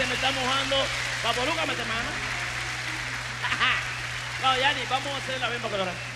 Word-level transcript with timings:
se 0.00 0.06
me 0.06 0.14
está 0.14 0.30
mojando. 0.30 0.76
Paporuca, 1.22 1.66
mete 1.66 1.84
mano. 1.84 2.10
no, 4.42 4.48
vamos 4.88 5.12
a 5.12 5.16
hacer 5.18 5.38
la 5.40 5.50
misma 5.50 5.68
colorada. 5.68 6.09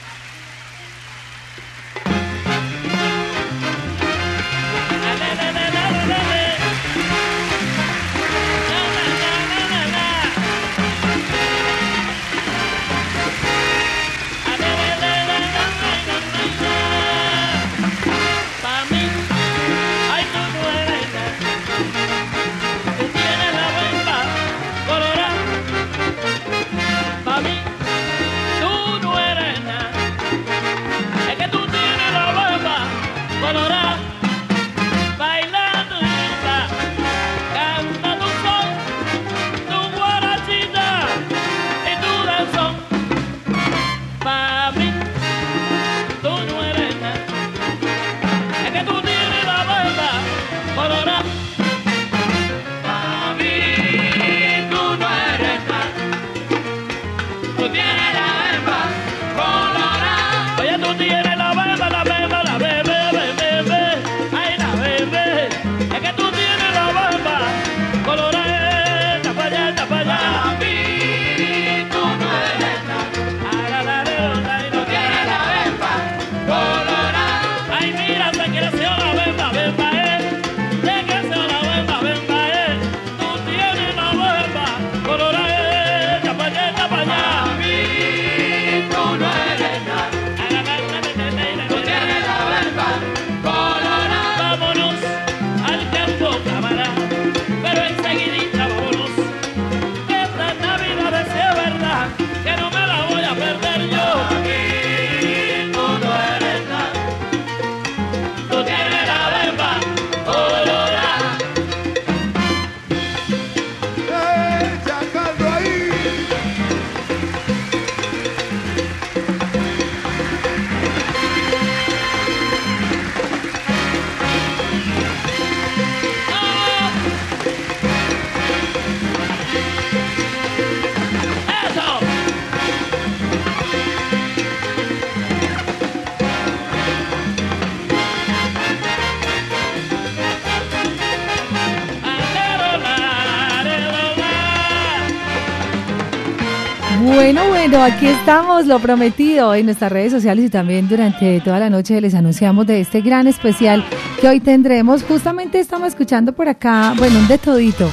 Aquí 147.84 148.07
estamos, 148.07 148.65
lo 148.65 148.78
prometido 148.78 149.54
en 149.54 149.66
nuestras 149.66 149.92
redes 149.92 150.10
sociales 150.10 150.47
y 150.47 150.48
también 150.48 150.89
durante 150.89 151.41
toda 151.41 151.59
la 151.59 151.69
noche 151.69 152.01
les 152.01 152.15
anunciamos 152.15 152.66
de 152.66 152.81
este 152.81 153.03
gran 153.03 153.27
especial 153.27 153.84
que 154.21 154.27
hoy 154.27 154.41
tendremos. 154.41 155.03
Justamente 155.03 155.60
estamos 155.60 155.89
escuchando 155.89 156.33
por 156.33 156.48
acá, 156.48 156.95
bueno, 156.97 157.19
un 157.19 157.28
de 157.28 157.36
todito 157.36 157.91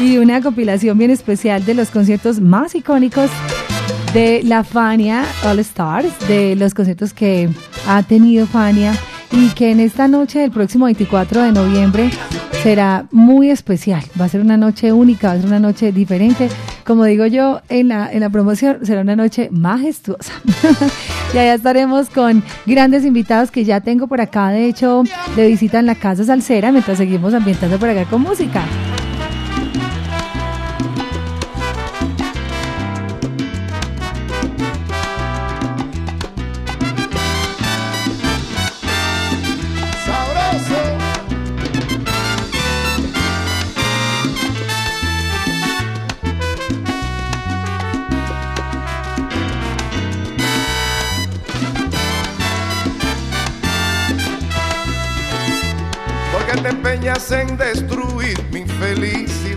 y 0.00 0.18
una 0.18 0.40
compilación 0.40 0.96
bien 0.96 1.10
especial 1.10 1.64
de 1.64 1.74
los 1.74 1.90
conciertos 1.90 2.40
más 2.40 2.76
icónicos 2.76 3.30
de 4.14 4.42
la 4.44 4.62
Fania 4.62 5.24
All 5.44 5.58
Stars, 5.58 6.12
de 6.28 6.54
los 6.54 6.72
conciertos 6.72 7.12
que 7.12 7.48
ha 7.88 8.04
tenido 8.04 8.46
Fania 8.46 8.94
y 9.32 9.48
que 9.50 9.72
en 9.72 9.80
esta 9.80 10.06
noche 10.06 10.38
del 10.38 10.52
próximo 10.52 10.84
24 10.84 11.42
de 11.42 11.52
noviembre 11.52 12.10
será 12.62 13.06
muy 13.10 13.50
especial. 13.50 14.04
Va 14.20 14.26
a 14.26 14.28
ser 14.28 14.40
una 14.40 14.56
noche 14.56 14.92
única, 14.92 15.28
va 15.28 15.34
a 15.34 15.36
ser 15.38 15.46
una 15.46 15.58
noche 15.58 15.90
diferente. 15.90 16.48
Como 16.84 17.04
digo 17.04 17.26
yo 17.26 17.60
en 17.68 17.88
la, 17.88 18.12
en 18.12 18.20
la 18.20 18.30
promoción, 18.30 18.84
será 18.84 19.02
una 19.02 19.16
noche 19.16 19.48
majestuosa. 19.50 20.32
y 21.34 21.38
allá 21.38 21.54
estaremos 21.54 22.10
con 22.10 22.42
grandes 22.66 23.04
invitados 23.04 23.50
que 23.50 23.64
ya 23.64 23.80
tengo 23.80 24.06
por 24.06 24.20
acá, 24.20 24.48
de 24.50 24.66
hecho, 24.66 25.04
de 25.36 25.46
visita 25.46 25.78
en 25.78 25.86
la 25.86 25.94
Casa 25.94 26.24
Salsera, 26.24 26.72
mientras 26.72 26.98
seguimos 26.98 27.34
ambientando 27.34 27.78
por 27.78 27.88
acá 27.88 28.04
con 28.04 28.22
música. 28.22 28.64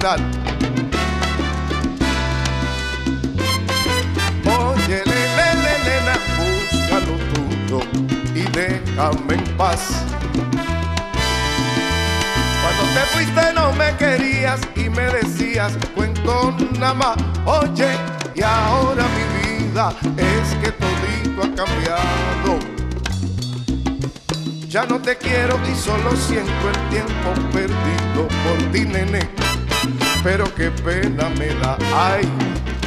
Felicidad. 0.06 0.20
Oye, 4.46 5.04
nena, 5.06 5.72
nena, 5.86 6.16
busca 6.38 7.00
lo 7.00 7.16
tuyo 7.34 7.80
y 8.36 8.42
déjame 8.52 9.36
en 9.36 9.58
paz. 9.58 10.04
Cuando 12.62 12.84
te 12.94 13.06
fuiste 13.14 13.54
no 13.54 13.72
me 13.74 13.96
querías 13.98 14.62
y 14.76 14.90
me 14.90 15.04
decías 15.04 15.74
cuento 15.96 16.56
nada 16.80 16.94
más. 16.94 17.18
Oye, 17.46 17.90
y 18.36 18.42
ahora 18.42 19.06
mi 19.16 19.58
vida 19.66 19.94
es 20.18 20.56
que 20.62 20.72
todito 20.72 21.42
ha 21.42 21.56
cambiado. 21.56 22.60
Ya 24.70 24.86
no 24.86 25.00
te 25.00 25.16
quiero 25.18 25.58
y 25.72 25.76
solo 25.76 26.14
siento 26.18 26.52
el 26.68 26.90
tiempo 26.90 27.34
perdido 27.54 28.28
por 28.44 28.72
ti, 28.74 28.82
nene. 28.82 29.55
Pero 30.26 30.52
qué 30.56 30.72
pena 30.72 31.30
me 31.38 31.54
da, 31.54 31.78
ay, 31.94 32.28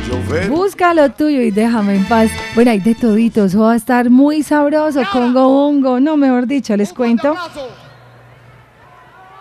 llover. 0.08 0.48
Busca 0.48 0.92
lo 0.92 1.08
tuyo 1.08 1.40
y 1.40 1.52
déjame 1.52 1.94
en 1.94 2.04
paz. 2.08 2.32
Bueno, 2.56 2.72
hay 2.72 2.80
de 2.80 2.96
todito, 2.96 3.44
eso 3.44 3.60
va 3.60 3.74
a 3.74 3.76
estar 3.76 4.10
muy 4.10 4.42
sabroso. 4.42 5.00
Congo 5.12 5.48
Bongo, 5.48 6.00
no, 6.00 6.16
mejor 6.16 6.48
dicho, 6.48 6.76
les 6.76 6.90
Un 6.90 6.96
cuento. 6.96 7.36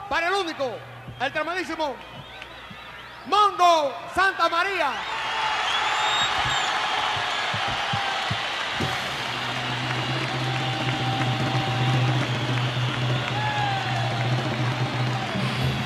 Para 0.08 0.28
el 0.28 0.34
único, 0.36 0.66
el 1.20 1.34
tremendísimo 1.34 1.96
Mongo 3.26 3.92
Santa 4.14 4.48
María. 4.48 4.92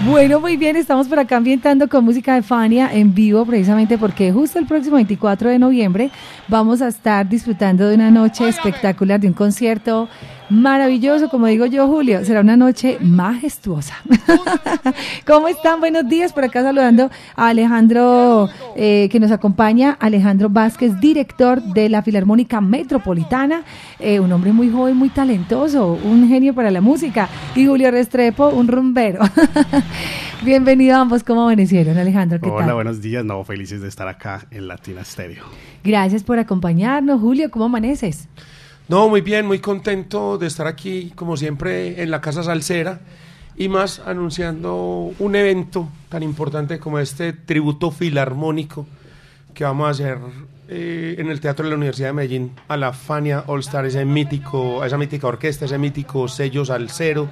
Bueno, 0.06 0.40
muy 0.40 0.58
bien, 0.58 0.76
estamos 0.78 1.08
por 1.08 1.20
acá 1.20 1.38
ambientando 1.38 1.88
con 1.88 2.04
música 2.04 2.34
de 2.34 2.42
Fania 2.42 2.90
en 2.92 3.14
vivo, 3.14 3.46
precisamente 3.46 4.00
porque 4.00 4.32
justo 4.32 4.58
el 4.58 4.66
próximo 4.66 4.96
24 4.96 5.52
de 5.52 5.60
noviembre 5.60 6.10
vamos 6.48 6.82
a 6.82 6.88
estar 6.88 7.30
disfrutando 7.30 7.88
de 7.88 7.94
una 7.96 8.10
noche 8.10 8.48
espectacular, 8.48 9.20
de 9.20 9.28
un 9.28 9.34
concierto 9.34 10.10
maravilloso, 10.52 11.30
como 11.30 11.48
digo 11.48 11.66
yo, 11.66 11.88
Julio, 11.88 12.26
será 12.26 12.42
una 12.42 12.58
noche 12.58 12.98
majestuosa. 13.00 13.96
¿Cómo 15.26 15.48
están? 15.48 15.80
Buenos 15.80 16.08
días, 16.10 16.34
por 16.34 16.44
acá 16.44 16.62
saludando 16.62 17.10
a 17.36 17.48
Alejandro, 17.48 18.50
eh, 18.76 19.08
que 19.10 19.20
nos 19.20 19.32
acompaña, 19.32 19.98
Alejandro 20.00 20.50
Vázquez, 20.50 21.00
director 21.00 21.62
de 21.62 21.88
la 21.88 22.04
Filarmónica 22.04 22.60
Metropolitana, 22.60 23.64
eh, 23.98 24.20
un 24.20 24.32
hombre 24.34 24.52
muy 24.52 24.70
joven, 24.70 24.98
muy 24.98 25.10
talentoso, 25.10 25.98
un 26.04 26.28
genio 26.28 26.54
para 26.54 26.70
la 26.70 26.82
música, 26.82 27.30
y 27.56 27.66
Julio 27.66 27.90
Restrepo, 27.90 28.50
un 28.50 28.68
rumbero. 28.68 29.22
Bienvenido 30.44 30.98
a 30.98 31.00
ambos, 31.00 31.24
¿cómo 31.24 31.44
amanecieron, 31.44 31.98
Alejandro? 31.98 32.42
¿Qué 32.42 32.50
Hola, 32.50 32.66
tal? 32.66 32.76
buenos 32.76 33.02
días, 33.02 33.24
no, 33.24 33.42
felices 33.46 33.82
de 33.82 33.88
estar 33.88 34.08
acá 34.10 34.46
en 34.52 34.68
Latina 34.68 35.04
Stereo. 35.06 35.46
Gracias 35.84 36.24
por 36.24 36.40
acompañarnos, 36.40 37.22
Julio, 37.22 37.50
¿cómo 37.50 37.66
amaneces? 37.66 38.28
No, 38.88 39.08
muy 39.08 39.22
bien, 39.22 39.46
muy 39.46 39.60
contento 39.60 40.38
de 40.38 40.48
estar 40.48 40.68
aquí, 40.68 41.12
como 41.16 41.38
siempre, 41.38 42.02
en 42.02 42.12
la 42.12 42.20
Casa 42.20 42.44
Salsera 42.44 43.00
y 43.56 43.70
más 43.70 44.00
anunciando 44.00 45.14
un 45.20 45.36
evento 45.36 45.90
tan 46.10 46.24
importante 46.24 46.80
como 46.80 47.00
este 47.00 47.34
tributo 47.34 47.92
filarmónico 47.92 48.88
que 49.54 49.64
vamos 49.64 49.88
a 49.88 49.90
hacer 49.92 50.18
eh, 50.68 51.16
en 51.18 51.30
el 51.30 51.40
Teatro 51.42 51.66
de 51.66 51.72
la 51.72 51.78
Universidad 51.78 52.10
de 52.10 52.14
Medellín 52.14 52.52
a 52.68 52.78
la 52.78 52.94
Fania 52.94 53.44
All 53.48 53.60
Star, 53.60 53.86
ese 53.86 54.06
mítico, 54.06 54.84
esa 54.86 54.98
mítica 54.98 55.28
orquesta, 55.28 55.66
ese 55.66 55.78
mítico 55.78 56.28
sello 56.28 56.64
salsero, 56.64 57.30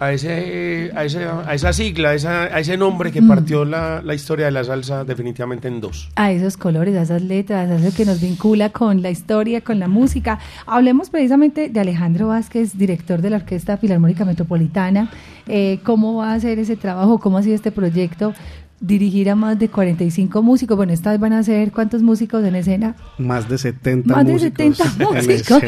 a, 0.00 0.12
ese, 0.12 0.90
a, 0.94 1.04
ese- 1.04 1.24
a 1.24 1.54
esa 1.54 1.72
sigla, 1.72 2.10
a, 2.10 2.14
esa- 2.14 2.42
a 2.44 2.60
ese 2.60 2.76
nombre 2.76 3.10
que 3.12 3.20
partió 3.22 3.64
la, 3.64 4.00
la 4.02 4.14
historia 4.14 4.46
de 4.46 4.52
la 4.52 4.64
salsa 4.64 5.04
definitivamente 5.04 5.68
en 5.68 5.80
dos. 5.80 6.08
a 6.16 6.30
esos 6.32 6.56
colores, 6.56 6.96
a 6.96 7.02
esas 7.02 7.22
letras, 7.22 7.68
a 7.70 7.76
eso 7.76 7.96
que 7.96 8.04
nos 8.04 8.20
vincula 8.20 8.70
con 8.70 9.02
la 9.02 9.10
historia, 9.10 9.60
con 9.60 9.78
la 9.78 9.88
música. 9.88 10.38
Hablemos 10.66 11.10
precisamente 11.10 11.68
de 11.68 11.80
Alejandro 11.80 12.28
Vázquez, 12.28 12.76
director 12.78 13.20
de 13.22 13.30
la 13.30 13.36
Orquesta 13.36 13.76
Filarmónica 13.76 14.24
Metropolitana. 14.24 15.10
Eh, 15.46 15.80
¿Cómo 15.82 16.16
va 16.16 16.32
a 16.34 16.40
ser 16.40 16.58
ese 16.58 16.76
trabajo? 16.76 17.18
¿Cómo 17.18 17.38
ha 17.38 17.42
sido 17.42 17.54
este 17.54 17.72
proyecto? 17.72 18.34
Dirigir 18.80 19.28
a 19.28 19.34
más 19.34 19.58
de 19.58 19.68
45 19.68 20.40
músicos. 20.40 20.76
Bueno, 20.76 20.92
esta 20.92 21.10
vez 21.10 21.18
van 21.18 21.32
a 21.32 21.42
ser 21.42 21.72
¿cuántos 21.72 22.00
músicos 22.00 22.44
en 22.44 22.54
escena? 22.54 22.94
Más 23.18 23.48
de 23.48 23.58
70 23.58 24.14
Más 24.14 24.24
de 24.24 24.32
músicos 24.32 24.76
70 24.76 24.84
en 25.08 25.26
músicos. 25.26 25.62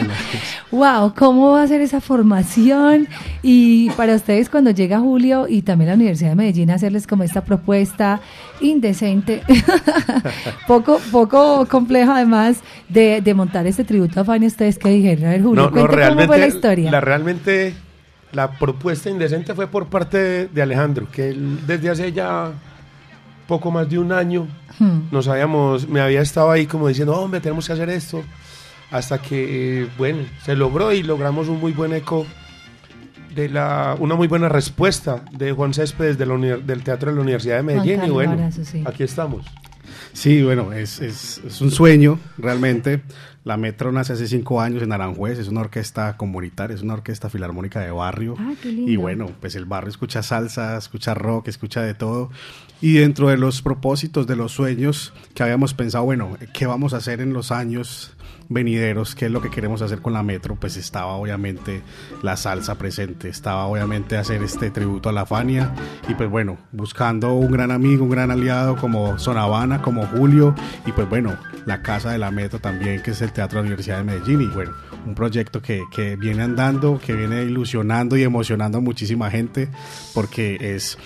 Wow, 0.70 1.12
¿cómo 1.18 1.52
va 1.52 1.64
a 1.64 1.66
ser 1.66 1.80
esa 1.80 2.00
formación? 2.00 3.08
Y 3.42 3.90
para 3.90 4.14
ustedes 4.14 4.48
cuando 4.48 4.70
llega 4.70 5.00
Julio 5.00 5.46
y 5.48 5.62
también 5.62 5.88
la 5.88 5.94
Universidad 5.94 6.30
de 6.30 6.36
Medellín 6.36 6.70
hacerles 6.70 7.08
como 7.08 7.24
esta 7.24 7.44
propuesta 7.44 8.20
indecente, 8.60 9.42
poco 10.68 11.00
poco 11.10 11.66
compleja 11.66 12.16
además 12.16 12.60
de, 12.88 13.20
de 13.20 13.34
montar 13.34 13.66
este 13.66 13.82
tributo 13.82 14.20
a 14.20 14.24
Fanny, 14.24 14.46
ustedes 14.46 14.78
qué 14.78 14.88
dijeron, 14.88 15.24
a 15.24 15.30
ver 15.30 15.42
Julio, 15.42 15.70
cuente 15.72 16.08
cómo 16.08 16.26
fue 16.26 16.38
la 16.38 16.46
historia. 16.46 16.90
La, 16.90 17.00
realmente 17.00 17.74
la 18.32 18.52
propuesta 18.52 19.10
indecente 19.10 19.54
fue 19.54 19.66
por 19.66 19.86
parte 19.86 20.18
de, 20.18 20.48
de 20.48 20.62
Alejandro, 20.62 21.08
que 21.10 21.30
él 21.30 21.58
desde 21.66 21.90
hace 21.90 22.12
ya 22.12 22.52
poco 23.50 23.70
más 23.70 23.90
de 23.90 23.98
un 23.98 24.12
año 24.12 24.46
Hmm. 24.80 25.08
nos 25.12 25.28
habíamos, 25.28 25.86
me 25.88 26.00
había 26.00 26.22
estado 26.22 26.50
ahí 26.50 26.64
como 26.64 26.88
diciendo, 26.88 27.14
hombre, 27.14 27.40
tenemos 27.40 27.66
que 27.66 27.74
hacer 27.74 27.90
esto, 27.90 28.22
hasta 28.90 29.20
que, 29.20 29.82
eh, 29.82 29.88
bueno, 29.98 30.20
se 30.42 30.56
logró 30.56 30.90
y 30.92 31.02
logramos 31.02 31.48
un 31.48 31.60
muy 31.60 31.72
buen 31.72 31.92
eco 31.92 32.26
de 33.34 33.50
la, 33.50 33.94
una 34.00 34.14
muy 34.14 34.26
buena 34.26 34.48
respuesta 34.48 35.22
de 35.32 35.52
Juan 35.52 35.74
Céspedes 35.74 36.16
de 36.16 36.24
la 36.24 36.34
del 36.56 36.82
Teatro 36.82 37.10
de 37.10 37.16
la 37.16 37.22
Universidad 37.22 37.56
de 37.56 37.62
Medellín 37.62 38.04
y 38.06 38.10
bueno, 38.10 38.32
Arazo, 38.32 38.64
sí. 38.64 38.82
aquí 38.86 39.02
estamos. 39.02 39.44
Sí, 40.14 40.42
bueno, 40.42 40.72
es, 40.72 41.00
es, 41.00 41.42
es 41.46 41.60
un 41.60 41.70
sueño 41.70 42.18
realmente. 42.38 43.02
La 43.44 43.56
Metro 43.56 43.92
nace 43.92 44.14
hace 44.14 44.26
cinco 44.28 44.60
años 44.60 44.82
en 44.82 44.92
Aranjuez, 44.92 45.38
es 45.38 45.48
una 45.48 45.60
orquesta 45.60 46.16
comunitaria, 46.16 46.74
es 46.74 46.82
una 46.82 46.94
orquesta 46.94 47.28
filarmónica 47.28 47.80
de 47.80 47.90
barrio. 47.90 48.34
Ah, 48.38 48.52
qué 48.62 48.70
lindo. 48.72 48.90
Y 48.90 48.96
bueno, 48.96 49.30
pues 49.40 49.54
el 49.56 49.66
barrio 49.66 49.90
escucha 49.90 50.22
salsa, 50.22 50.76
escucha 50.78 51.14
rock, 51.14 51.48
escucha 51.48 51.82
de 51.82 51.94
todo. 51.94 52.30
Y 52.82 52.94
dentro 52.94 53.28
de 53.28 53.36
los 53.36 53.60
propósitos, 53.60 54.26
de 54.26 54.36
los 54.36 54.52
sueños 54.52 55.12
que 55.34 55.42
habíamos 55.42 55.74
pensado, 55.74 56.04
bueno, 56.04 56.36
¿qué 56.54 56.66
vamos 56.66 56.94
a 56.94 56.96
hacer 56.96 57.20
en 57.20 57.34
los 57.34 57.52
años 57.52 58.12
venideros? 58.48 59.14
¿Qué 59.14 59.26
es 59.26 59.30
lo 59.30 59.42
que 59.42 59.50
queremos 59.50 59.82
hacer 59.82 60.00
con 60.00 60.14
la 60.14 60.22
Metro? 60.22 60.56
Pues 60.56 60.78
estaba 60.78 61.12
obviamente 61.12 61.82
la 62.22 62.38
salsa 62.38 62.76
presente, 62.78 63.28
estaba 63.28 63.66
obviamente 63.66 64.16
hacer 64.16 64.42
este 64.42 64.70
tributo 64.70 65.10
a 65.10 65.12
la 65.12 65.26
Fania. 65.26 65.74
Y 66.08 66.14
pues 66.14 66.30
bueno, 66.30 66.56
buscando 66.72 67.34
un 67.34 67.52
gran 67.52 67.70
amigo, 67.70 68.04
un 68.04 68.10
gran 68.10 68.30
aliado 68.30 68.76
como 68.76 69.18
Son 69.18 69.36
Habana, 69.36 69.82
como 69.82 70.06
Julio. 70.06 70.54
Y 70.86 70.92
pues 70.92 71.06
bueno, 71.06 71.36
la 71.66 71.82
casa 71.82 72.10
de 72.10 72.18
la 72.18 72.30
Metro 72.30 72.60
también, 72.60 73.02
que 73.02 73.10
es 73.10 73.20
el 73.20 73.32
Teatro 73.32 73.58
de 73.58 73.64
la 73.64 73.66
Universidad 73.68 73.98
de 73.98 74.04
Medellín. 74.04 74.40
Y 74.40 74.46
bueno, 74.46 74.72
un 75.06 75.14
proyecto 75.14 75.60
que, 75.60 75.82
que 75.92 76.16
viene 76.16 76.42
andando, 76.42 76.98
que 76.98 77.14
viene 77.14 77.42
ilusionando 77.42 78.16
y 78.16 78.22
emocionando 78.22 78.78
a 78.78 78.80
muchísima 78.80 79.30
gente, 79.30 79.68
porque 80.14 80.56
es 80.60 80.96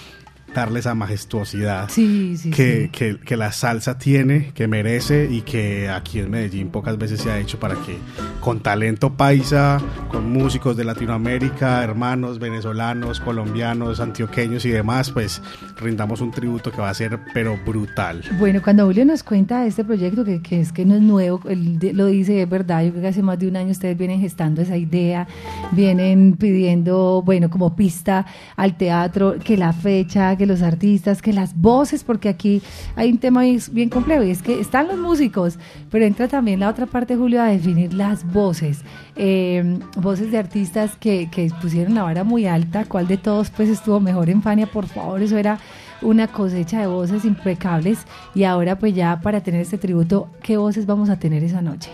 darle 0.55 0.81
esa 0.81 0.95
majestuosidad 0.95 1.89
Sí, 1.91 2.37
sí, 2.37 2.51
que, 2.51 2.83
sí. 2.85 2.89
que- 2.91 3.19
que 3.19 3.37
la 3.37 3.53
salsa 3.53 3.99
tiene, 3.99 4.53
que 4.55 4.67
merece 4.69 5.29
y 5.31 5.43
que 5.43 5.89
aquí 5.89 6.21
en 6.21 6.31
Medellín 6.31 6.69
pocas 6.69 6.97
veces 6.97 7.21
se 7.21 7.31
ha 7.31 7.39
hecho 7.39 7.59
para 7.59 7.75
que 7.75 7.97
con 8.41 8.61
talento 8.61 9.13
paisa, 9.15 9.81
con 10.11 10.31
músicos 10.33 10.77
de 10.77 10.85
Latinoamérica, 10.85 11.83
hermanos 11.83 12.39
venezolanos, 12.39 13.21
colombianos, 13.21 14.01
antioqueños 14.01 14.65
y 14.65 14.71
demás, 14.71 15.11
pues 15.11 15.43
rindamos 15.81 16.21
un 16.21 16.31
tributo 16.31 16.71
que 16.71 16.81
va 16.81 16.91
a 16.91 16.95
ser 16.95 17.19
pero 17.33 17.59
brutal. 17.67 18.23
Bueno, 18.39 18.61
cuando 18.63 18.85
Julio 18.87 19.05
nos 19.05 19.23
cuenta 19.23 19.63
de 19.63 19.69
este 19.69 19.85
proyecto, 19.85 20.25
que, 20.25 20.41
que 20.43 20.61
es 20.61 20.73
que 20.73 20.85
no 20.85 20.95
es 20.95 21.01
nuevo, 21.03 21.41
él 21.49 21.79
lo 21.95 22.07
dice, 22.07 22.43
es 22.43 22.49
verdad, 22.49 22.85
yo 22.85 22.91
creo 22.91 23.03
que 23.03 23.09
hace 23.09 23.23
más 23.23 23.39
de 23.39 23.49
un 23.49 23.57
año 23.57 23.71
ustedes 23.71 23.97
vienen 23.97 24.21
gestando 24.21 24.63
esa 24.63 24.77
idea, 24.77 25.27
vienen 25.73 26.37
pidiendo, 26.37 27.23
bueno, 27.25 27.51
como 27.51 27.75
pista 27.75 28.27
al 28.57 28.77
teatro, 28.77 29.37
que 29.43 29.57
la 29.57 29.73
fecha, 29.73 30.37
que 30.37 30.44
los 30.47 30.63
artistas, 30.63 31.23
que 31.23 31.33
las 31.33 31.61
voces, 31.61 32.05
porque 32.05 32.29
aquí 32.29 32.63
hay 32.97 33.11
un 33.11 33.19
tema 33.19 33.43
bien, 33.73 33.89
complejo 33.89 34.23
y 34.23 34.31
es 34.31 34.43
que 34.43 34.61
están 34.61 34.89
los 34.89 34.99
músicos, 34.99 35.59
pero 35.91 36.05
entra 36.05 36.29
también 36.29 36.61
la 36.61 36.69
otra 36.69 36.87
parte, 36.87 37.17
Julio, 37.17 37.43
a 37.43 37.47
definir 37.47 37.95
las 37.95 38.25
voces, 38.33 38.83
Eh, 39.17 39.79
voces 39.97 40.33
de 40.33 40.39
artistas 40.39 40.97
que, 40.99 41.29
que 41.31 41.49
pusieron 41.63 41.95
la 41.95 42.03
vara 42.03 42.25
muy 42.25 42.47
alta, 42.47 42.85
cuál 42.85 43.07
de 43.07 43.17
todos 43.17 43.51
pues 43.51 43.69
estuvo 43.69 44.01
mejor 44.01 44.29
en 44.29 44.43
Fania, 44.43 44.67
por 44.67 44.87
favor, 44.87 45.23
eso 45.23 45.37
era 45.37 45.61
una 46.03 46.27
cosecha 46.27 46.81
de 46.81 46.89
voces 46.89 47.25
impecables 47.25 47.99
y 48.35 48.43
ahora 48.43 48.77
pues 48.77 48.93
ya 48.95 49.21
para 49.21 49.41
tener 49.41 49.61
este 49.61 49.79
tributo, 49.79 50.29
¿qué 50.43 50.57
voces 50.57 50.85
vamos 50.85 51.11
a 51.11 51.17
tener 51.17 51.45
esa 51.45 51.63
noche? 51.63 51.91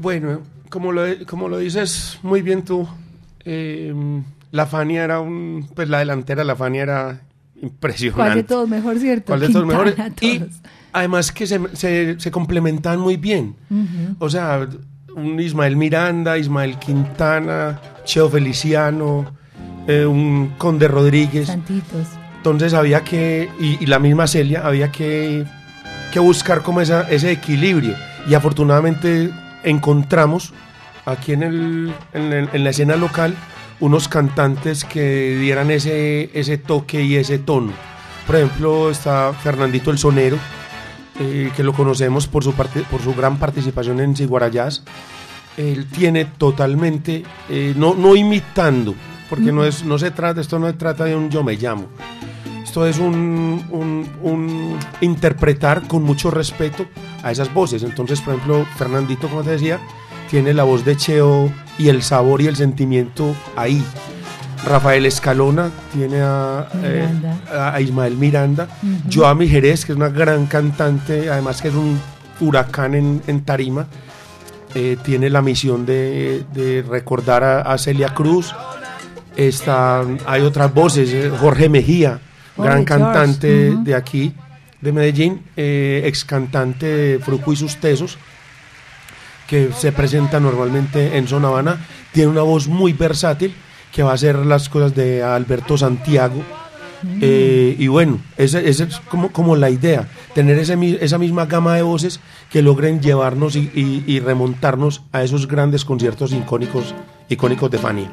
Bueno, 0.00 0.40
como 0.68 0.92
lo, 0.92 1.02
como 1.26 1.48
lo 1.48 1.58
dices 1.58 2.18
muy 2.22 2.42
bien 2.42 2.62
tú, 2.64 2.86
eh, 3.44 3.92
la 4.56 4.66
Fania 4.66 5.04
era 5.04 5.20
un, 5.20 5.68
pues 5.74 5.88
la 5.88 6.00
delantera, 6.00 6.42
la 6.44 6.56
Fania 6.56 6.82
era 6.82 7.20
impresionante. 7.62 8.16
¿Cuál 8.22 8.34
de 8.34 8.42
todos 8.42 8.68
mejor, 8.68 8.98
cierto? 8.98 9.26
¿Cuál 9.28 9.40
de 9.40 9.48
todos 9.50 9.66
mejor? 9.66 9.94
Y 10.20 10.42
además 10.92 11.30
que 11.32 11.46
se, 11.46 11.60
se, 11.74 12.18
se 12.18 12.30
complementaban 12.30 12.98
muy 13.00 13.16
bien. 13.16 13.54
O 14.18 14.28
sea, 14.28 14.66
un 15.14 15.38
Ismael 15.40 15.76
Miranda, 15.76 16.36
Ismael 16.38 16.78
Quintana, 16.78 17.80
Cheo 18.04 18.28
Feliciano, 18.28 19.26
eh, 19.86 20.04
un 20.04 20.52
Conde 20.58 20.88
Rodríguez. 20.88 21.46
Santitos. 21.46 22.06
Entonces 22.38 22.74
había 22.74 23.02
que, 23.02 23.48
y, 23.58 23.82
y 23.82 23.86
la 23.86 23.98
misma 23.98 24.26
Celia, 24.26 24.66
había 24.66 24.92
que, 24.92 25.44
que 26.12 26.18
buscar 26.20 26.62
como 26.62 26.80
esa, 26.80 27.08
ese 27.10 27.30
equilibrio. 27.32 27.94
Y 28.28 28.34
afortunadamente 28.34 29.30
encontramos 29.64 30.52
aquí 31.06 31.32
en, 31.32 31.42
el, 31.42 31.92
en, 32.12 32.32
el- 32.32 32.48
en 32.52 32.64
la 32.64 32.70
escena 32.70 32.96
local 32.96 33.34
unos 33.80 34.08
cantantes 34.08 34.84
que 34.84 35.36
dieran 35.38 35.70
ese, 35.70 36.30
ese 36.38 36.58
toque 36.58 37.02
y 37.02 37.16
ese 37.16 37.38
tono. 37.38 37.72
Por 38.26 38.36
ejemplo, 38.36 38.90
está 38.90 39.32
Fernandito 39.32 39.90
el 39.90 39.98
Sonero, 39.98 40.38
eh, 41.20 41.50
que 41.54 41.62
lo 41.62 41.72
conocemos 41.72 42.26
por 42.26 42.42
su, 42.42 42.52
parte, 42.52 42.80
por 42.90 43.00
su 43.02 43.14
gran 43.14 43.38
participación 43.38 44.00
en 44.00 44.16
Siguarayás. 44.16 44.82
Él 45.56 45.86
tiene 45.86 46.24
totalmente, 46.24 47.22
eh, 47.48 47.72
no, 47.76 47.94
no 47.94 48.16
imitando, 48.16 48.94
porque 49.30 49.52
no, 49.52 49.64
es, 49.64 49.84
no 49.84 49.98
se 49.98 50.10
trata, 50.10 50.40
esto 50.40 50.58
no 50.58 50.66
se 50.66 50.74
trata 50.74 51.04
de 51.04 51.14
un 51.16 51.30
yo 51.30 51.42
me 51.42 51.54
llamo. 51.56 51.86
Esto 52.62 52.84
es 52.86 52.98
un, 52.98 53.64
un- 53.70 54.06
un 54.22 54.78
interpretar 55.00 55.86
con 55.88 56.02
mucho 56.02 56.30
respeto 56.30 56.84
a 57.22 57.30
esas 57.32 57.52
voces. 57.54 57.82
Entonces, 57.84 58.20
por 58.20 58.34
ejemplo, 58.34 58.66
Fernandito, 58.76 59.28
como 59.28 59.42
te 59.42 59.50
decía, 59.52 59.80
tiene 60.30 60.52
la 60.52 60.64
voz 60.64 60.84
de 60.84 60.96
Cheo 60.96 61.50
y 61.78 61.88
el 61.88 62.02
sabor 62.02 62.40
y 62.40 62.46
el 62.46 62.56
sentimiento 62.56 63.34
ahí. 63.56 63.82
Rafael 64.66 65.06
Escalona 65.06 65.70
tiene 65.92 66.20
a, 66.22 66.66
eh, 66.82 67.08
a 67.56 67.80
Ismael 67.80 68.16
Miranda. 68.16 68.66
Ujú. 68.82 69.10
Joami 69.12 69.46
Jerez, 69.48 69.84
que 69.84 69.92
es 69.92 69.96
una 69.96 70.08
gran 70.08 70.46
cantante, 70.46 71.30
además 71.30 71.60
que 71.62 71.68
es 71.68 71.74
un 71.74 72.00
huracán 72.40 72.94
en, 72.94 73.22
en 73.26 73.42
tarima. 73.44 73.86
eh, 74.74 74.96
tiene 75.02 75.30
la 75.30 75.40
misión 75.42 75.86
de, 75.86 76.44
de 76.52 76.84
recordar 76.88 77.42
a, 77.44 77.60
a 77.62 77.78
Celia 77.78 78.08
Cruz. 78.14 78.54
Está, 79.36 80.02
hay 80.26 80.42
otras 80.42 80.72
voces, 80.72 81.10
eh, 81.12 81.30
Jorge 81.38 81.68
Mejía, 81.68 82.20
Oh, 82.58 82.62
gran 82.62 82.86
cantante 82.86 83.74
de 83.84 83.94
aquí, 83.94 84.32
de 84.80 84.90
Medellín, 84.90 85.42
ex 85.56 86.24
cantante 86.24 86.86
de 86.86 87.18
Fruco 87.18 87.52
y 87.52 87.56
sus 87.56 87.76
Tesos. 87.76 88.16
Que 89.48 89.70
se 89.76 89.92
presenta 89.92 90.40
normalmente 90.40 91.16
en 91.16 91.26
Zona 91.28 91.48
Habana. 91.48 91.78
Tiene 92.12 92.30
una 92.30 92.42
voz 92.42 92.68
muy 92.68 92.92
versátil 92.92 93.54
que 93.92 94.02
va 94.02 94.10
a 94.10 94.14
hacer 94.14 94.36
las 94.44 94.68
cosas 94.68 94.94
de 94.94 95.22
Alberto 95.22 95.76
Santiago. 95.78 96.42
Eh, 97.20 97.76
y 97.78 97.88
bueno, 97.88 98.18
esa, 98.36 98.58
esa 98.60 98.84
es 98.84 98.98
como, 99.00 99.30
como 99.30 99.54
la 99.54 99.70
idea, 99.70 100.08
tener 100.34 100.58
ese 100.58 100.76
esa 101.04 101.18
misma 101.18 101.46
gama 101.46 101.74
de 101.76 101.82
voces 101.82 102.20
que 102.50 102.62
logren 102.62 103.00
llevarnos 103.00 103.54
y, 103.54 103.70
y- 103.74 104.02
y 104.06 104.18
remontarnos 104.20 105.02
a 105.12 105.22
esos 105.22 105.46
grandes 105.46 105.84
conciertos 105.84 106.32
icónicos, 106.32 106.94
icónicos 107.28 107.70
de 107.70 107.78
Fania. 107.78 108.10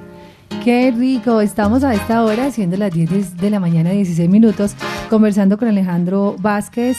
Qué 0.63 0.93
rico, 0.95 1.41
estamos 1.41 1.83
a 1.83 1.93
esta 1.95 2.23
hora, 2.23 2.51
siendo 2.51 2.77
las 2.77 2.91
10 2.91 3.37
de 3.37 3.49
la 3.49 3.59
mañana, 3.59 3.89
16 3.91 4.29
minutos, 4.29 4.75
conversando 5.09 5.57
con 5.57 5.67
Alejandro 5.69 6.35
Vázquez, 6.39 6.97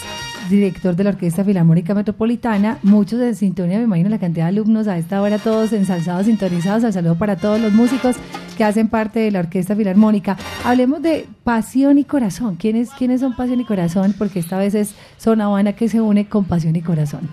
director 0.49 0.97
de 0.97 1.05
la 1.05 1.11
Orquesta 1.11 1.45
Filarmónica 1.45 1.95
Metropolitana. 1.95 2.79
Muchos 2.83 3.19
de 3.19 3.35
sintonía, 3.35 3.79
me 3.79 3.85
imagino 3.85 4.09
la 4.09 4.19
cantidad 4.19 4.45
de 4.47 4.51
alumnos 4.51 4.89
a 4.89 4.99
esta 4.99 5.21
hora, 5.21 5.39
todos 5.39 5.73
ensalzados, 5.73 6.27
sintonizados. 6.27 6.85
Al 6.85 6.93
saludo 6.93 7.17
para 7.17 7.37
todos 7.37 7.61
los 7.61 7.73
músicos 7.73 8.17
que 8.57 8.65
hacen 8.65 8.89
parte 8.89 9.21
de 9.21 9.31
la 9.31 9.41
Orquesta 9.41 9.75
Filarmónica. 9.77 10.37
Hablemos 10.65 11.03
de 11.03 11.27
Pasión 11.45 11.99
y 11.99 12.05
Corazón. 12.05 12.57
¿Quiénes, 12.57 12.91
¿Quiénes 12.91 13.21
son 13.21 13.37
Pasión 13.37 13.61
y 13.61 13.65
Corazón? 13.65 14.15
Porque 14.17 14.39
esta 14.39 14.59
vez 14.59 14.75
es 14.75 14.95
Zona 15.19 15.47
Habana 15.47 15.75
que 15.75 15.89
se 15.89 16.01
une 16.01 16.29
con 16.29 16.45
Pasión 16.45 16.77
y 16.77 16.83
Corazón. 16.83 17.29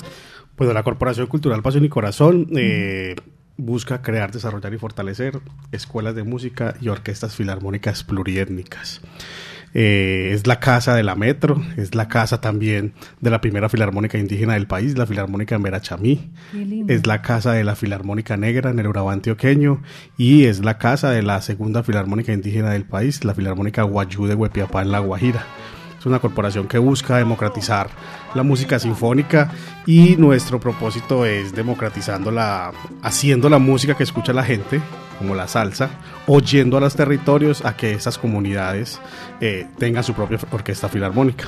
Pues 0.56 0.74
la 0.74 0.84
Corporación 0.84 1.27
Cultural 1.27 1.62
Pasión 1.62 1.86
y 1.86 1.89
Corazón 1.89 2.48
eh, 2.56 3.15
busca 3.58 4.01
crear, 4.01 4.32
desarrollar 4.32 4.74
y 4.74 4.77
fortalecer 4.77 5.39
escuelas 5.72 6.15
de 6.15 6.24
música 6.24 6.75
y 6.82 6.89
orquestas 6.89 7.36
filarmónicas 7.36 8.03
pluriétnicas. 8.03 9.01
Eh, 9.74 10.32
es 10.34 10.48
la 10.48 10.60
casa 10.60 10.96
de 10.96 11.04
la 11.04 11.16
Metro, 11.16 11.62
es 11.78 11.96
la 11.96 12.08
casa 12.08 12.42
también 12.42 12.94
de 13.22 13.30
la 13.30 13.42
primera 13.42 13.70
filarmónica 13.70 14.18
indígena 14.18 14.54
del 14.54 14.68
país, 14.68 14.98
la 14.98 15.06
Filarmónica 15.06 15.56
en 15.56 15.63
Verachamí. 15.63 16.32
Es 16.88 17.08
la 17.08 17.22
casa 17.22 17.54
de 17.54 17.63
la 17.63 17.75
Filarmónica 17.75 18.38
Negra 18.38 18.72
en 18.72 18.80
el 18.80 18.88
Urabá 18.88 19.13
antioqueño 19.13 19.82
y 20.18 20.46
es 20.46 20.63
la 20.63 20.78
casa 20.78 21.12
de 21.12 21.24
la 21.24 21.42
segunda 21.42 21.84
Filarmónica 21.84 22.34
indígena 22.34 22.72
del 22.72 22.86
país, 22.86 23.24
la 23.24 23.34
Filarmónica 23.34 23.84
Guayú 23.84 24.28
de 24.28 24.36
Huepiapá 24.36 24.82
en 24.82 24.92
La 24.92 25.00
Guajira. 25.00 25.46
Es 26.01 26.05
una 26.08 26.17
corporación 26.17 26.67
que 26.67 26.79
busca 26.79 27.17
democratizar 27.17 27.88
la 28.34 28.41
música 28.41 28.79
sinfónica 28.79 29.51
y 29.86 30.15
nuestro 30.15 30.60
propósito 30.60 31.27
es 31.27 31.53
democratizando 31.53 32.31
la, 32.31 32.72
haciendo 33.03 33.50
la 33.50 33.60
música 33.60 33.96
que 33.96 34.01
escucha 34.01 34.34
la 34.34 34.43
gente, 34.43 34.81
como 35.20 35.36
la 35.36 35.48
salsa, 35.48 35.91
oyendo 36.25 36.75
a 36.77 36.79
los 36.79 36.96
territorios 36.96 37.63
a 37.65 37.77
que 37.77 37.91
esas 37.91 38.17
comunidades 38.17 39.00
eh, 39.41 39.67
tengan 39.77 40.03
su 40.03 40.15
propia 40.15 40.39
orquesta 40.50 40.89
filarmónica. 40.89 41.46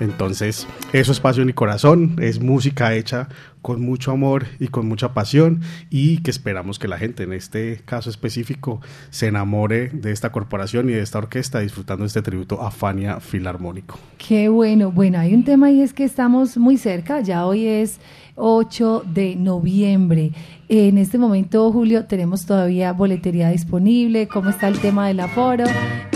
Entonces, 0.00 0.66
eso 0.94 1.12
es 1.12 1.20
pasión 1.20 1.50
y 1.50 1.52
corazón, 1.52 2.16
es 2.20 2.40
música 2.40 2.94
hecha 2.94 3.28
con 3.62 3.82
mucho 3.82 4.12
amor 4.12 4.46
y 4.58 4.68
con 4.68 4.86
mucha 4.86 5.14
pasión 5.14 5.60
y 5.90 6.18
que 6.22 6.30
esperamos 6.30 6.78
que 6.78 6.88
la 6.88 6.98
gente, 6.98 7.22
en 7.22 7.32
este 7.32 7.80
caso 7.84 8.10
específico, 8.10 8.80
se 9.10 9.26
enamore 9.26 9.88
de 9.90 10.12
esta 10.12 10.32
corporación 10.32 10.88
y 10.88 10.92
de 10.92 11.00
esta 11.00 11.18
orquesta 11.18 11.60
disfrutando 11.60 12.04
este 12.04 12.22
tributo 12.22 12.62
a 12.62 12.70
Fania 12.70 13.20
Filarmónico. 13.20 13.98
Qué 14.18 14.48
bueno. 14.48 14.90
Bueno, 14.90 15.18
hay 15.18 15.34
un 15.34 15.44
tema 15.44 15.70
y 15.70 15.80
es 15.82 15.92
que 15.92 16.04
estamos 16.04 16.56
muy 16.56 16.76
cerca. 16.76 17.20
Ya 17.20 17.46
hoy 17.46 17.66
es 17.66 17.98
8 18.36 19.04
de 19.06 19.36
noviembre. 19.36 20.32
En 20.72 20.98
este 20.98 21.18
momento, 21.18 21.72
Julio, 21.72 22.04
tenemos 22.04 22.46
todavía 22.46 22.92
boletería 22.92 23.48
disponible. 23.48 24.28
¿Cómo 24.28 24.50
está 24.50 24.68
el 24.68 24.78
tema 24.78 25.08
del 25.08 25.18
aforo? 25.18 25.64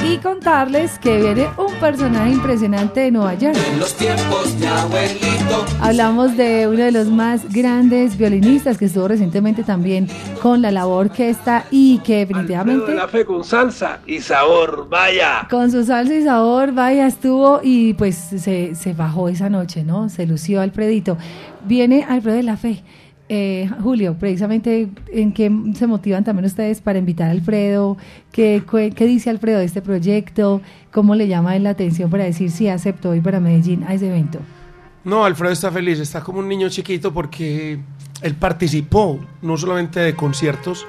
Y 0.08 0.18
contarles 0.18 0.96
que 1.00 1.20
viene 1.20 1.48
un 1.58 1.74
personaje 1.80 2.30
impresionante 2.30 3.00
de 3.00 3.10
Nueva 3.10 3.34
York. 3.34 3.56
los 3.80 3.94
tiempos 3.94 4.56
de 4.60 4.68
abuelito. 4.68 5.66
Hablamos 5.80 6.36
de 6.36 6.68
uno 6.68 6.84
de 6.84 6.92
los 6.92 7.08
más 7.08 7.52
grandes 7.52 8.16
violinistas 8.16 8.78
que 8.78 8.84
estuvo 8.84 9.08
recientemente 9.08 9.64
también 9.64 10.06
con 10.40 10.62
la 10.62 10.70
labor 10.70 11.06
orquesta 11.06 11.64
y 11.72 11.98
que 12.04 12.18
definitivamente 12.18 12.94
la 12.94 13.08
fe 13.08 13.24
con 13.24 13.42
salsa 13.42 14.02
y 14.06 14.20
sabor, 14.20 14.88
vaya. 14.88 15.48
con 15.50 15.72
su 15.72 15.82
salsa 15.82 16.14
y 16.14 16.22
sabor, 16.22 16.72
vaya, 16.72 17.08
estuvo 17.08 17.58
y 17.60 17.94
pues 17.94 18.14
se, 18.14 18.76
se 18.76 18.92
bajó 18.92 19.28
esa 19.28 19.50
noche, 19.50 19.82
¿no? 19.82 20.08
Se 20.08 20.26
lució 20.26 20.60
Alfredito. 20.60 21.18
Viene 21.66 22.06
Alfredo 22.08 22.36
de 22.36 22.42
la 22.44 22.56
Fe. 22.56 22.84
Eh, 23.30 23.70
Julio, 23.82 24.16
precisamente, 24.18 24.88
¿en 25.10 25.32
qué 25.32 25.50
se 25.74 25.86
motivan 25.86 26.24
también 26.24 26.44
ustedes 26.44 26.80
para 26.82 26.98
invitar 26.98 27.28
a 27.28 27.30
Alfredo? 27.30 27.96
¿Qué, 28.32 28.62
qué, 28.70 28.90
qué 28.90 29.06
dice 29.06 29.30
Alfredo 29.30 29.60
de 29.60 29.64
este 29.64 29.80
proyecto? 29.80 30.60
¿Cómo 30.92 31.14
le 31.14 31.26
llama 31.26 31.58
la 31.58 31.70
atención 31.70 32.10
para 32.10 32.24
decir 32.24 32.50
si 32.50 32.68
aceptó 32.68 33.14
ir 33.14 33.22
para 33.22 33.40
Medellín 33.40 33.82
a 33.84 33.94
ese 33.94 34.08
evento? 34.08 34.40
No, 35.04 35.24
Alfredo 35.24 35.52
está 35.52 35.70
feliz, 35.70 35.98
está 36.00 36.20
como 36.20 36.38
un 36.40 36.48
niño 36.48 36.68
chiquito 36.68 37.12
porque 37.14 37.78
él 38.20 38.34
participó 38.34 39.18
no 39.42 39.56
solamente 39.56 40.00
de 40.00 40.14
conciertos, 40.14 40.86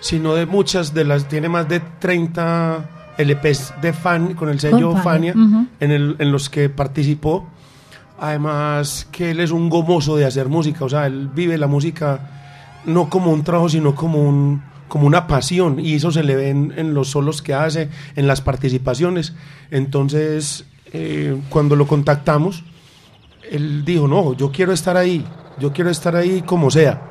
sino 0.00 0.34
de 0.34 0.44
muchas 0.46 0.92
de 0.94 1.04
las, 1.04 1.26
tiene 1.26 1.48
más 1.48 1.68
de 1.68 1.80
30 1.80 2.84
LPs 3.18 3.74
de 3.82 3.92
fan 3.92 4.34
con 4.34 4.48
el 4.48 4.60
sello 4.60 4.92
Con 4.92 5.02
Fania, 5.02 5.32
Fania, 5.32 5.58
ujú. 5.58 5.66
en, 5.80 5.90
el- 5.90 6.16
en 6.18 6.32
los 6.32 6.48
que 6.50 6.68
participó. 6.68 7.48
Además 8.20 9.06
que 9.12 9.30
él 9.30 9.40
es 9.40 9.50
un 9.50 9.68
gomoso 9.68 10.16
de 10.16 10.24
hacer 10.24 10.48
música, 10.48 10.84
o 10.84 10.88
sea, 10.88 11.06
él 11.06 11.28
vive 11.32 11.56
la 11.56 11.68
música 11.68 12.20
no 12.84 13.08
como 13.08 13.32
un 13.32 13.44
trabajo, 13.44 13.68
sino 13.68 13.94
como, 13.94 14.22
un, 14.22 14.62
como 14.88 15.06
una 15.06 15.26
pasión, 15.26 15.78
y 15.78 15.94
eso 15.94 16.10
se 16.10 16.22
le 16.22 16.34
ve 16.34 16.50
en, 16.50 16.94
los 16.94 17.10
solos 17.10 17.42
que 17.42 17.54
hace, 17.54 17.88
en 18.16 18.26
las 18.26 18.40
participaciones. 18.40 19.34
Entonces, 19.70 20.64
eh, 20.92 21.36
cuando 21.48 21.76
lo 21.76 21.86
contactamos, 21.86 22.64
él 23.50 23.84
dijo, 23.84 24.08
no, 24.08 24.34
yo 24.34 24.50
quiero 24.50 24.72
estar 24.72 24.96
ahí, 24.96 25.24
yo 25.58 25.72
quiero 25.72 25.90
estar 25.90 26.16
ahí 26.16 26.42
como 26.42 26.70
sea. 26.70 27.02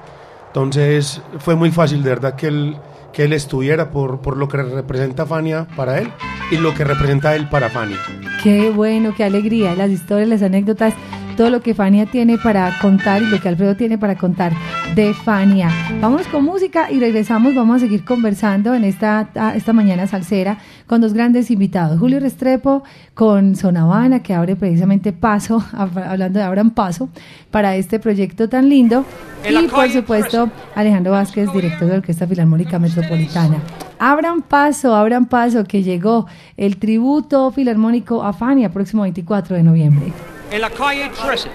Entonces 0.47 1.21
fue 1.39 1.55
muy 1.55 1.71
fácil, 1.71 2.03
de 2.03 2.09
verdad, 2.09 2.35
que 2.35 2.47
él, 2.47 2.75
que 3.17 3.23
él 3.23 3.33
estuviera 3.33 3.89
por, 3.89 4.21
por 4.21 4.37
lo 4.37 4.47
que 4.47 4.57
representa 4.57 5.25
Fania 5.25 5.67
para 5.75 5.97
él 5.97 6.11
y 6.51 6.57
lo 6.57 6.75
que 6.75 6.83
representa 6.83 7.35
él 7.35 7.49
para 7.49 7.67
Fania. 7.67 7.97
Qué 8.43 8.69
bueno, 8.69 9.15
qué 9.17 9.23
alegría, 9.23 9.73
las 9.73 9.89
historias, 9.89 10.29
las 10.29 10.43
anécdotas, 10.43 10.93
todo 11.35 11.49
lo 11.49 11.61
que 11.61 11.73
Fania 11.73 12.05
tiene 12.05 12.37
para 12.37 12.77
contar 12.79 13.23
y 13.23 13.25
lo 13.25 13.41
que 13.41 13.49
Alfredo 13.49 13.75
tiene 13.75 13.97
para 13.97 14.19
contar 14.19 14.53
de 14.93 15.15
Fania. 15.15 15.71
Vamos 15.99 16.27
con 16.27 16.45
música 16.45 16.91
y 16.91 16.99
regresamos, 16.99 17.55
vamos 17.55 17.77
a 17.77 17.79
seguir 17.79 18.05
conversando 18.05 18.75
en 18.75 18.83
esta, 18.83 19.29
esta 19.55 19.73
mañana 19.73 20.05
salsera 20.05 20.59
con 20.87 21.01
dos 21.01 21.13
grandes 21.13 21.51
invitados. 21.51 21.99
Julio 21.99 22.19
Restrepo 22.19 22.83
con 23.13 23.55
Sonavana, 23.55 24.23
que 24.23 24.33
abre 24.33 24.55
precisamente 24.55 25.11
paso, 25.13 25.59
hab- 25.73 26.05
hablando 26.07 26.39
de 26.39 26.45
abran 26.45 26.71
paso, 26.71 27.09
para 27.51 27.75
este 27.75 27.99
proyecto 27.99 28.47
tan 28.49 28.69
lindo. 28.69 29.03
Y 29.47 29.67
por 29.67 29.89
supuesto, 29.89 30.49
Alejandro 30.75 31.11
Vázquez, 31.11 31.51
director 31.53 31.81
de 31.87 31.93
la 31.93 31.95
Orquesta 31.99 32.25
Filarmónica 32.25 32.79
Metropolitana. 32.79 33.57
Abran 33.99 34.41
paso, 34.41 34.95
abran 34.95 35.25
paso, 35.25 35.63
que 35.63 35.83
llegó 35.83 36.27
el 36.55 36.77
tributo 36.77 37.51
filarmónico 37.51 38.23
a 38.23 38.31
Fania 38.33 38.69
próximo 38.71 39.03
24 39.03 39.55
de 39.55 39.63
noviembre. 39.63 40.13
en 40.51 40.61
la 40.61 40.69
calle 40.69 41.09
13. 41.25 41.49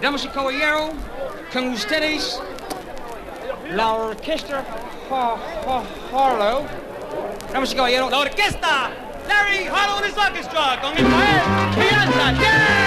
Damas 0.00 0.24
y 0.24 0.28
caballeros, 0.28 0.90
con 1.52 1.68
ustedes 1.68 2.40
la 3.74 3.92
orquesta 3.92 4.62
Ha- 5.10 5.34
Ha- 5.66 6.16
Harlow. 6.16 6.62
Damas 7.52 7.72
y 7.72 7.76
caballeros, 7.76 8.10
la 8.10 8.18
orquesta 8.18 8.90
Larry 9.28 9.66
his 10.06 10.16
orchestra 10.16 10.80
con 10.80 10.92
Ismael 10.94 11.42
Fianza. 11.74 12.32
¡Yeah! 12.40 12.80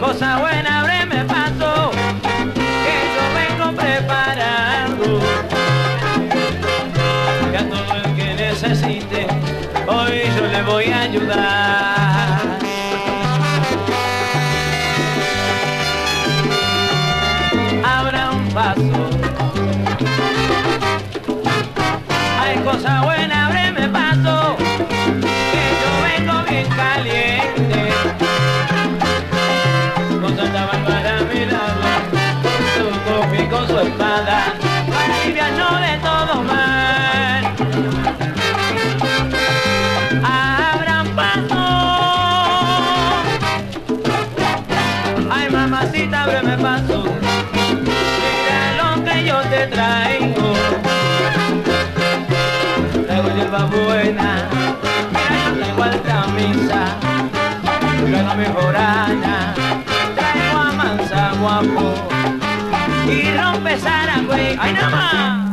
¡Goza! 0.00 0.31
dopada, 33.82 34.54
aliviano 35.02 35.68
de 35.80 35.92
todo 35.98 36.42
mal. 36.42 37.42
Abran 40.24 41.08
paso. 41.16 41.64
Ay, 45.30 45.50
mamacita, 45.50 46.26
breve 46.26 46.56
paso. 46.58 47.04
Mira 47.86 48.60
lo 48.80 49.04
que 49.04 49.24
yo 49.24 49.38
te 49.52 49.66
traigo. 49.66 50.52
Traigo 53.06 53.28
hierba 53.36 53.64
buena, 53.66 54.48
mira, 55.12 55.34
yo 55.44 55.50
traigo 55.58 55.82
alta 55.82 56.26
misa, 56.36 56.82
traigo 58.08 58.34
mejorana, 58.36 59.54
traigo 60.16 60.58
a 60.58 60.72
mansa 60.72 61.32
guapo 61.40 62.41
y 63.10 63.36
rompe 63.36 63.78
Saragüey. 63.78 64.56
¡Ay, 64.60 64.72
nada 64.72 64.90
más! 64.90 65.51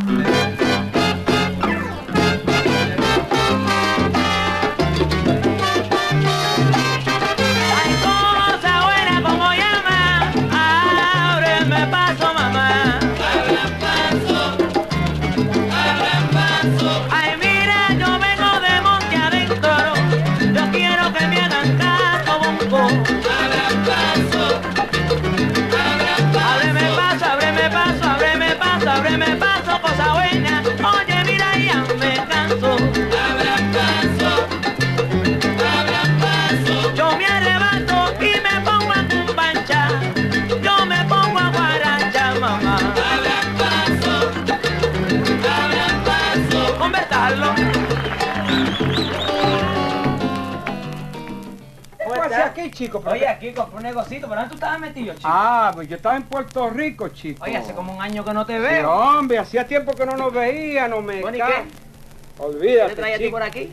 Chico? 52.97 53.10
Oye, 53.10 53.28
aquí 53.28 53.52
compré 53.54 53.78
un 53.78 53.84
negocito, 53.84 54.28
¿pero 54.28 54.41
dónde 54.41 54.49
tú 54.49 54.56
estabas 54.56 54.80
metido, 54.80 55.13
chico? 55.15 55.30
Ah, 55.32 55.71
pues 55.73 55.88
yo 55.88 55.95
estaba 55.95 56.15
en 56.15 56.23
Puerto 56.23 56.69
Rico, 56.69 57.10
chico. 57.10 57.43
Oye, 57.43 57.58
hace 57.58 57.73
como 57.73 57.93
un 57.93 58.02
año 58.02 58.23
que 58.25 58.34
no 58.34 58.45
te 58.45 58.54
Sí, 58.58 58.60
veo. 58.60 58.91
hombre, 58.91 59.38
hacía 59.39 59.65
tiempo 59.67 59.93
que 59.93 60.06
no 60.06 60.13
nos 60.17 60.34
veíamos, 60.34 61.04
me 61.04 61.21
Bueno, 61.21 61.38
¿y 61.38 61.41
qué? 61.41 61.45
¿Qué 61.47 62.43
Olvídate, 62.43 62.89
te 62.91 62.95
traía 62.95 63.15
a 63.15 63.17
ti 63.17 63.23
chico. 63.25 63.36
por 63.36 63.43
aquí? 63.43 63.71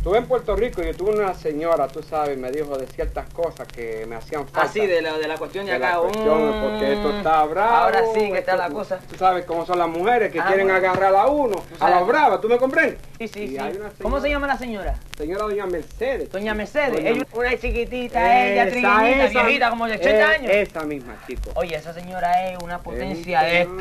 Estuve 0.00 0.16
en 0.16 0.24
Puerto 0.26 0.56
Rico 0.56 0.80
y 0.82 0.86
yo 0.86 0.94
tuve 0.94 1.10
una 1.10 1.34
señora, 1.34 1.86
tú 1.86 2.02
sabes, 2.02 2.38
me 2.38 2.50
dijo 2.50 2.78
de 2.78 2.86
ciertas 2.86 3.28
cosas 3.34 3.68
que 3.68 4.06
me 4.08 4.16
hacían 4.16 4.48
falta. 4.48 4.62
Así, 4.62 4.86
de 4.86 5.02
la, 5.02 5.18
de 5.18 5.28
la 5.28 5.36
cuestión 5.36 5.66
de 5.66 5.72
de 5.72 5.76
acá. 5.76 5.96
la 5.96 6.00
cuestión, 6.00 6.48
Mm. 6.58 6.62
porque 6.62 6.92
esto 6.94 7.16
está 7.18 7.44
bravo. 7.44 7.76
Ahora 7.76 8.00
sí 8.14 8.20
que 8.32 8.38
está 8.38 8.52
esto- 8.52 8.56
la 8.56 8.70
cosa. 8.70 8.98
Tú 9.10 9.16
sabes 9.16 9.44
cómo 9.44 9.66
son 9.66 9.78
las 9.78 9.88
mujeres 9.88 10.32
que 10.32 10.40
Ah, 10.40 10.46
quieren 10.46 10.68
bueno. 10.68 10.78
agarrar 10.78 11.14
a 11.14 11.26
uno, 11.26 11.62
a 11.74 11.78
sabes. 11.78 11.94
la 11.96 12.02
brava, 12.04 12.40
¿tú 12.40 12.48
me 12.48 12.56
comprendes? 12.56 12.98
Sí, 13.18 13.28
sí, 13.28 13.40
Y 13.42 13.48
sí. 13.48 13.58
hay 13.58 13.76
una 13.76 13.90
¿Cómo 13.90 14.16
señora- 14.16 14.20
se 14.22 14.28
llama 14.30 14.46
la 14.46 14.56
señora? 14.58 14.94
Señora 15.18 15.44
Doña 15.44 15.66
Mercedes. 15.66 16.30
Doña 16.32 16.54
Mercedes. 16.54 16.92
Doña 16.94 17.10
Ella, 17.10 17.26
una 17.34 17.58
chiquitita, 17.58 18.46
ella, 18.46 18.62
Esa, 18.62 18.70
trigueñita, 18.70 19.24
esa. 19.26 19.42
viejita, 19.42 19.68
como 19.70 19.86
de 19.86 19.92
80 19.96 20.10
Eh, 20.18 20.22
años. 20.34 20.50
Esa 20.50 20.80
misma, 20.84 21.18
chico. 21.26 21.50
Oye, 21.56 21.76
esa 21.76 21.92
señora 21.92 22.50
es 22.50 22.58
una 22.62 22.78
potencia 22.78 23.46
esta, 23.60 23.74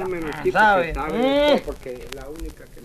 ¿sabes? 0.52 0.94
sabe 0.94 1.56
Mm. 1.56 1.60
porque 1.66 1.94
es 1.94 2.14
la 2.14 2.28
única 2.28 2.66
que 2.66 2.79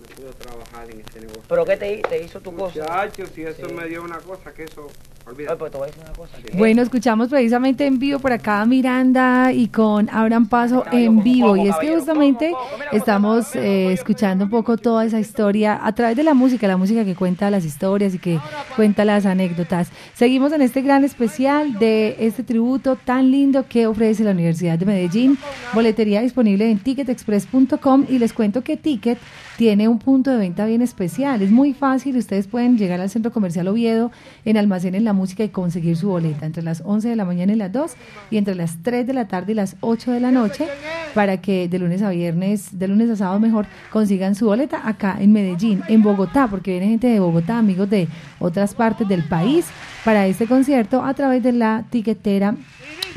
trabajar 0.54 0.90
en 0.90 1.00
este 1.00 1.20
negocio. 1.20 1.42
¿Pero 1.48 1.64
qué 1.64 1.76
te, 1.76 1.96
te 2.08 2.22
hizo 2.22 2.40
tu 2.40 2.54
cosa? 2.54 2.80
Muchachos, 2.80 3.30
si 3.34 3.42
eso 3.42 3.68
Sí. 3.68 3.74
me 3.74 3.86
dio 3.88 4.02
una 4.02 4.18
cosa 4.18 4.52
que 4.52 4.64
eso, 4.64 4.86
Pues. 5.24 6.30
Bueno, 6.52 6.82
escuchamos 6.82 7.28
precisamente 7.28 7.86
en 7.86 7.98
vivo 7.98 8.18
por 8.18 8.32
acá 8.32 8.60
a 8.60 8.66
Miranda 8.66 9.52
y 9.52 9.68
con 9.68 10.10
Abraham 10.10 10.48
Paso 10.48 10.84
en 10.92 11.22
vivo. 11.22 11.56
Y 11.56 11.68
es 11.68 11.76
que 11.76 11.94
justamente 11.94 12.52
estamos 12.92 13.56
eh, 13.56 13.90
escuchando 13.90 14.44
un 14.44 14.50
poco 14.50 14.76
toda 14.76 15.04
esa 15.06 15.18
historia 15.18 15.80
a 15.82 15.94
través 15.94 16.16
de 16.16 16.24
la 16.24 16.34
música, 16.34 16.68
la 16.68 16.76
música 16.76 17.06
que 17.06 17.14
cuenta 17.14 17.50
las 17.50 17.64
historias 17.64 18.14
y 18.14 18.18
que 18.18 18.38
cuenta 18.76 19.06
las 19.06 19.24
anécdotas. 19.24 19.88
Seguimos 20.12 20.52
en 20.52 20.60
este 20.60 20.82
gran 20.82 21.04
especial 21.04 21.78
de 21.78 22.16
este 22.18 22.42
tributo 22.42 22.96
tan 22.96 23.30
lindo 23.30 23.64
que 23.66 23.86
ofrece 23.86 24.24
la 24.24 24.32
Universidad 24.32 24.78
de 24.78 24.84
Medellín. 24.84 25.38
Boletería 25.72 26.20
disponible 26.20 26.70
en 26.70 26.78
ticketexpress.com 26.78 28.06
y 28.10 28.18
les 28.18 28.34
cuento 28.34 28.62
que 28.62 28.76
Ticket 28.76 29.18
tiene 29.56 29.88
un 29.88 29.98
punto 29.98 30.30
de 30.30 30.36
venta 30.36 30.66
bien 30.66 30.82
especial. 30.82 31.40
Es 31.40 31.50
muy 31.50 31.72
fácil, 31.72 32.16
ustedes 32.16 32.46
pueden 32.46 32.76
llegar 32.76 33.00
al 33.00 33.08
Centro 33.08 33.32
Comercial 33.32 33.68
Oviedo 33.68 34.10
en 34.44 34.56
Almacenes 34.56 35.02
la 35.02 35.13
Música 35.14 35.44
y 35.44 35.48
conseguir 35.48 35.96
su 35.96 36.08
boleta 36.08 36.44
entre 36.44 36.62
las 36.62 36.82
11 36.84 37.08
de 37.08 37.16
la 37.16 37.24
mañana 37.24 37.52
y 37.52 37.56
las 37.56 37.72
2 37.72 37.92
y 38.30 38.36
entre 38.36 38.54
las 38.54 38.82
3 38.82 39.06
de 39.06 39.14
la 39.14 39.28
tarde 39.28 39.52
y 39.52 39.54
las 39.54 39.76
8 39.80 40.12
de 40.12 40.20
la 40.20 40.30
noche 40.30 40.66
para 41.14 41.40
que 41.40 41.68
de 41.68 41.78
lunes 41.78 42.02
a 42.02 42.10
viernes, 42.10 42.78
de 42.78 42.88
lunes 42.88 43.08
a 43.08 43.16
sábado 43.16 43.40
mejor, 43.40 43.66
consigan 43.90 44.34
su 44.34 44.46
boleta 44.46 44.86
acá 44.86 45.16
en 45.20 45.32
Medellín, 45.32 45.82
en 45.88 46.02
Bogotá, 46.02 46.48
porque 46.48 46.72
viene 46.72 46.88
gente 46.88 47.06
de 47.06 47.20
Bogotá, 47.20 47.58
amigos 47.58 47.88
de 47.88 48.08
otras 48.40 48.74
partes 48.74 49.08
del 49.08 49.22
país 49.22 49.66
para 50.04 50.26
este 50.26 50.46
concierto 50.46 51.02
a 51.02 51.14
través 51.14 51.42
de 51.42 51.52
la 51.52 51.84
tiquetera 51.88 52.56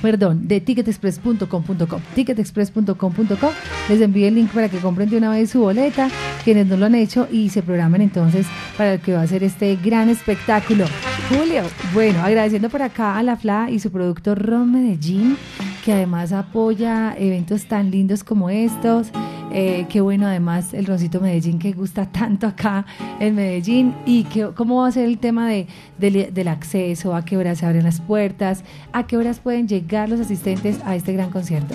perdón, 0.01 0.47
de 0.47 0.61
ticketexpress.com.com. 0.61 2.01
Ticketexpress.com.com. 2.15 3.51
Les 3.89 4.01
envío 4.01 4.27
el 4.27 4.35
link 4.35 4.51
para 4.51 4.69
que 4.69 4.77
compren 4.77 5.09
de 5.09 5.17
una 5.17 5.29
vez 5.29 5.49
su 5.49 5.59
boleta, 5.59 6.09
quienes 6.43 6.67
no 6.67 6.77
lo 6.77 6.85
han 6.85 6.95
hecho 6.95 7.27
y 7.31 7.49
se 7.49 7.63
programen 7.63 8.01
entonces 8.01 8.45
para 8.77 8.93
el 8.93 8.99
que 8.99 9.13
va 9.13 9.21
a 9.21 9.27
ser 9.27 9.43
este 9.43 9.75
gran 9.83 10.09
espectáculo. 10.09 10.85
Julio, 11.29 11.63
bueno, 11.93 12.21
agradeciendo 12.23 12.69
por 12.69 12.81
acá 12.81 13.17
a 13.17 13.23
la 13.23 13.35
FLA 13.35 13.69
y 13.71 13.79
su 13.79 13.91
producto 13.91 14.35
Ron 14.35 14.71
Medellín, 14.71 15.37
que 15.87 15.93
además 15.93 16.33
apoya 16.33 17.15
eventos 17.17 17.65
tan 17.65 17.91
lindos 17.91 18.25
como 18.25 18.49
estos. 18.49 19.07
Eh, 19.53 19.85
qué 19.87 20.01
bueno 20.01 20.27
además 20.27 20.73
el 20.73 20.85
Roncito 20.85 21.21
Medellín 21.21 21.59
que 21.59 21.71
gusta 21.71 22.05
tanto 22.11 22.45
acá 22.45 22.85
en 23.21 23.35
Medellín 23.35 23.95
y 24.05 24.25
que, 24.25 24.49
cómo 24.53 24.81
va 24.81 24.89
a 24.89 24.91
ser 24.91 25.05
el 25.05 25.17
tema 25.17 25.47
de, 25.47 25.65
del- 25.97 26.33
del 26.33 26.47
acceso, 26.49 27.15
a 27.15 27.23
qué 27.23 27.37
horas 27.37 27.59
se 27.59 27.65
abren 27.65 27.85
las 27.85 28.01
puertas, 28.01 28.65
a 28.91 29.07
qué 29.07 29.15
horas 29.15 29.39
pueden 29.39 29.69
llegar 29.69 30.09
los 30.09 30.19
asistentes 30.19 30.81
a 30.83 30.93
este 30.97 31.13
gran 31.13 31.29
concierto. 31.29 31.73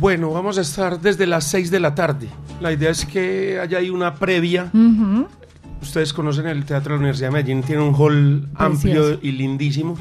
Bueno, 0.00 0.32
vamos 0.32 0.58
a 0.58 0.62
estar 0.62 1.00
desde 1.00 1.24
las 1.28 1.44
6 1.44 1.70
de 1.70 1.78
la 1.78 1.94
tarde. 1.94 2.26
La 2.60 2.72
idea 2.72 2.90
es 2.90 3.06
que 3.06 3.60
haya 3.60 3.78
ahí 3.78 3.90
una 3.90 4.16
previa. 4.16 4.72
Ustedes 5.80 6.12
conocen 6.12 6.48
el 6.48 6.64
Teatro 6.64 6.94
de 6.94 6.96
la 6.96 7.00
Universidad 7.02 7.28
de 7.28 7.32
Medellín, 7.34 7.62
tiene 7.62 7.82
un 7.82 7.94
hall 7.94 8.48
amplio 8.56 9.20
y 9.22 9.30
lindísimo. 9.30 9.94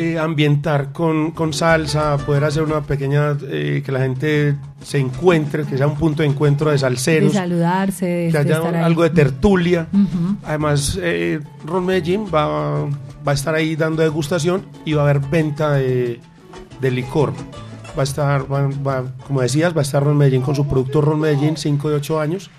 Eh, 0.00 0.16
ambientar 0.16 0.92
con, 0.92 1.32
con 1.32 1.52
salsa, 1.52 2.16
poder 2.18 2.44
hacer 2.44 2.62
una 2.62 2.82
pequeña, 2.82 3.36
eh, 3.50 3.82
que 3.84 3.90
la 3.90 3.98
gente 3.98 4.54
se 4.80 4.98
encuentre, 4.98 5.64
que 5.64 5.76
sea 5.76 5.88
un 5.88 5.96
punto 5.96 6.22
de 6.22 6.28
encuentro 6.28 6.68
de 6.68 6.74
De 6.74 6.78
salseros, 6.78 7.32
saludarse, 7.32 8.06
de, 8.06 8.26
que 8.30 8.32
de 8.32 8.38
haya 8.54 8.58
ahí. 8.68 8.76
algo 8.84 9.02
de 9.02 9.10
tertulia. 9.10 9.88
Además, 10.44 10.96
eh, 11.02 11.40
Ron 11.66 11.84
Medellín 11.86 12.26
va, 12.32 12.84
va 12.84 13.32
a 13.32 13.34
estar 13.34 13.56
ahí 13.56 13.74
dando 13.74 14.02
degustación 14.02 14.66
y 14.84 14.92
va 14.92 15.02
a 15.02 15.10
haber 15.10 15.18
venta 15.18 15.72
de, 15.72 16.20
de 16.80 16.90
licor. 16.92 17.32
Va 17.98 18.02
a 18.02 18.04
estar, 18.04 18.42
va- 18.52 18.68
va- 18.86 19.04
como 19.26 19.40
decías, 19.40 19.74
va 19.76 19.80
a 19.80 19.82
estar 19.82 20.04
Ron 20.04 20.16
Medellín 20.16 20.42
con 20.42 20.54
su 20.54 20.68
producto 20.68 21.00
Ron 21.00 21.18
Medellín, 21.18 21.56
5 21.56 21.88
de 21.90 21.96
8 21.96 22.20
años. 22.20 22.50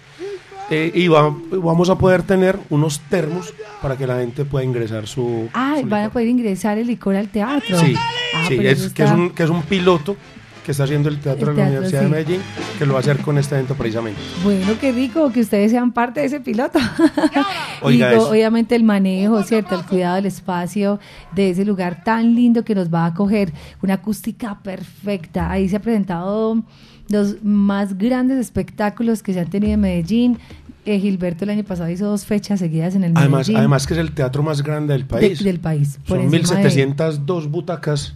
Eh, 0.71 0.91
y 0.93 1.07
va- 1.07 1.33
vamos 1.51 1.89
a 1.89 1.97
poder 1.97 2.21
tener 2.23 2.59
unos 2.69 2.99
termos 3.09 3.53
para 3.81 3.97
que 3.97 4.05
la 4.05 4.19
gente 4.19 4.45
pueda 4.45 4.63
ingresar 4.63 5.07
su. 5.07 5.49
Ah, 5.53 5.77
su 5.81 5.87
van 5.87 6.03
a 6.05 6.09
poder 6.11 6.27
ingresar 6.27 6.77
el 6.77 6.87
licor 6.87 7.15
al 7.15 7.29
teatro. 7.29 7.79
Sí, 7.79 7.95
Ah, 8.35 8.45
sí, 8.47 8.55
pero 8.57 8.69
es, 8.69 8.93
que, 8.93 9.03
es 9.03 9.11
un, 9.11 9.29
que 9.31 9.43
es 9.43 9.49
un 9.49 9.63
piloto 9.63 10.15
que 10.63 10.71
está 10.73 10.83
haciendo 10.83 11.09
el 11.09 11.19
Teatro 11.19 11.49
El 11.49 11.55
de 11.55 11.61
la 11.63 11.67
Universidad 11.69 12.01
sí. 12.01 12.05
de 12.05 12.11
Medellín, 12.11 12.41
que 12.77 12.85
lo 12.85 12.93
va 12.93 12.99
a 12.99 13.01
hacer 13.01 13.17
con 13.21 13.39
este 13.39 13.55
evento 13.55 13.73
precisamente. 13.73 14.19
Bueno, 14.43 14.73
qué 14.79 14.91
rico 14.91 15.31
que 15.31 15.39
ustedes 15.39 15.71
sean 15.71 15.91
parte 15.91 16.19
de 16.19 16.27
ese 16.27 16.39
piloto. 16.41 16.77
Oiga, 17.81 18.11
y 18.13 18.15
eso. 18.17 18.29
obviamente 18.29 18.75
el 18.75 18.83
manejo, 18.83 19.41
¿cierto? 19.41 19.73
El 19.73 19.85
cuidado 19.85 20.15
del 20.17 20.27
espacio 20.27 20.99
de 21.33 21.49
ese 21.51 21.65
lugar 21.65 22.03
tan 22.03 22.35
lindo 22.35 22.63
que 22.63 22.75
nos 22.75 22.93
va 22.93 23.05
a 23.05 23.07
acoger. 23.07 23.51
Una 23.81 23.95
acústica 23.95 24.59
perfecta. 24.61 25.49
Ahí 25.49 25.67
se 25.69 25.77
ha 25.77 25.79
presentado 25.81 26.61
los 27.09 27.43
más 27.43 27.97
grandes 27.97 28.37
espectáculos 28.37 29.21
que 29.23 29.33
se 29.33 29.39
han 29.39 29.49
tenido 29.49 29.73
en 29.73 29.81
Medellín. 29.81 30.39
Eh, 30.85 30.97
Gilberto 30.99 31.43
el 31.43 31.51
año 31.51 31.63
pasado 31.63 31.89
hizo 31.89 32.05
dos 32.05 32.25
fechas 32.25 32.59
seguidas 32.59 32.95
en 32.95 33.03
el 33.03 33.11
Además, 33.15 33.39
Medellín. 33.41 33.57
además 33.57 33.85
que 33.85 33.93
es 33.93 33.99
el 33.99 34.11
teatro 34.13 34.41
más 34.41 34.63
grande 34.63 34.93
del 34.93 35.03
de- 35.03 35.07
país. 35.07 35.43
del 35.43 35.59
país. 35.59 35.99
Son 36.05 36.21
encima 36.21 36.59
de- 36.59 36.69
1.702 36.69 37.47
butacas 37.47 38.15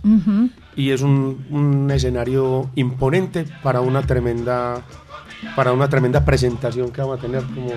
y 0.75 0.89
es 0.89 1.01
un, 1.01 1.45
un 1.51 1.91
escenario 1.91 2.69
imponente 2.75 3.45
para 3.61 3.81
una 3.81 4.01
tremenda 4.03 4.81
para 5.57 5.73
una 5.73 5.89
tremenda 5.89 6.23
presentación 6.23 6.89
que 6.91 7.01
vamos 7.01 7.19
a 7.19 7.21
tener 7.21 7.43
como 7.43 7.67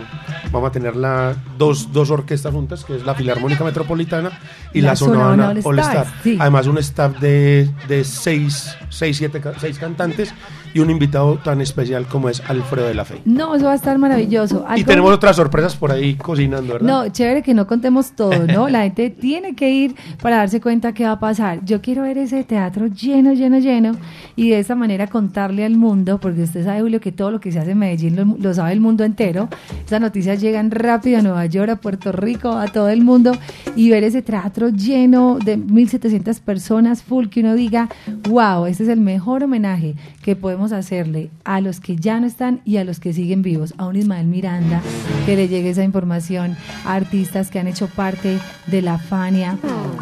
vamos 0.53 0.69
a 0.69 0.73
tener 0.73 0.95
la, 0.95 1.35
dos, 1.59 1.93
dos 1.93 2.11
orquestas 2.13 2.53
juntas 2.55 2.85
que 2.85 2.95
es 2.95 3.05
la 3.05 3.13
Filarmónica 3.17 3.65
Metropolitana 3.65 4.31
y 4.73 4.83
La 4.83 4.91
la, 4.91 4.97
Sonora 4.97 5.53
All 5.65 5.79
Star 5.81 6.07
sí. 6.23 6.37
además 6.39 6.69
un 6.69 6.79
staff 6.79 7.19
de, 7.19 7.69
de 7.89 8.05
seis, 8.05 8.77
seis, 8.89 9.17
siete, 9.17 9.43
seis 9.59 9.81
cantantes 9.81 10.33
y 10.77 10.81
un 10.81 10.91
invitado 10.91 11.39
tan 11.39 11.63
especial 11.63 12.05
como 12.05 12.29
es 12.29 12.43
Alfredo 12.47 12.87
de 12.87 12.93
la 12.93 13.07
Fe. 13.07 13.23
No, 13.25 13.55
eso 13.55 13.65
va 13.65 13.73
a 13.73 13.77
estar 13.77 13.97
maravilloso. 13.97 14.63
Y 14.77 14.85
tenemos 14.85 15.11
otras 15.11 15.35
sorpresas 15.37 15.75
por 15.75 15.91
ahí 15.91 16.17
cocinando, 16.17 16.75
¿verdad? 16.75 16.87
No, 16.87 17.09
chévere 17.09 17.43
que 17.43 17.55
no 17.55 17.67
contemos 17.67 18.13
todo, 18.13 18.47
¿no? 18.47 18.69
La 18.77 18.83
gente 18.83 19.09
tiene 19.09 19.55
que 19.55 19.71
ir 19.71 19.95
para 20.21 20.37
darse 20.37 20.61
cuenta 20.61 20.93
qué 20.93 21.05
va 21.05 21.13
a 21.13 21.19
pasar. 21.19 21.65
Yo 21.65 21.81
quiero 21.81 22.03
ver 22.03 22.19
ese 22.19 22.45
teatro 22.45 22.89
lleno, 22.89 23.33
lleno, 23.33 23.59
lleno 23.59 23.93
y 24.37 24.51
de 24.51 24.59
esa 24.59 24.75
manera 24.75 25.07
contarle 25.07 25.65
al 25.65 25.77
mundo, 25.77 26.19
porque 26.21 26.43
usted 26.43 26.63
sabe, 26.63 26.83
Julio, 26.83 27.01
que 27.01 27.11
todo 27.11 27.31
lo 27.31 27.41
que 27.41 27.51
se 27.53 27.59
hace 27.59 27.71
en 27.71 27.79
Medellín 27.79 28.15
lo, 28.15 28.37
lo 28.39 28.53
sabe 28.53 28.73
el 28.73 28.81
mundo 28.81 29.03
entero. 29.03 29.49
Esas 29.87 30.03
noticias 30.03 30.43
llegan 30.43 30.71
rápido 30.71 31.21
a 31.21 31.23
Nueva 31.23 31.47
York, 31.47 31.71
a 31.71 31.77
Puerto 31.77 32.13
Rico, 32.13 32.53
a 32.53 32.67
todo 32.67 32.91
el 32.91 33.03
mundo 33.03 33.33
y 33.77 33.89
ver 33.89 34.05
ese 34.05 34.21
teatro 34.21 34.69
lleno 34.69 35.39
de 35.43 35.57
1.700 35.57 36.39
personas 36.41 37.03
full, 37.03 37.29
que 37.29 37.41
uno 37.41 37.55
diga, 37.55 37.89
wow, 38.29 38.67
este 38.67 38.83
es 38.83 38.91
el 38.91 39.01
mejor 39.01 39.43
homenaje 39.43 39.95
que 40.23 40.37
podemos 40.37 40.66
hacerle 40.73 41.31
a 41.45 41.61
los 41.61 41.81
que 41.81 41.97
ya 41.97 42.21
no 42.21 42.27
están 42.27 42.61
y 42.65 42.77
a 42.77 42.85
los 42.85 43.01
que 43.01 43.13
siguen 43.13 43.43
vivos, 43.43 43.75
a 43.79 43.87
un 43.87 43.97
Ismael 43.97 44.27
Miranda, 44.27 44.81
que 45.25 45.37
le 45.37 45.49
llegue 45.49 45.71
esa 45.71 45.85
información 45.85 46.57
a 46.85 46.95
artistas 46.95 47.51
que 47.51 47.59
han 47.59 47.67
hecho 47.67 47.89
parte 47.89 48.39
de 48.67 48.83
la 48.83 48.99
Fania 48.99 49.59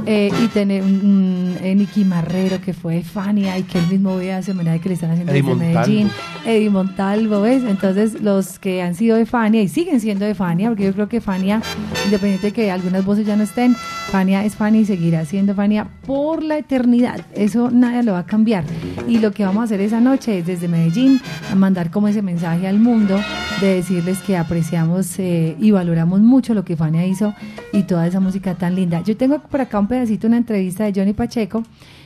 eh, 0.07 0.31
y 0.43 0.49
tener 0.49 0.83
un, 0.83 1.57
un 1.63 1.77
Nicky 1.77 2.05
Marrero 2.05 2.61
que 2.61 2.73
fue 2.73 2.97
de 2.97 3.03
Fania 3.03 3.59
y 3.59 3.63
que 3.63 3.79
él 3.79 3.87
mismo 3.89 4.17
ve 4.17 4.37
ese 4.37 4.53
homenaje 4.53 4.81
que 4.81 4.89
le 4.89 4.95
están 4.95 5.11
haciendo 5.11 5.33
Eddie 5.33 5.43
desde 5.43 5.55
Montalvo. 5.55 5.81
Medellín, 5.81 6.11
Eddie 6.47 6.71
Montalvo, 6.71 7.41
¿ves? 7.41 7.63
Entonces 7.65 8.21
los 8.21 8.59
que 8.59 8.83
han 8.83 8.95
sido 8.95 9.17
de 9.17 9.27
Fania 9.27 9.63
y 9.63 9.69
siguen 9.69 10.01
siendo 10.01 10.25
de 10.25 10.35
Fania, 10.35 10.69
porque 10.69 10.85
yo 10.85 10.93
creo 10.93 11.09
que 11.09 11.21
Fania, 11.21 11.63
independiente 12.05 12.49
de 12.49 12.53
que 12.53 12.71
algunas 12.71 13.05
voces 13.05 13.27
ya 13.27 13.37
no 13.37 13.43
estén, 13.43 13.77
Fania 14.11 14.45
es 14.45 14.55
Fania 14.57 14.81
y 14.81 14.85
seguirá 14.85 15.25
siendo 15.25 15.55
Fania 15.55 15.89
por 16.07 16.43
la 16.43 16.59
eternidad. 16.59 17.21
Eso 17.35 17.71
nada 17.71 18.03
lo 18.03 18.13
va 18.13 18.21
a 18.21 18.27
cambiar. 18.27 18.65
Y 19.09 19.19
lo 19.19 19.33
que 19.33 19.45
vamos 19.45 19.63
a 19.63 19.65
hacer 19.65 19.81
esa 19.81 20.01
noche 20.01 20.39
es 20.39 20.47
desde 20.55 20.69
Medellín 20.69 21.21
a 21.51 21.55
mandar 21.57 21.91
como 21.91 22.07
ese 22.07 22.23
mensaje 22.23 22.69
al 22.69 22.79
mundo 22.79 23.21
de 23.61 23.75
decirles 23.75 24.21
que 24.21 24.37
apreciamos 24.37 25.19
eh, 25.19 25.57
y 25.59 25.73
valoramos 25.73 26.21
mucho 26.21 26.55
lo 26.55 26.65
que 26.65 26.77
Fania 26.77 27.05
hizo 27.05 27.35
y 27.73 27.83
toda 27.83 28.07
esa 28.07 28.21
música 28.21 28.55
tan 28.55 28.77
linda. 28.77 29.03
Yo 29.03 29.17
tengo 29.17 29.41
por 29.41 29.61
acá 29.61 29.81
un 29.81 29.89
pedacito, 29.89 30.29
una 30.29 30.37
entrevista 30.37 30.85
de 30.85 30.93
Johnny 30.95 31.13
Pacheco, 31.13 31.65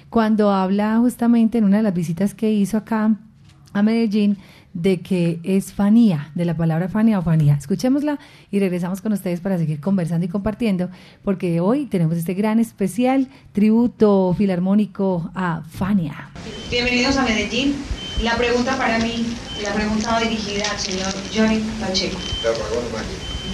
cuando 0.08 0.50
habla 0.50 0.96
justamente 0.96 1.58
en 1.58 1.64
una 1.64 1.76
de 1.76 1.82
las 1.82 1.92
visitas 1.92 2.32
que 2.32 2.50
hizo 2.50 2.78
acá 2.78 3.16
a 3.74 3.82
Medellín 3.82 4.38
de 4.72 5.00
que 5.00 5.40
es 5.42 5.72
fanía, 5.72 6.30
de 6.34 6.46
la 6.46 6.56
palabra 6.56 6.88
fanía 6.88 7.18
o 7.18 7.22
fanía. 7.22 7.54
Escuchémosla 7.54 8.18
y 8.50 8.61
regresamos 8.61 9.02
con 9.02 9.12
ustedes 9.12 9.40
para 9.40 9.58
seguir 9.58 9.80
conversando 9.80 10.24
y 10.24 10.28
compartiendo, 10.30 10.88
porque 11.22 11.61
hoy 11.61 11.84
tenemos 11.84 12.16
este 12.16 12.32
gran 12.32 12.61
especial 12.61 13.28
tributo 13.52 14.34
filarmónico 14.38 15.30
a 15.34 15.62
Fania. 15.68 16.30
Bienvenidos 16.70 17.16
a 17.18 17.24
Medellín. 17.24 17.74
La 18.22 18.37
pregunta 18.37 18.76
para 18.76 18.98
mí, 18.98 19.26
la 19.62 19.72
pregunta 19.74 20.11
va 20.11 20.20
dirigida 20.20 20.68
al 20.68 20.81
señor 20.81 21.12
Johnny 21.33 21.61
Pacheco. 21.78 22.18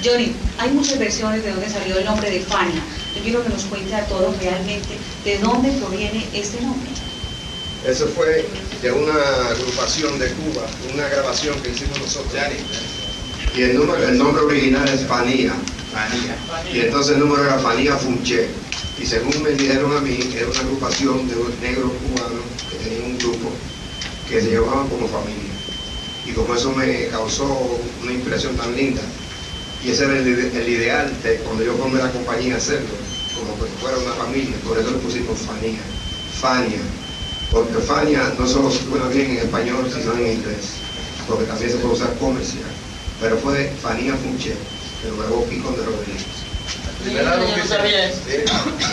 Johnny, 0.02 0.34
hay 0.56 0.70
muchas 0.70 0.98
versiones 0.98 1.44
de 1.44 1.50
dónde 1.50 1.68
salió 1.68 1.98
el 1.98 2.04
nombre 2.06 2.30
de 2.30 2.40
Fania. 2.40 2.82
Yo 3.14 3.22
quiero 3.22 3.42
que 3.42 3.50
nos 3.50 3.64
cuente 3.64 3.94
a 3.94 4.06
todos 4.06 4.34
realmente 4.38 4.96
de 5.22 5.38
dónde 5.40 5.70
proviene 5.72 6.26
este 6.32 6.62
nombre. 6.62 6.88
Eso 7.86 8.06
fue 8.08 8.48
de 8.80 8.90
una 8.90 9.12
agrupación 9.50 10.18
de 10.18 10.28
Cuba, 10.28 10.66
una 10.94 11.08
grabación 11.08 11.60
que 11.60 11.68
hicimos 11.68 12.00
nosotros. 12.00 12.32
Y 13.54 13.62
el, 13.62 13.76
número, 13.76 14.02
el 14.08 14.16
nombre 14.16 14.44
original 14.44 14.88
es 14.88 15.06
Fanía. 15.06 15.52
Y 16.72 16.80
entonces 16.80 17.16
el 17.16 17.20
número 17.20 17.44
era 17.44 17.58
Fanía 17.58 17.96
Funché. 17.96 18.48
Y 18.98 19.04
según 19.04 19.42
me 19.42 19.50
dijeron 19.50 19.94
a 19.94 20.00
mí, 20.00 20.18
era 20.34 20.46
una 20.46 20.60
agrupación 20.60 21.28
de 21.28 21.34
negros 21.60 21.92
cubanos 22.08 22.44
que 22.70 22.76
tenían 22.78 23.10
un 23.10 23.18
grupo 23.18 23.52
que 24.28 24.40
se 24.40 24.50
llevaban 24.50 24.88
como 24.88 25.06
familia. 25.08 25.52
Y 26.26 26.32
como 26.32 26.54
eso 26.54 26.72
me 26.72 27.08
causó 27.08 27.46
una 28.02 28.12
impresión 28.12 28.56
tan 28.56 28.74
linda, 28.74 29.02
y 29.82 29.90
ese 29.90 30.04
era 30.04 30.18
el, 30.18 30.26
ide- 30.26 30.56
el 30.58 30.68
ideal 30.68 31.22
de 31.22 31.36
cuando 31.40 31.62
yo 31.62 31.74
formé 31.74 31.98
la 31.98 32.10
compañía 32.10 32.56
hacerlo, 32.56 32.88
como 33.38 33.54
que 33.62 33.70
fuera 33.80 33.98
una 33.98 34.12
familia, 34.12 34.56
por 34.64 34.78
eso 34.78 34.90
le 34.90 34.96
pusimos 34.98 35.38
Fanía, 35.40 35.82
Fania, 36.40 36.80
porque 37.52 37.74
Fania 37.78 38.32
no 38.38 38.46
solo 38.46 38.70
suena 38.70 39.06
bien 39.08 39.32
en 39.32 39.38
español, 39.38 39.90
sino 39.92 40.14
en 40.16 40.32
inglés, 40.38 40.78
porque 41.28 41.44
también 41.44 41.70
se 41.70 41.76
puede 41.78 41.94
usar 41.94 42.16
comercial, 42.18 42.70
pero 43.20 43.36
fue 43.36 43.76
Fanía 43.82 44.14
Funché, 44.16 44.56
que 45.02 45.08
lo 45.08 45.18
grabó 45.18 45.44
Pico 45.46 45.72
de 45.72 45.84
Rodríguez. 45.84 46.24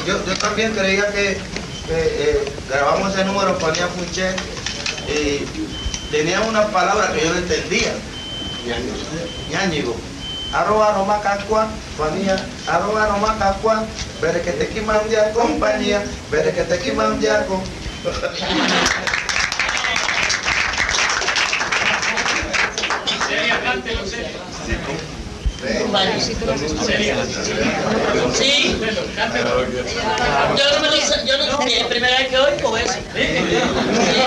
Yo, 0.05 0.25
yo 0.25 0.33
también 0.35 0.73
creía 0.73 1.09
que, 1.13 1.37
eh, 1.89 2.43
grabamos 2.67 3.13
ese 3.13 3.23
número 3.23 3.55
Fanía 3.55 3.87
Funché 3.87 4.35
y 5.11 5.47
tenía 6.09 6.41
una 6.41 6.67
palabra 6.67 7.13
que 7.13 7.21
yo 7.21 7.31
no 7.31 7.37
entendía. 7.37 7.93
Ñáñigo. 9.49 9.95
Arroba 10.53 10.93
no 10.97 11.05
macacua, 11.05 11.69
Fanía, 11.97 12.35
arroba 12.67 13.07
no 13.07 13.17
macacua, 13.19 13.85
veré 14.21 14.41
que 14.41 14.51
te 14.51 14.67
quiman 14.67 14.99
ya 15.09 15.31
compañía, 15.31 16.03
veré 16.29 16.51
que 16.53 16.63
te 16.63 16.77
quiman 16.79 17.21
ya 17.21 17.45
con. 17.45 17.61
Sí. 28.33 28.79
Yo 30.57 30.71
no 30.71 30.79
me 30.79 30.87
lo 30.87 30.95
yo 31.25 31.37
no, 31.37 31.65
es 31.65 31.83
primera 31.85 32.17
vez 32.17 32.27
que 32.29 32.37
oigo 32.37 32.77
eso. 32.77 32.93
Sí, 33.13 33.59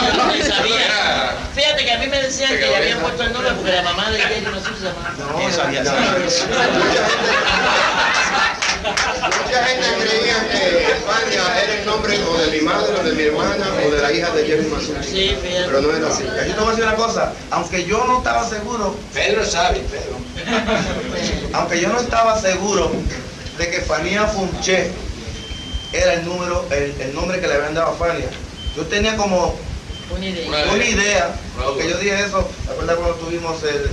yo 0.07 0.13
no 0.17 0.55
sabía. 0.55 1.35
Fíjate 1.55 1.85
que 1.85 1.93
a 1.93 1.99
mí 1.99 2.07
me 2.07 2.23
decían 2.23 2.51
que 2.51 2.67
le 2.67 2.77
habían 2.77 3.01
puesto 3.01 3.23
el 3.25 3.33
nombre 3.33 3.53
porque 3.53 3.73
la 3.73 3.83
mamá 3.83 4.11
de 4.11 4.19
ella 4.19 4.51
no 4.51 4.61
sé 4.61 4.69
si 4.71 4.81
se 4.81 4.85
llamaba. 4.85 5.15
Mucha 8.85 9.65
gente 9.65 9.87
creía 9.99 10.49
que 10.49 10.95
Fania 11.07 11.63
era 11.63 11.75
el 11.75 11.87
nombre 11.87 12.19
o 12.23 12.37
de 12.39 12.47
mi 12.49 12.61
madre, 12.61 12.95
o 13.01 13.03
de 13.03 13.13
mi 13.13 13.23
hermana, 13.23 13.67
o 13.85 13.91
de 13.91 14.03
la 14.03 14.13
hija 14.13 14.31
de 14.31 14.45
Jerry 14.45 14.67
Masucci. 14.67 15.37
Pero 15.67 15.81
no 15.81 15.97
era 15.97 16.09
así. 16.09 16.25
Yo 16.25 16.55
te 16.55 16.61
voy 16.61 16.67
a 16.67 16.71
decir 16.71 16.85
una 16.85 16.97
cosa, 16.97 17.33
aunque 17.51 17.85
yo 17.85 18.05
no 18.05 18.19
estaba 18.19 18.47
seguro, 18.49 18.97
Pedro 19.13 19.45
sabe, 19.47 19.81
Pedro. 19.91 20.14
aunque 21.53 21.81
yo 21.81 21.89
no 21.89 22.01
estaba 22.01 22.41
seguro 22.41 22.91
de 23.59 23.71
que 23.71 23.81
Fania 23.83 24.27
Funché 24.27 24.91
era 25.93 26.15
el 26.15 26.25
número, 26.25 26.67
el, 26.71 26.95
el 27.01 27.15
nombre 27.15 27.41
que 27.41 27.47
le 27.47 27.55
habían 27.55 27.75
dado 27.75 27.93
a 27.93 27.97
Fania, 27.97 28.27
yo 28.77 28.83
tenía 28.87 29.17
como 29.17 29.57
Una 30.11 30.27
idea. 30.27 30.49
una 30.73 30.85
idea, 30.85 31.31
porque 31.57 31.89
yo 31.89 31.99
dije 31.99 32.25
eso, 32.25 32.49
¿te 32.67 32.73
acuerdas 32.73 32.97
cuando 32.97 33.15
tuvimos 33.17 33.63
el, 33.63 33.85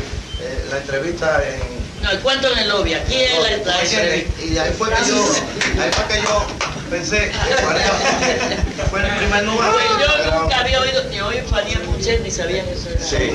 eh, 0.41 0.65
la 0.71 0.77
entrevista 0.77 1.41
en 1.47 2.03
No, 2.03 2.09
el 2.09 2.19
cuento 2.21 2.51
en 2.51 2.57
el 2.57 2.69
lobby. 2.69 2.95
Aquí 2.95 3.15
es 3.15 3.33
la, 3.65 3.71
la. 3.73 3.83
Y 3.85 4.57
ahí 4.57 4.73
fue 4.75 4.89
que 4.89 5.05
yo, 5.07 5.23
ahí 5.79 5.91
fue 5.91 6.15
que 6.15 6.21
yo 6.23 6.45
pensé 6.89 7.29
que 7.29 7.55
Fania 7.63 7.91
Funché 7.91 8.57
fue 8.89 8.99
el 9.07 9.15
primer 9.17 9.43
número. 9.43 9.71
Yo 9.99 10.41
nunca 10.41 10.59
había 10.59 10.81
oído 10.81 11.03
ni 11.05 11.21
oído 11.21 11.47
Fanía 11.47 11.79
Puchet 11.81 12.21
ni 12.23 12.31
sabía 12.31 12.65
que 12.65 12.73
eso 12.73 12.89
era. 12.89 13.05
Sí. 13.05 13.31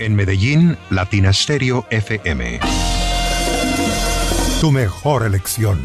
En 0.00 0.14
Medellín, 0.14 0.76
Latina 0.90 1.32
Stereo 1.32 1.84
FM. 1.90 2.60
Tu 4.60 4.70
mejor 4.70 5.26
elección. 5.26 5.84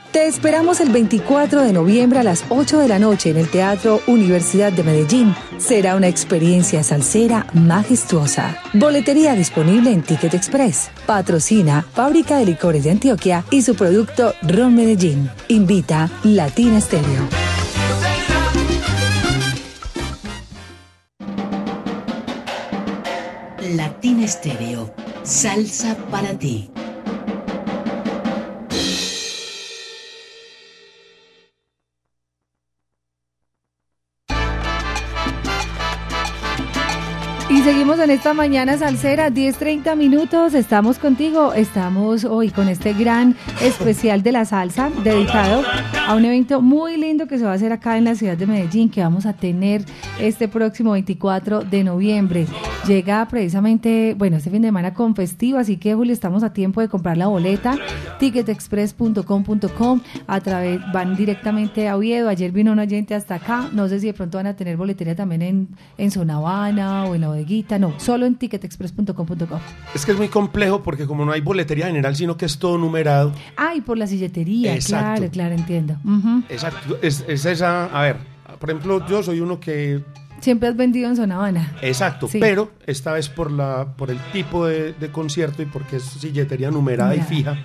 Te 0.11 0.27
esperamos 0.27 0.81
el 0.81 0.89
24 0.89 1.61
de 1.61 1.71
noviembre 1.71 2.19
a 2.19 2.23
las 2.23 2.43
8 2.49 2.79
de 2.79 2.89
la 2.89 2.99
noche 2.99 3.29
en 3.29 3.37
el 3.37 3.49
Teatro 3.49 4.01
Universidad 4.07 4.73
de 4.73 4.83
Medellín. 4.83 5.33
Será 5.57 5.95
una 5.95 6.09
experiencia 6.09 6.83
salsera 6.83 7.47
majestuosa. 7.53 8.57
Boletería 8.73 9.35
disponible 9.35 9.89
en 9.89 10.01
Ticket 10.01 10.33
Express. 10.33 10.91
Patrocina 11.05 11.85
Fábrica 11.93 12.37
de 12.37 12.45
Licores 12.45 12.83
de 12.83 12.91
Antioquia 12.91 13.45
y 13.51 13.61
su 13.61 13.73
producto 13.75 14.33
Ron 14.41 14.75
Medellín. 14.75 15.29
Invita 15.47 16.09
Latina 16.23 16.81
Stereo. 16.81 17.29
Latina 23.77 24.25
Estéreo. 24.25 24.93
Salsa 25.23 25.95
para 26.11 26.37
ti. 26.37 26.69
Seguimos 37.63 37.99
en 37.99 38.09
esta 38.09 38.33
mañana 38.33 38.75
salsera, 38.75 39.29
10.30 39.29 39.95
minutos, 39.95 40.55
estamos 40.55 40.97
contigo, 40.97 41.53
estamos 41.53 42.25
hoy 42.25 42.49
con 42.49 42.67
este 42.67 42.93
gran 42.93 43.35
especial 43.61 44.23
de 44.23 44.31
la 44.31 44.45
salsa 44.45 44.89
dedicado 45.03 45.63
a 46.11 46.15
un 46.15 46.25
evento 46.25 46.61
muy 46.61 46.97
lindo 46.97 47.25
que 47.25 47.37
se 47.37 47.45
va 47.45 47.51
a 47.51 47.53
hacer 47.53 47.71
acá 47.71 47.97
en 47.97 48.03
la 48.03 48.15
ciudad 48.15 48.35
de 48.35 48.45
Medellín, 48.45 48.89
que 48.89 48.99
vamos 48.99 49.25
a 49.25 49.31
tener 49.31 49.85
este 50.19 50.49
próximo 50.49 50.91
24 50.91 51.61
de 51.61 51.85
noviembre. 51.85 52.47
Llega 52.85 53.25
precisamente, 53.29 54.13
bueno, 54.17 54.35
este 54.35 54.49
fin 54.49 54.61
de 54.61 54.67
semana 54.67 54.93
con 54.93 55.15
festivo, 55.15 55.57
así 55.57 55.77
que 55.77 55.93
Julio, 55.93 56.11
estamos 56.11 56.43
a 56.43 56.51
tiempo 56.51 56.81
de 56.81 56.89
comprar 56.89 57.15
la 57.15 57.27
boleta, 57.27 57.77
ticketexpress.com.com, 58.19 60.01
a 60.27 60.41
través, 60.41 60.81
van 60.91 61.15
directamente 61.15 61.87
a 61.87 61.95
Oviedo, 61.95 62.27
ayer 62.27 62.51
vino 62.51 62.73
un 62.73 62.79
oyente 62.79 63.15
hasta 63.15 63.35
acá, 63.35 63.69
no 63.71 63.87
sé 63.87 64.01
si 64.01 64.07
de 64.07 64.13
pronto 64.13 64.37
van 64.37 64.47
a 64.47 64.55
tener 64.57 64.75
boletería 64.75 65.15
también 65.15 65.41
en, 65.41 65.67
en 65.97 66.11
Zona 66.11 66.37
Habana 66.37 67.05
o 67.05 67.15
en 67.15 67.21
la 67.21 67.27
bodeguita, 67.29 67.79
no, 67.79 67.97
solo 67.99 68.25
en 68.25 68.35
ticketexpress.com.co. 68.35 69.59
Es 69.95 70.05
que 70.05 70.11
es 70.11 70.17
muy 70.17 70.27
complejo 70.27 70.83
porque 70.83 71.05
como 71.05 71.23
no 71.23 71.31
hay 71.31 71.39
boletería 71.39 71.85
general, 71.85 72.17
sino 72.17 72.35
que 72.35 72.47
es 72.47 72.57
todo 72.57 72.77
numerado. 72.77 73.31
Ah, 73.55 73.75
y 73.75 73.81
por 73.81 73.97
la 73.97 74.07
silletería, 74.07 74.73
Exacto. 74.75 75.19
claro, 75.19 75.31
claro, 75.31 75.55
entiendo. 75.55 76.00
Exacto. 76.49 76.97
Es, 77.01 77.23
es 77.27 77.45
esa, 77.45 77.85
a 77.85 78.01
ver, 78.03 78.17
por 78.59 78.69
ejemplo, 78.69 79.05
yo 79.07 79.23
soy 79.23 79.39
uno 79.39 79.59
que 79.59 80.03
Siempre 80.39 80.69
has 80.69 80.75
vendido 80.75 81.07
en 81.07 81.15
Zona 81.15 81.35
Habana. 81.35 81.71
Exacto, 81.83 82.27
Sí. 82.27 82.39
pero 82.39 82.71
esta 82.87 83.13
vez 83.13 83.29
por 83.29 83.51
la 83.51 83.93
por 83.95 84.09
el 84.09 84.17
tipo 84.33 84.65
de, 84.65 84.93
de 84.93 85.11
concierto 85.11 85.61
y 85.61 85.65
porque 85.67 85.97
es 85.97 86.03
silletería 86.03 86.71
numerada 86.71 87.15
y 87.15 87.21
fija, 87.21 87.57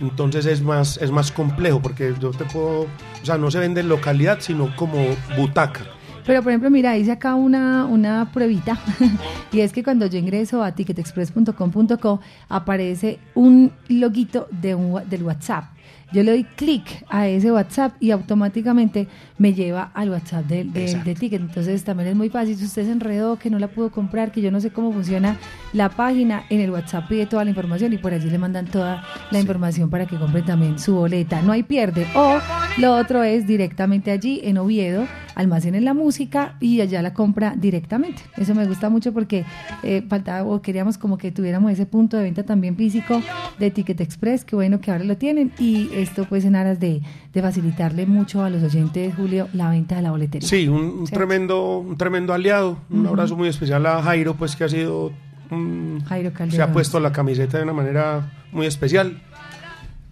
entonces 0.00 0.46
es 0.46 0.62
más 0.62 0.96
es 1.02 1.10
más 1.10 1.30
complejo 1.30 1.82
porque 1.82 2.14
yo 2.18 2.30
te 2.30 2.46
puedo, 2.46 2.82
o 2.82 2.88
sea, 3.24 3.36
no 3.36 3.50
se 3.50 3.58
vende 3.58 3.82
en 3.82 3.88
localidad, 3.90 4.38
sino 4.40 4.74
como 4.74 5.04
butaca. 5.36 5.82
Pero 6.24 6.42
por 6.42 6.52
ejemplo, 6.52 6.70
mira, 6.70 6.96
hice 6.96 7.12
acá 7.12 7.34
una, 7.34 7.84
una 7.84 8.30
pruebita 8.32 8.78
y 9.52 9.60
es 9.60 9.74
que 9.74 9.84
cuando 9.84 10.06
yo 10.06 10.18
ingreso 10.18 10.62
a 10.64 10.72
ticketexpress.com.co 10.72 12.20
aparece 12.48 13.18
un 13.34 13.70
loguito 13.88 14.48
de 14.50 14.74
un, 14.74 15.06
del 15.10 15.22
WhatsApp. 15.24 15.64
Yo 16.12 16.22
le 16.22 16.30
doy 16.30 16.44
clic 16.44 17.04
a 17.08 17.26
ese 17.28 17.50
WhatsApp 17.50 17.94
y 18.00 18.10
automáticamente 18.10 19.08
me 19.38 19.52
lleva 19.52 19.90
al 19.94 20.10
WhatsApp 20.10 20.46
de, 20.46 20.64
de 20.64 21.14
Ticket. 21.14 21.40
Entonces 21.40 21.82
también 21.84 22.10
es 22.10 22.16
muy 22.16 22.28
fácil. 22.28 22.56
Si 22.56 22.64
usted 22.64 22.84
se 22.84 22.92
enredó, 22.92 23.38
que 23.38 23.50
no 23.50 23.58
la 23.58 23.68
pudo 23.68 23.90
comprar, 23.90 24.30
que 24.32 24.40
yo 24.40 24.50
no 24.50 24.60
sé 24.60 24.70
cómo 24.70 24.92
funciona 24.92 25.36
la 25.72 25.88
página, 25.88 26.44
en 26.50 26.60
el 26.60 26.70
WhatsApp 26.70 27.08
pide 27.08 27.26
toda 27.26 27.44
la 27.44 27.50
información 27.50 27.92
y 27.92 27.98
por 27.98 28.12
allí 28.12 28.30
le 28.30 28.38
mandan 28.38 28.66
toda 28.66 29.04
la 29.30 29.40
información 29.40 29.90
para 29.90 30.06
que 30.06 30.16
compre 30.16 30.42
también 30.42 30.78
su 30.78 30.94
boleta. 30.94 31.42
No 31.42 31.52
hay 31.52 31.62
pierde. 31.62 32.06
O 32.14 32.38
lo 32.78 32.96
otro 32.96 33.22
es 33.22 33.46
directamente 33.46 34.10
allí 34.10 34.40
en 34.44 34.58
Oviedo, 34.58 35.06
almacenen 35.34 35.84
la 35.84 35.94
música 35.94 36.56
y 36.60 36.80
allá 36.80 37.02
la 37.02 37.12
compra 37.12 37.54
directamente. 37.56 38.22
Eso 38.36 38.54
me 38.54 38.66
gusta 38.66 38.88
mucho 38.90 39.12
porque 39.12 39.44
eh, 39.82 40.04
faltaba 40.08 40.48
o 40.48 40.62
queríamos 40.62 40.98
como 40.98 41.18
que 41.18 41.32
tuviéramos 41.32 41.72
ese 41.72 41.86
punto 41.86 42.16
de 42.16 42.24
venta 42.24 42.44
también 42.44 42.76
físico 42.76 43.20
de 43.58 43.70
Ticket 43.70 44.00
Express, 44.00 44.44
que 44.44 44.56
bueno 44.56 44.80
que 44.80 44.90
ahora 44.90 45.04
lo 45.04 45.16
tienen 45.16 45.52
y 45.58 45.88
esto 45.94 46.24
pues 46.28 46.44
en 46.44 46.56
aras 46.56 46.78
de, 46.80 47.00
de 47.32 47.42
facilitarle 47.42 48.06
mucho 48.06 48.42
a 48.42 48.50
los 48.50 48.62
oyentes, 48.62 49.14
Julio, 49.14 49.48
la 49.52 49.70
venta 49.70 49.96
de 49.96 50.02
la 50.02 50.10
boletería. 50.10 50.48
Sí, 50.48 50.68
un, 50.68 50.82
un 50.82 51.06
tremendo 51.06 51.78
un 51.78 51.96
tremendo 51.96 52.32
aliado. 52.32 52.78
Un 52.90 53.06
abrazo 53.06 53.36
muy 53.36 53.48
especial 53.48 53.84
a 53.86 54.02
Jairo, 54.02 54.34
pues 54.34 54.56
que 54.56 54.64
ha 54.64 54.68
sido 54.68 55.12
un- 55.50 56.02
Jairo 56.06 56.30
se 56.30 56.36
Calderón. 56.36 56.70
ha 56.70 56.72
puesto 56.72 57.00
la 57.00 57.12
camiseta 57.12 57.58
de 57.58 57.64
una 57.64 57.72
manera 57.72 58.32
muy 58.52 58.66
especial. 58.66 59.20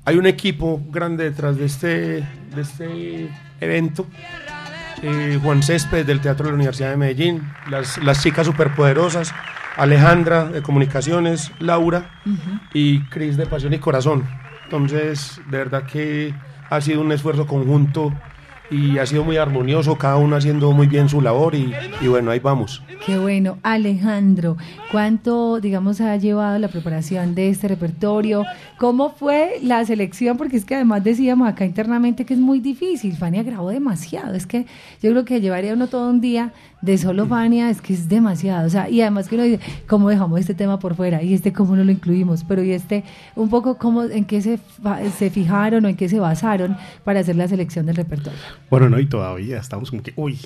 Hay 0.04 0.16
un 0.16 0.26
equipo 0.26 0.80
grande 0.90 1.24
detrás 1.24 1.56
de 1.56 1.64
este, 1.64 1.88
de 2.54 2.60
este 2.60 3.28
evento. 3.60 4.06
Eh, 5.02 5.38
Juan 5.42 5.62
Césped 5.62 6.06
del 6.06 6.20
Teatro 6.20 6.44
de 6.46 6.50
la 6.52 6.56
Universidad 6.56 6.90
de 6.90 6.96
Medellín, 6.96 7.42
las, 7.70 7.98
las 7.98 8.22
chicas 8.22 8.46
superpoderosas, 8.46 9.32
Alejandra 9.76 10.44
de 10.44 10.62
Comunicaciones, 10.62 11.50
Laura 11.58 12.10
y 12.74 13.00
Cris 13.06 13.36
de 13.36 13.46
Pasión 13.46 13.72
y 13.74 13.78
Corazón. 13.78 14.24
Entonces, 14.72 15.38
de 15.50 15.58
verdad 15.58 15.84
que 15.84 16.34
ha 16.70 16.80
sido 16.80 17.02
un 17.02 17.12
esfuerzo 17.12 17.46
conjunto 17.46 18.10
y 18.72 18.98
ha 18.98 19.04
sido 19.04 19.22
muy 19.22 19.36
armonioso, 19.36 19.96
cada 19.98 20.16
uno 20.16 20.34
haciendo 20.34 20.72
muy 20.72 20.86
bien 20.86 21.08
su 21.08 21.20
labor 21.20 21.54
y, 21.54 21.74
bueno, 22.06 22.30
ahí 22.30 22.38
vamos. 22.38 22.82
Qué 23.04 23.18
bueno, 23.18 23.58
Alejandro, 23.62 24.56
¿cuánto, 24.90 25.60
digamos, 25.60 26.00
ha 26.00 26.16
llevado 26.16 26.58
la 26.58 26.68
preparación 26.68 27.34
de 27.34 27.50
este 27.50 27.68
repertorio? 27.68 28.44
¿Cómo 28.78 29.10
fue 29.10 29.58
la 29.62 29.84
selección? 29.84 30.38
Porque 30.38 30.56
es 30.56 30.64
que 30.64 30.74
además 30.74 31.04
decíamos 31.04 31.48
acá 31.48 31.66
internamente 31.66 32.24
que 32.24 32.32
es 32.32 32.40
muy 32.40 32.60
difícil. 32.60 33.14
Fania 33.16 33.42
grabó 33.42 33.68
demasiado. 33.70 34.34
Es 34.34 34.46
que 34.46 34.66
yo 35.02 35.10
creo 35.10 35.24
que 35.24 35.40
llevaría 35.40 35.74
uno 35.74 35.88
todo 35.88 36.08
un 36.08 36.20
día 36.20 36.52
de 36.80 36.96
solo 36.96 37.26
Fania, 37.26 37.68
es 37.68 37.82
que 37.82 37.92
es 37.92 38.08
demasiado. 38.08 38.66
O 38.66 38.70
sea, 38.70 38.88
y 38.88 39.02
además 39.02 39.28
que 39.28 39.34
uno 39.34 39.44
dice, 39.44 39.60
¿cómo 39.86 40.08
dejamos 40.08 40.40
este 40.40 40.54
tema 40.54 40.78
por 40.78 40.94
fuera? 40.94 41.22
Y 41.22 41.34
este, 41.34 41.52
¿cómo 41.52 41.76
no 41.76 41.84
lo 41.84 41.92
incluimos? 41.92 42.44
Pero 42.44 42.62
y 42.62 42.72
este, 42.72 43.04
un 43.36 43.50
poco, 43.50 43.76
¿cómo, 43.76 44.04
en 44.04 44.24
qué 44.24 44.40
se, 44.40 44.58
se 45.18 45.30
fijaron 45.30 45.84
o 45.84 45.88
en 45.88 45.96
qué 45.96 46.08
se 46.08 46.18
basaron 46.18 46.76
para 47.04 47.20
hacer 47.20 47.36
la 47.36 47.48
selección 47.48 47.84
del 47.84 47.96
repertorio? 47.96 48.61
Bueno, 48.70 48.88
no, 48.88 48.98
y 48.98 49.06
todavía 49.06 49.58
estamos 49.58 49.90
como 49.90 50.02
que, 50.02 50.12
uy, 50.16 50.38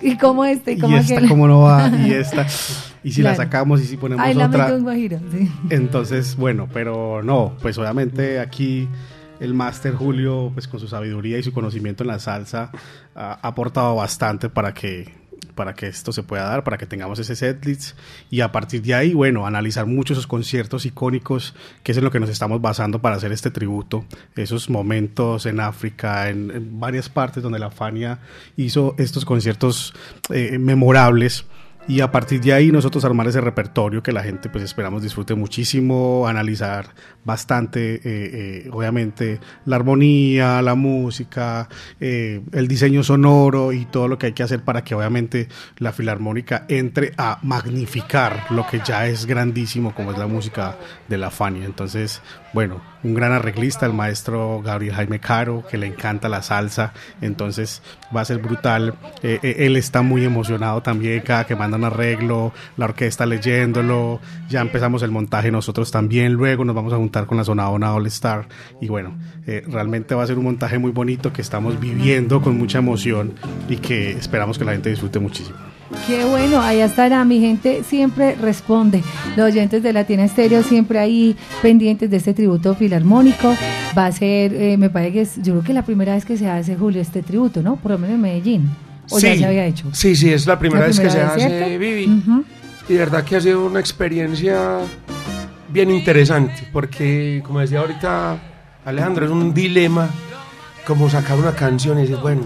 ¿Y 0.00 0.16
cómo 0.16 0.44
este? 0.44 0.72
¿Y 0.72 0.76
y 0.76 0.80
cómo 0.80 0.96
esta 0.96 1.14
aquel? 1.16 1.28
cómo 1.28 1.46
no 1.46 1.60
va, 1.60 1.88
y 1.88 2.12
esta, 2.14 2.46
y 3.02 3.12
si 3.12 3.22
la 3.22 3.34
sacamos 3.34 3.80
y 3.82 3.84
si 3.84 3.96
ponemos 3.96 4.24
Ay, 4.24 4.36
otra. 4.36 4.70
guajiro, 4.78 5.18
sí. 5.30 5.50
Entonces, 5.70 6.36
bueno, 6.36 6.68
pero 6.72 7.22
no, 7.22 7.54
pues 7.60 7.76
obviamente 7.76 8.40
aquí 8.40 8.88
el 9.40 9.52
máster 9.52 9.94
Julio, 9.94 10.50
pues 10.54 10.68
con 10.68 10.80
su 10.80 10.88
sabiduría 10.88 11.38
y 11.38 11.42
su 11.42 11.52
conocimiento 11.52 12.04
en 12.04 12.08
la 12.08 12.18
salsa, 12.18 12.70
ha 13.14 13.34
aportado 13.46 13.96
bastante 13.96 14.48
para 14.48 14.72
que 14.72 15.12
para 15.54 15.74
que 15.74 15.86
esto 15.86 16.12
se 16.12 16.22
pueda 16.22 16.44
dar, 16.44 16.64
para 16.64 16.78
que 16.78 16.86
tengamos 16.86 17.18
ese 17.18 17.36
setlist. 17.36 17.96
Y 18.30 18.40
a 18.40 18.52
partir 18.52 18.82
de 18.82 18.94
ahí, 18.94 19.14
bueno, 19.14 19.46
analizar 19.46 19.86
muchos 19.86 20.16
esos 20.16 20.26
conciertos 20.26 20.86
icónicos, 20.86 21.54
que 21.82 21.92
es 21.92 21.98
en 21.98 22.04
lo 22.04 22.10
que 22.10 22.20
nos 22.20 22.30
estamos 22.30 22.60
basando 22.60 23.00
para 23.00 23.16
hacer 23.16 23.32
este 23.32 23.50
tributo, 23.50 24.04
esos 24.36 24.70
momentos 24.70 25.46
en 25.46 25.60
África, 25.60 26.28
en, 26.28 26.78
varias 26.78 27.08
partes 27.08 27.42
donde 27.42 27.58
la 27.58 27.70
Fania 27.70 28.18
hizo 28.56 28.94
estos 28.98 29.24
conciertos 29.24 29.94
eh, 30.30 30.58
memorables 30.58 31.46
y 31.86 32.00
a 32.00 32.10
partir 32.10 32.40
de 32.40 32.52
ahí 32.52 32.72
nosotros 32.72 33.04
armar 33.04 33.26
ese 33.28 33.40
repertorio 33.40 34.02
que 34.02 34.12
la 34.12 34.22
gente 34.22 34.48
pues 34.48 34.64
esperamos 34.64 35.02
disfrute 35.02 35.34
muchísimo, 35.34 36.26
analizar 36.26 36.88
bastante, 37.24 37.96
eh, 37.96 38.00
eh, 38.04 38.70
obviamente, 38.72 39.40
la 39.66 39.76
armonía, 39.76 40.62
la 40.62 40.74
música, 40.74 41.68
eh, 42.00 42.40
el 42.52 42.68
diseño 42.68 43.02
sonoro 43.02 43.72
y 43.72 43.84
todo 43.86 44.08
lo 44.08 44.18
que 44.18 44.26
hay 44.26 44.32
que 44.32 44.42
hacer 44.42 44.62
para 44.62 44.82
que 44.82 44.94
obviamente 44.94 45.48
la 45.78 45.92
filarmónica 45.92 46.64
entre 46.68 47.12
a 47.16 47.38
magnificar 47.42 48.46
lo 48.50 48.66
que 48.66 48.80
ya 48.84 49.06
es 49.06 49.26
grandísimo 49.26 49.94
como 49.94 50.12
es 50.12 50.18
la 50.18 50.26
música 50.26 50.76
de 51.08 51.18
la 51.18 51.30
Fania. 51.30 51.64
Entonces, 51.64 52.22
bueno, 52.52 52.93
un 53.04 53.14
gran 53.14 53.32
arreglista, 53.32 53.86
el 53.86 53.92
maestro 53.92 54.62
Gabriel 54.64 54.94
Jaime 54.94 55.20
Caro, 55.20 55.62
que 55.70 55.78
le 55.78 55.86
encanta 55.86 56.28
la 56.28 56.42
salsa, 56.42 56.92
entonces 57.20 57.82
va 58.14 58.22
a 58.22 58.24
ser 58.24 58.38
brutal. 58.38 58.94
Eh, 59.22 59.38
eh, 59.42 59.56
él 59.60 59.76
está 59.76 60.02
muy 60.02 60.24
emocionado 60.24 60.82
también 60.82 61.20
cada 61.20 61.46
que 61.46 61.54
manda 61.54 61.76
un 61.76 61.84
arreglo, 61.84 62.52
la 62.76 62.86
orquesta 62.86 63.26
leyéndolo, 63.26 64.20
ya 64.48 64.60
empezamos 64.60 65.02
el 65.02 65.10
montaje 65.10 65.50
nosotros 65.50 65.90
también, 65.90 66.32
luego 66.32 66.64
nos 66.64 66.74
vamos 66.74 66.92
a 66.92 66.96
juntar 66.96 67.26
con 67.26 67.36
la 67.36 67.44
zona 67.44 67.68
Ona 67.68 67.94
All 67.94 68.06
Star 68.06 68.48
y 68.80 68.88
bueno, 68.88 69.16
eh, 69.46 69.62
realmente 69.68 70.14
va 70.14 70.24
a 70.24 70.26
ser 70.26 70.38
un 70.38 70.44
montaje 70.44 70.78
muy 70.78 70.90
bonito 70.90 71.32
que 71.32 71.42
estamos 71.42 71.78
viviendo 71.78 72.40
con 72.40 72.56
mucha 72.56 72.78
emoción 72.78 73.34
y 73.68 73.76
que 73.76 74.12
esperamos 74.12 74.58
que 74.58 74.64
la 74.64 74.72
gente 74.72 74.90
disfrute 74.90 75.18
muchísimo. 75.18 75.73
Qué 76.06 76.24
bueno, 76.26 76.60
ahí 76.60 76.80
estará, 76.80 77.24
mi 77.24 77.40
gente 77.40 77.82
siempre 77.82 78.34
responde. 78.34 79.02
Los 79.36 79.46
oyentes 79.46 79.82
de 79.82 79.92
Latina 79.92 80.24
Estéreo 80.24 80.62
siempre 80.62 80.98
ahí 80.98 81.34
pendientes 81.62 82.10
de 82.10 82.18
este 82.18 82.34
tributo 82.34 82.74
filarmónico. 82.74 83.56
Va 83.96 84.06
a 84.06 84.12
ser, 84.12 84.52
eh, 84.54 84.76
me 84.76 84.90
parece 84.90 85.12
que 85.14 85.20
es, 85.22 85.36
yo 85.38 85.54
creo 85.54 85.64
que 85.64 85.72
la 85.72 85.82
primera 85.82 86.14
vez 86.14 86.26
que 86.26 86.36
se 86.36 86.48
hace, 86.48 86.76
Julio, 86.76 87.00
este 87.00 87.22
tributo, 87.22 87.62
¿no? 87.62 87.76
Por 87.76 87.92
lo 87.92 87.98
menos 87.98 88.16
en 88.16 88.20
Medellín. 88.20 88.70
O 89.10 89.18
ya 89.18 89.32
Sí, 89.32 89.38
se 89.38 89.46
había 89.46 89.64
hecho. 89.66 89.88
Sí, 89.92 90.14
sí, 90.14 90.30
es 90.30 90.46
la 90.46 90.58
primera 90.58 90.82
La 90.82 90.86
vez 90.88 91.00
que 91.00 91.08
se 91.08 91.20
hace. 91.22 91.78
Vivi. 91.78 92.22
Y 92.88 92.92
de 92.92 92.98
verdad 92.98 93.24
que 93.24 93.36
ha 93.36 93.40
sido 93.40 93.64
una 93.64 93.80
experiencia 93.80 94.80
bien 95.70 95.90
interesante, 95.90 96.68
porque 96.70 97.42
como 97.46 97.60
decía 97.60 97.80
ahorita 97.80 98.36
Alejandro, 98.84 99.24
es 99.24 99.32
un 99.32 99.54
dilema 99.54 100.08
como 100.86 101.08
sacar 101.08 101.38
una 101.38 101.52
canción 101.52 101.98
y 101.98 102.02
decir, 102.02 102.16
bueno, 102.16 102.42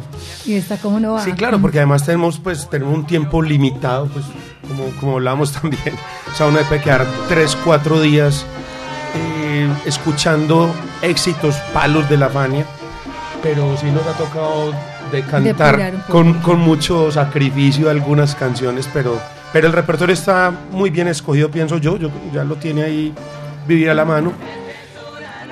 Y 0.46 0.54
esta, 0.54 0.76
¿cómo 0.76 1.00
no 1.00 1.14
va? 1.14 1.24
sí, 1.24 1.32
claro, 1.32 1.60
porque 1.60 1.78
además 1.78 2.04
tenemos 2.04 2.38
pues 2.38 2.68
tenemos 2.70 2.94
un 2.94 3.06
tiempo 3.06 3.42
limitado, 3.42 4.06
pues 4.06 4.24
como, 4.66 4.84
como 5.00 5.12
hablábamos 5.14 5.52
también, 5.60 5.94
o 6.32 6.36
sea, 6.36 6.46
uno 6.46 6.58
puede 6.68 6.80
quedar 6.80 7.06
tres, 7.28 7.56
cuatro 7.64 8.00
días 8.00 8.44
eh, 9.14 9.68
escuchando 9.86 10.72
éxitos, 11.02 11.56
palos 11.72 12.08
de 12.08 12.16
la 12.16 12.28
Fania, 12.28 12.64
pero 13.42 13.76
sí 13.76 13.86
nos 13.86 14.06
ha 14.06 14.12
tocado 14.12 14.72
de 15.10 15.22
cantar 15.22 15.92
poco. 15.92 16.12
con, 16.12 16.34
con 16.40 16.60
mucho 16.60 17.10
sacrificio 17.10 17.88
algunas 17.90 18.34
canciones, 18.34 18.88
pero, 18.92 19.18
pero 19.52 19.66
el 19.66 19.72
repertorio 19.72 20.12
está 20.12 20.52
muy 20.70 20.90
bien 20.90 21.08
escogido, 21.08 21.50
pienso 21.50 21.78
yo, 21.78 21.96
yo 21.96 22.10
ya 22.32 22.44
lo 22.44 22.56
tiene 22.56 22.82
ahí 22.82 23.14
vivir 23.66 23.90
a 23.90 23.94
la 23.94 24.04
mano. 24.04 24.32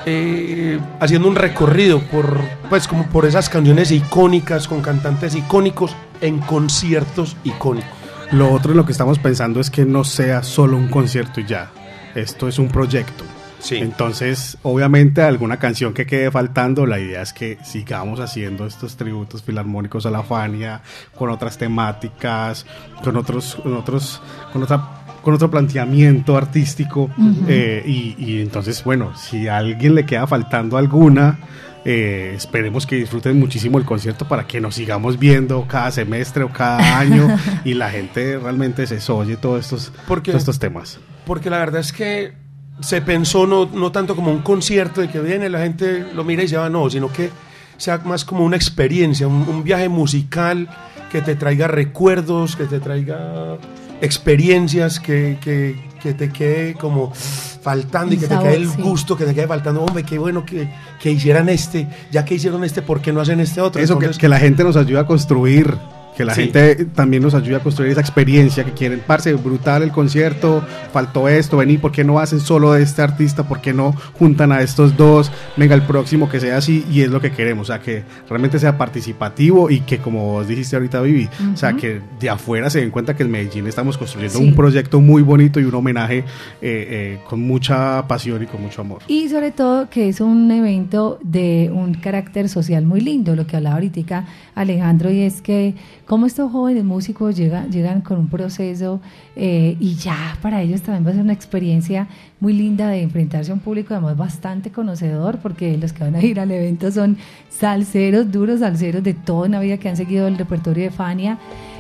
Eh, 0.07 0.79
haciendo 1.01 1.29
un 1.29 1.35
recorrido 1.35 2.01
por 2.01 2.38
pues 2.69 2.87
como 2.87 3.07
por 3.09 3.27
esas 3.27 3.49
canciones 3.49 3.90
icónicas 3.90 4.69
con 4.69 4.81
cantantes 4.81 5.35
icónicos 5.35 5.97
en 6.21 6.38
conciertos 6.38 7.37
icónicos. 7.45 7.90
Lo 8.31 8.53
otro 8.53 8.71
en 8.71 8.77
lo 8.77 8.87
que 8.87 8.92
estamos 8.92 9.19
pensando 9.19 9.61
es 9.61 9.71
que 9.71 9.85
no 9.85 10.05
sea 10.05 10.42
solo 10.42 10.77
un 10.77 10.88
concierto 10.88 11.40
y 11.40 11.47
ya. 11.47 11.71
Esto 12.14 12.49
es 12.49 12.59
un 12.59 12.69
proyecto. 12.69 13.25
Entonces, 13.71 14.59
obviamente, 14.62 15.23
alguna 15.23 15.59
canción 15.59 15.92
que 15.92 16.07
quede 16.07 16.31
faltando, 16.31 16.87
la 16.87 17.01
idea 17.01 17.23
es 17.23 17.33
que 17.33 17.59
sigamos 17.64 18.21
haciendo 18.21 18.66
estos 18.66 18.97
tributos 18.97 19.42
filarmónicos 19.42 20.07
a 20.07 20.11
la 20.11 20.23
Fania, 20.23 20.83
con 21.16 21.31
otras 21.31 21.59
temáticas, 21.59 22.64
con 23.03 23.16
otros, 23.16 23.57
con 23.57 23.75
otros, 23.75 24.23
con 24.53 24.62
otra 24.62 24.95
con 25.27 25.35
otro 25.35 25.51
planteamiento 25.51 26.37
artístico 26.37 27.11
eh, 27.49 27.83
y, 27.85 28.15
y, 28.17 28.41
entonces 28.43 28.85
bueno 28.85 29.12
si 29.17 29.49
a 29.49 29.57
alguien 29.57 29.97
le 29.97 30.07
queda 30.07 30.25
faltando 30.25 30.77
alguna 30.77 31.41
eh, 31.85 32.33
esperemos 32.37 32.87
que 32.87 32.95
disfruten 32.95 33.37
muchísimo 33.37 33.77
el 33.79 33.85
concierto 33.85 34.29
para 34.29 34.47
que 34.47 34.61
nos 34.61 34.77
sigamos 34.77 35.19
viendo 35.19 35.67
cada 35.67 35.91
semestre 35.91 36.45
o 36.45 36.51
cada 36.51 37.01
año 37.01 37.27
y 37.65 37.75
la 37.75 37.91
gente 37.91 38.39
realmente 38.39 38.87
se 38.87 39.12
oye 39.12 39.37
todos 39.37 39.65
estos, 39.65 39.93
todos 40.07 40.29
estos 40.29 40.61
temas. 40.61 41.01
Porque 41.25 41.51
la 41.51 41.59
verdad 41.59 41.81
es 41.81 41.93
que 41.93 42.33
se 42.79 43.03
pensó 43.03 43.49
no, 43.49 43.67
no 43.67 43.91
tanto 43.91 44.15
como 44.15 44.31
un 44.31 44.43
concierto 44.43 45.01
de 45.01 45.09
que 45.09 45.19
viene, 45.19 45.49
la 45.49 45.59
gente 45.59 46.07
lo 46.15 46.23
mira 46.23 46.45
y 46.45 46.49
se 46.49 46.57
va, 46.57 46.71
no, 46.71 46.89
sino 46.89 47.12
que 47.12 47.31
sea 47.79 47.99
más 47.99 48.25
como 48.25 48.45
una 48.45 48.55
experiencia, 48.55 49.27
un, 49.27 49.43
un 49.49 49.65
viaje 49.65 49.89
musical 49.89 50.69
que 51.11 51.21
te 51.21 51.35
traiga 51.35 51.67
recuerdos, 51.67 52.55
que 52.55 52.67
te 52.67 52.79
traiga 52.79 53.59
experiencias 54.00 55.00
que, 55.00 55.38
que, 55.40 55.76
que, 56.02 56.14
te 56.14 56.30
quede 56.30 56.74
como 56.74 57.12
faltando 57.14 58.14
y 58.14 58.18
que 58.18 58.26
te 58.26 58.38
quede 58.38 58.54
el 58.54 58.68
gusto, 58.68 59.16
que 59.16 59.24
te 59.24 59.35
quede 59.35 59.46
faltando, 59.46 59.82
hombre, 59.82 60.04
qué 60.04 60.18
bueno 60.18 60.44
que, 60.44 60.68
que, 61.00 61.11
hicieran 61.11 61.48
este, 61.48 61.88
ya 62.11 62.24
que 62.24 62.35
hicieron 62.35 62.64
este, 62.64 62.82
¿por 62.82 63.00
qué 63.00 63.12
no 63.12 63.20
hacen 63.20 63.40
este 63.40 63.61
otro? 63.61 63.80
Eso, 63.82 63.98
que, 63.98 64.11
que 64.11 64.28
la 64.28 64.38
gente 64.38 64.64
nos 64.64 64.76
ayuda 64.76 65.00
a 65.00 65.06
construir 65.06 65.76
que 66.16 66.24
la 66.24 66.35
gente 66.35 66.87
también 66.87 67.22
nos 67.22 67.35
ayude 67.35 67.57
a 67.57 67.61
construir 67.61 67.92
esa 67.92 68.00
experiencia 68.00 68.64
que 68.64 68.72
quieren. 68.72 69.02
Parce, 69.07 69.35
brutal 69.35 69.83
el 69.83 69.90
concierto, 69.90 70.64
faltó 70.92 71.29
esto, 71.29 71.59
vení, 71.59 71.79
¿por 71.79 71.92
qué 71.92 72.05
no 72.05 72.18
hacen 72.18 72.40
solo 72.40 72.72
de 72.72 72.83
este 72.83 73.02
artista? 73.02 73.46
¿Por 73.46 73.61
qué 73.61 73.72
no 73.72 73.92
juntan 74.18 74.52
a 74.52 74.62
estos 74.62 74.96
dos? 74.96 75.31
Venga, 75.57 75.74
el 75.74 75.83
próximo 75.83 76.29
que 76.29 76.40
sea 76.40 76.57
así 76.57 76.85
y 76.90 77.02
es 77.02 77.11
lo 77.11 77.20
que 77.20 77.33
queremos, 77.33 77.68
o 77.68 77.72
sea, 77.72 77.81
que 77.81 78.05
realmente 78.29 78.59
sea 78.59 78.79
participativo 78.79 79.70
y 79.70 79.81
que 79.81 79.98
como 79.98 80.33
vos 80.33 80.48
dijiste 80.48 80.76
ahorita, 80.76 81.02
Vivi, 81.02 81.29
o 81.52 81.57
sea, 81.57 81.74
que 81.74 82.00
de 82.18 82.31
afuera 82.31 82.70
se 82.70 82.81
den 82.81 82.90
cuenta 82.90 83.14
que 83.14 83.22
en 83.22 83.31
Medellín 83.31 83.66
estamos 83.66 83.98
construyendo 83.98 84.38
un 84.38 84.55
proyecto 84.55 85.00
muy 85.00 85.22
bonito 85.22 85.61
y 85.61 85.64
un 85.64 85.74
homenaje 85.74 86.18
eh, 86.18 86.24
eh, 86.62 87.18
con 87.29 87.40
mucha 87.40 88.07
pasión 88.09 88.42
y 88.42 88.46
con 88.46 88.62
mucho 88.62 88.81
amor. 88.81 89.02
Y 89.07 89.29
sobre 89.29 89.50
todo 89.50 89.90
que 89.90 90.09
es 90.09 90.20
un 90.20 90.50
evento 90.50 91.18
de 91.22 91.70
un 91.72 91.94
carácter 91.94 92.48
social 92.48 92.87
muy 92.87 93.00
lindo, 93.00 93.37
lo 93.37 93.46
que 93.46 93.57
hablaba 93.57 93.76
ahorita 93.76 94.24
Alejandro, 94.55 95.11
y 95.11 95.22
es 95.22 95.42
que 95.42 95.74
cómo 96.07 96.27
estos 96.27 96.51
jóvenes 96.51 96.85
músicos 96.85 97.37
llegan, 97.37 97.71
llegan 97.71 98.01
con 98.01 98.19
un 98.19 98.29
proceso 98.29 99.01
eh, 99.35 99.77
y 99.81 99.97
ya 99.97 100.38
para 100.40 100.62
ellos 100.62 100.83
también 100.83 101.05
va 101.05 101.11
a 101.11 101.14
ser 101.14 101.23
una 101.23 101.33
experiencia 101.33 102.09
muy 102.40 102.53
linda 102.53 102.88
de 102.88 103.03
enfrentarse 103.03 103.51
a 103.51 103.55
un 103.55 103.61
público 103.61 103.92
además 103.92 104.16
bastante 104.16 104.71
conocedor, 104.71 105.38
porque 105.38 105.77
los 105.77 105.92
que 105.92 106.05
van 106.05 106.14
a 106.14 106.23
ir 106.23 106.38
al 106.38 106.51
evento 106.51 106.90
son 106.90 107.19
salseros, 107.51 108.31
duros 108.31 108.61
salseros 108.61 109.03
de 109.03 109.14
toda 109.14 109.49
una 109.49 109.61
vida 109.61 109.79
que 109.79 109.88
han 109.88 109.97
seguido 109.97 110.29
el 110.29 110.38
repertorio 110.38 110.85
de 110.85 110.90
Fania. 110.90 111.38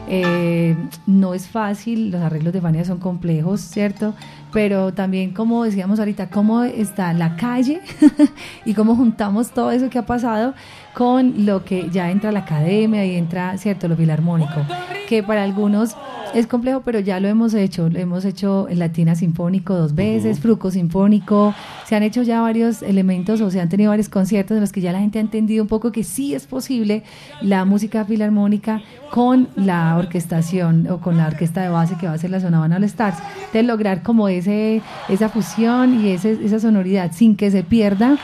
Eh, 0.08 0.76
no 1.06 1.34
es 1.34 1.48
fácil, 1.48 2.10
los 2.10 2.20
arreglos 2.20 2.52
de 2.52 2.60
Fania 2.60 2.84
son 2.84 2.98
complejos, 2.98 3.60
¿cierto? 3.60 4.14
Pero 4.52 4.92
también, 4.92 5.32
como 5.32 5.64
decíamos 5.64 5.98
ahorita, 5.98 6.30
cómo 6.30 6.62
está 6.62 7.12
la 7.12 7.36
calle 7.36 7.80
y 8.64 8.74
cómo 8.74 8.96
juntamos 8.96 9.50
todo 9.50 9.70
eso 9.70 9.90
que 9.90 9.98
ha 9.98 10.06
pasado 10.06 10.54
con 10.94 11.44
lo 11.44 11.64
que 11.64 11.90
ya 11.90 12.10
entra 12.10 12.32
la 12.32 12.40
academia 12.40 13.04
y 13.04 13.16
entra, 13.16 13.58
¿cierto?, 13.58 13.86
lo 13.86 13.96
filarmónico, 13.96 14.64
que 15.08 15.22
para 15.22 15.42
algunos 15.42 15.94
es 16.34 16.46
complejo, 16.46 16.82
pero 16.84 17.00
ya 17.00 17.18
lo 17.20 17.28
hemos 17.28 17.54
hecho. 17.54 17.88
Lo 17.88 17.98
hemos 17.98 18.24
hecho 18.24 18.68
en 18.68 18.78
Latina 18.78 19.14
Sinfónico 19.14 19.74
dos 19.74 19.94
veces, 19.94 20.40
Fruco 20.40 20.70
Sinfónico. 20.70 21.54
Se 21.86 21.96
han 21.96 22.02
hecho 22.02 22.22
ya 22.22 22.40
varios 22.40 22.82
elementos 22.82 23.40
o 23.40 23.50
se 23.50 23.60
han 23.60 23.68
tenido 23.68 23.90
varios 23.90 24.08
conciertos 24.08 24.56
en 24.56 24.60
los 24.60 24.72
que 24.72 24.80
ya 24.80 24.92
la 24.92 25.00
gente 25.00 25.18
ha 25.18 25.22
entendido 25.22 25.62
un 25.62 25.68
poco 25.68 25.92
que 25.92 26.04
sí 26.04 26.34
es 26.34 26.46
posible 26.46 27.04
la 27.40 27.64
música 27.64 28.04
filarmónica 28.04 28.82
con 29.10 29.48
la 29.56 29.96
orquestación 29.96 30.88
o 30.90 31.00
con 31.00 31.16
la 31.16 31.26
orquesta 31.26 31.62
de 31.62 31.68
base 31.68 31.96
que 31.98 32.06
va 32.06 32.12
a 32.12 32.18
ser 32.18 32.30
la 32.30 32.40
Zona 32.40 32.62
All 32.62 32.84
Stars. 32.84 33.18
De 33.52 33.62
lograr 33.62 34.02
como 34.02 34.28
esa 34.38 35.28
fusión 35.28 36.04
y 36.04 36.10
esa 36.10 36.60
sonoridad 36.60 37.12
sin 37.12 37.36
que 37.36 37.50
se 37.50 37.62
pierda 37.62 38.18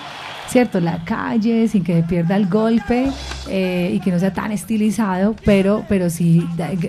¿cierto? 0.53 0.81
La 0.81 1.03
calle, 1.05 1.67
sin 1.67 1.83
que 1.83 2.03
pierda 2.03 2.37
el 2.37 2.47
golpe 2.47 3.11
eh, 3.49 3.91
y 3.95 4.01
que 4.01 4.11
no 4.11 4.19
sea 4.19 4.35
tan 4.35 4.53
estilizado, 4.53 5.35
pero, 5.47 5.83
pero 5.89 6.11
sí, 6.11 6.47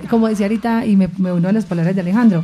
como 0.10 0.28
decía 0.28 0.48
ahorita, 0.48 0.86
y 0.86 0.98
me, 0.98 1.08
uno 1.32 1.48
a 1.48 1.52
las 1.54 1.66
palabras 1.66 1.96
de 1.96 2.02
Alejandro, 2.02 2.44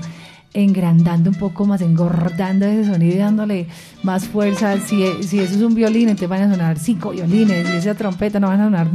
engrandando 0.54 1.30
un 1.30 1.36
poco 1.36 1.66
más, 1.66 1.82
engordando 1.82 2.66
ese 2.66 2.92
sonido 2.92 3.16
y 3.16 3.20
dándole 3.20 3.68
más 4.04 4.28
fuerza. 4.28 4.78
Si, 4.80 5.06
si 5.24 5.40
eso 5.40 5.56
es 5.56 5.62
un 5.62 5.76
violín, 5.76 6.10
entonces 6.10 6.30
van 6.30 6.42
a 6.42 6.52
sonar 6.52 6.80
cinco 6.80 7.12
violines, 7.12 7.70
y 7.70 7.78
esa 7.78 7.96
trompeta 7.96 8.40
no 8.40 8.48
van 8.48 8.62
a 8.62 8.64
sonar 8.66 8.88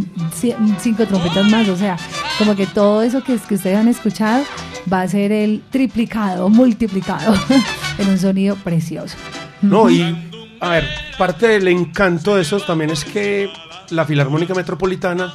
cinco 0.81 1.07
trompetas 1.07 1.49
más. 1.51 1.69
O 1.69 1.77
sea, 1.77 1.97
como 2.39 2.57
que 2.57 2.67
todo 2.67 3.03
eso 3.03 3.23
que, 3.23 3.37
que 3.39 3.55
ustedes 3.55 3.77
han 3.77 3.89
escuchado 3.89 4.45
va 4.93 5.03
a 5.03 5.09
ser 5.09 5.33
el 5.33 5.63
triplicado, 5.71 6.49
multiplicado 6.49 7.35
en 7.99 8.09
un 8.09 8.19
sonido 8.19 8.57
precioso. 8.57 9.17
No, 9.63 9.89
y 9.89 10.03
a 10.61 10.71
ver, 10.71 10.85
parte 11.19 11.49
del 11.49 11.69
encanto 11.69 12.37
de 12.37 12.43
esos 12.43 12.67
también 12.67 12.91
es 12.91 13.05
que 13.05 13.49
la 13.91 14.05
Filarmónica 14.05 14.55
Metropolitana 14.55 15.35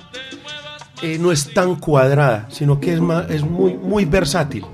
eh, 1.02 1.18
no 1.20 1.32
es 1.32 1.54
tan 1.54 1.76
cuadrada, 1.76 2.48
sino 2.50 2.80
que 2.80 2.94
es, 2.94 3.02
es 3.30 3.44
muy, 3.44 3.76
muy 3.76 4.06
versátil. 4.06 4.66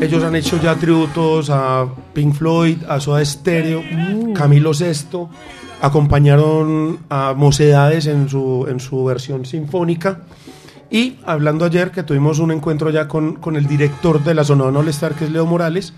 Ellos 0.00 0.22
han 0.22 0.36
hecho 0.36 0.60
ya 0.60 0.74
tributos 0.74 1.50
a 1.50 1.86
Pink 2.12 2.34
Floyd, 2.34 2.78
a 2.88 3.00
Soda 3.00 3.24
Stereo, 3.24 3.80
uh. 3.80 4.32
Camilo 4.34 4.74
Sesto, 4.74 5.30
acompañaron 5.80 6.98
a 7.08 7.34
Mocedades 7.34 8.06
en 8.06 8.28
su, 8.28 8.66
en 8.68 8.80
su 8.80 9.04
versión 9.04 9.44
sinfónica. 9.44 10.20
Y 10.92 11.16
hablando 11.24 11.64
ayer 11.64 11.90
que 11.90 12.02
tuvimos 12.02 12.38
un 12.38 12.52
encuentro 12.52 12.90
ya 12.90 13.08
con, 13.08 13.36
con 13.36 13.56
el 13.56 13.66
director 13.66 14.22
de 14.22 14.34
la 14.34 14.44
zona 14.44 14.64
All 14.64 14.88
Star, 14.88 15.14
que 15.14 15.24
es 15.24 15.30
Leo 15.30 15.46
Morales, 15.46 15.94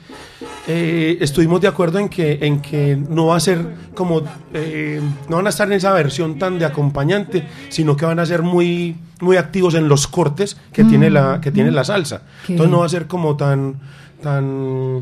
eh, 0.68 1.18
estuvimos 1.20 1.60
de 1.60 1.66
acuerdo 1.66 1.98
en 1.98 2.08
que, 2.08 2.38
en 2.40 2.62
que 2.62 2.96
no 2.96 3.26
va 3.26 3.36
a 3.36 3.40
ser 3.40 3.74
como, 3.92 4.22
eh, 4.52 5.00
no 5.28 5.36
van 5.36 5.48
a 5.48 5.50
estar 5.50 5.66
en 5.66 5.72
esa 5.72 5.92
versión 5.92 6.38
tan 6.38 6.60
de 6.60 6.64
acompañante, 6.64 7.44
sino 7.70 7.96
que 7.96 8.06
van 8.06 8.20
a 8.20 8.24
ser 8.24 8.42
muy, 8.42 8.94
muy 9.20 9.36
activos 9.36 9.74
en 9.74 9.88
los 9.88 10.06
cortes 10.06 10.56
que, 10.72 10.84
tiene, 10.84 11.10
la, 11.10 11.40
que 11.40 11.50
tiene 11.50 11.72
la 11.72 11.82
salsa. 11.82 12.22
Entonces 12.48 12.70
no 12.70 12.78
va 12.78 12.86
a 12.86 12.88
ser 12.88 13.08
como 13.08 13.36
tan, 13.36 13.74
tan 14.22 15.00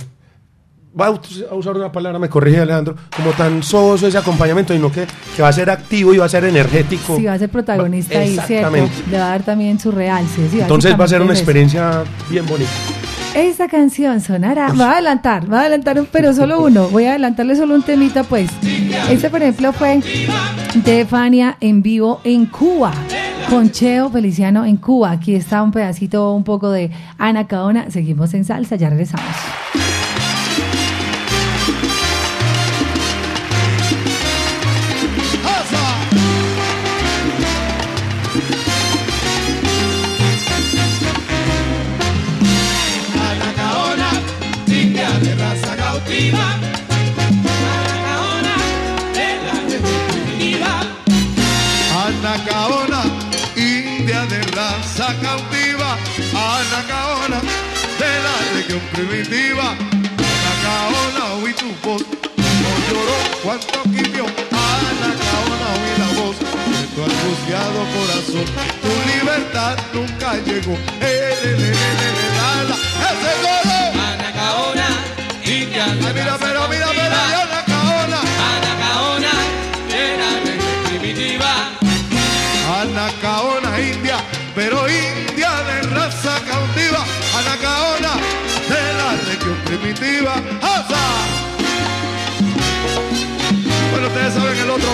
va 0.98 1.06
a 1.06 1.54
usar 1.54 1.76
una 1.76 1.90
palabra, 1.90 2.18
me 2.18 2.28
corrige 2.28 2.60
Alejandro, 2.60 2.94
como 3.16 3.30
tan 3.30 3.62
soso 3.62 4.06
ese 4.06 4.18
acompañamiento, 4.18 4.74
sino 4.74 4.90
que, 4.92 5.06
que 5.34 5.42
va 5.42 5.48
a 5.48 5.52
ser 5.52 5.70
activo 5.70 6.12
y 6.14 6.18
va 6.18 6.26
a 6.26 6.28
ser 6.28 6.44
energético. 6.44 7.16
Sí, 7.16 7.24
va 7.24 7.34
a 7.34 7.38
ser 7.38 7.48
protagonista 7.48 8.18
ahí, 8.18 8.38
¿cierto? 8.46 8.70
Le 9.10 9.18
va 9.18 9.26
a 9.26 9.30
dar 9.30 9.42
también 9.42 9.78
su 9.78 9.90
realce. 9.90 10.48
Entonces 10.52 10.98
va 10.98 11.04
a 11.04 11.08
ser 11.08 11.22
una 11.22 11.32
experiencia 11.32 12.04
bien 12.28 12.46
bonita. 12.46 12.70
Esta 13.34 13.66
canción 13.66 14.20
sonará, 14.20 14.74
va 14.74 14.90
a 14.90 14.92
adelantar, 14.92 15.50
va 15.50 15.58
a 15.58 15.60
adelantar, 15.62 16.04
pero 16.12 16.34
solo 16.34 16.60
uno, 16.62 16.88
voy 16.88 17.06
a 17.06 17.10
adelantarle 17.10 17.56
solo 17.56 17.74
un 17.74 17.82
temita 17.82 18.24
pues. 18.24 18.50
Este 19.08 19.30
por 19.30 19.40
ejemplo 19.40 19.72
fue 19.72 20.02
de 20.74 21.06
Fania 21.06 21.56
en 21.60 21.80
vivo 21.80 22.20
en 22.24 22.44
Cuba, 22.44 22.92
con 23.48 23.70
Cheo 23.70 24.10
Feliciano 24.10 24.66
en 24.66 24.76
Cuba. 24.76 25.12
Aquí 25.12 25.34
está 25.34 25.62
un 25.62 25.72
pedacito 25.72 26.34
un 26.34 26.44
poco 26.44 26.70
de 26.70 26.90
Ana 27.16 27.46
Caona, 27.46 27.90
seguimos 27.90 28.34
en 28.34 28.44
salsa, 28.44 28.76
ya 28.76 28.90
regresamos. 28.90 29.24
Primitiva, 58.92 59.74
Anacaona, 60.28 61.34
oí 61.42 61.52
tu 61.54 61.68
voz, 61.82 62.02
no 62.36 62.70
lloró 62.86 63.16
cuánto 63.42 63.82
quimió, 63.84 64.24
Anacaona, 64.50 65.68
oí 65.80 65.92
la 65.98 66.20
voz 66.20 66.36
de 66.38 66.86
tu 66.94 67.02
angustiado 67.02 67.80
corazón, 67.96 68.46
tu 68.82 68.92
libertad 69.12 69.76
nunca 69.92 70.34
llegó, 70.44 70.76
eh, 71.00 71.38
le, 71.42 71.52
le, 71.52 71.70
le, 71.70 72.08
la, 72.36 72.64
la, 72.68 72.76
ese 73.08 73.32
coro, 73.42 73.78
Anacaona, 74.08 74.88
india 75.44 75.86
de 75.86 76.02
Ay, 76.08 76.41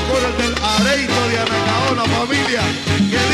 goles 0.09 0.37
del 0.39 0.55
Areito 0.63 1.21
de 1.29 1.39
Anacaona, 1.39 2.05
familia. 2.17 2.63
Que 3.11 3.28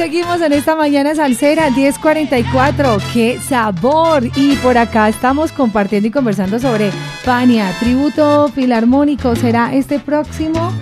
seguimos 0.00 0.40
en 0.40 0.54
esta 0.54 0.74
mañana 0.74 1.14
salsera 1.14 1.70
1044. 1.70 2.96
¡Qué 3.12 3.38
sabor! 3.38 4.22
Y 4.34 4.56
por 4.56 4.78
acá 4.78 5.10
estamos 5.10 5.52
compartiendo 5.52 6.08
y 6.08 6.10
conversando 6.10 6.58
sobre 6.58 6.90
Fania. 6.90 7.70
Tributo 7.80 8.48
filarmónico 8.48 9.36
será 9.36 9.74
este 9.74 9.98
próximo 9.98 10.72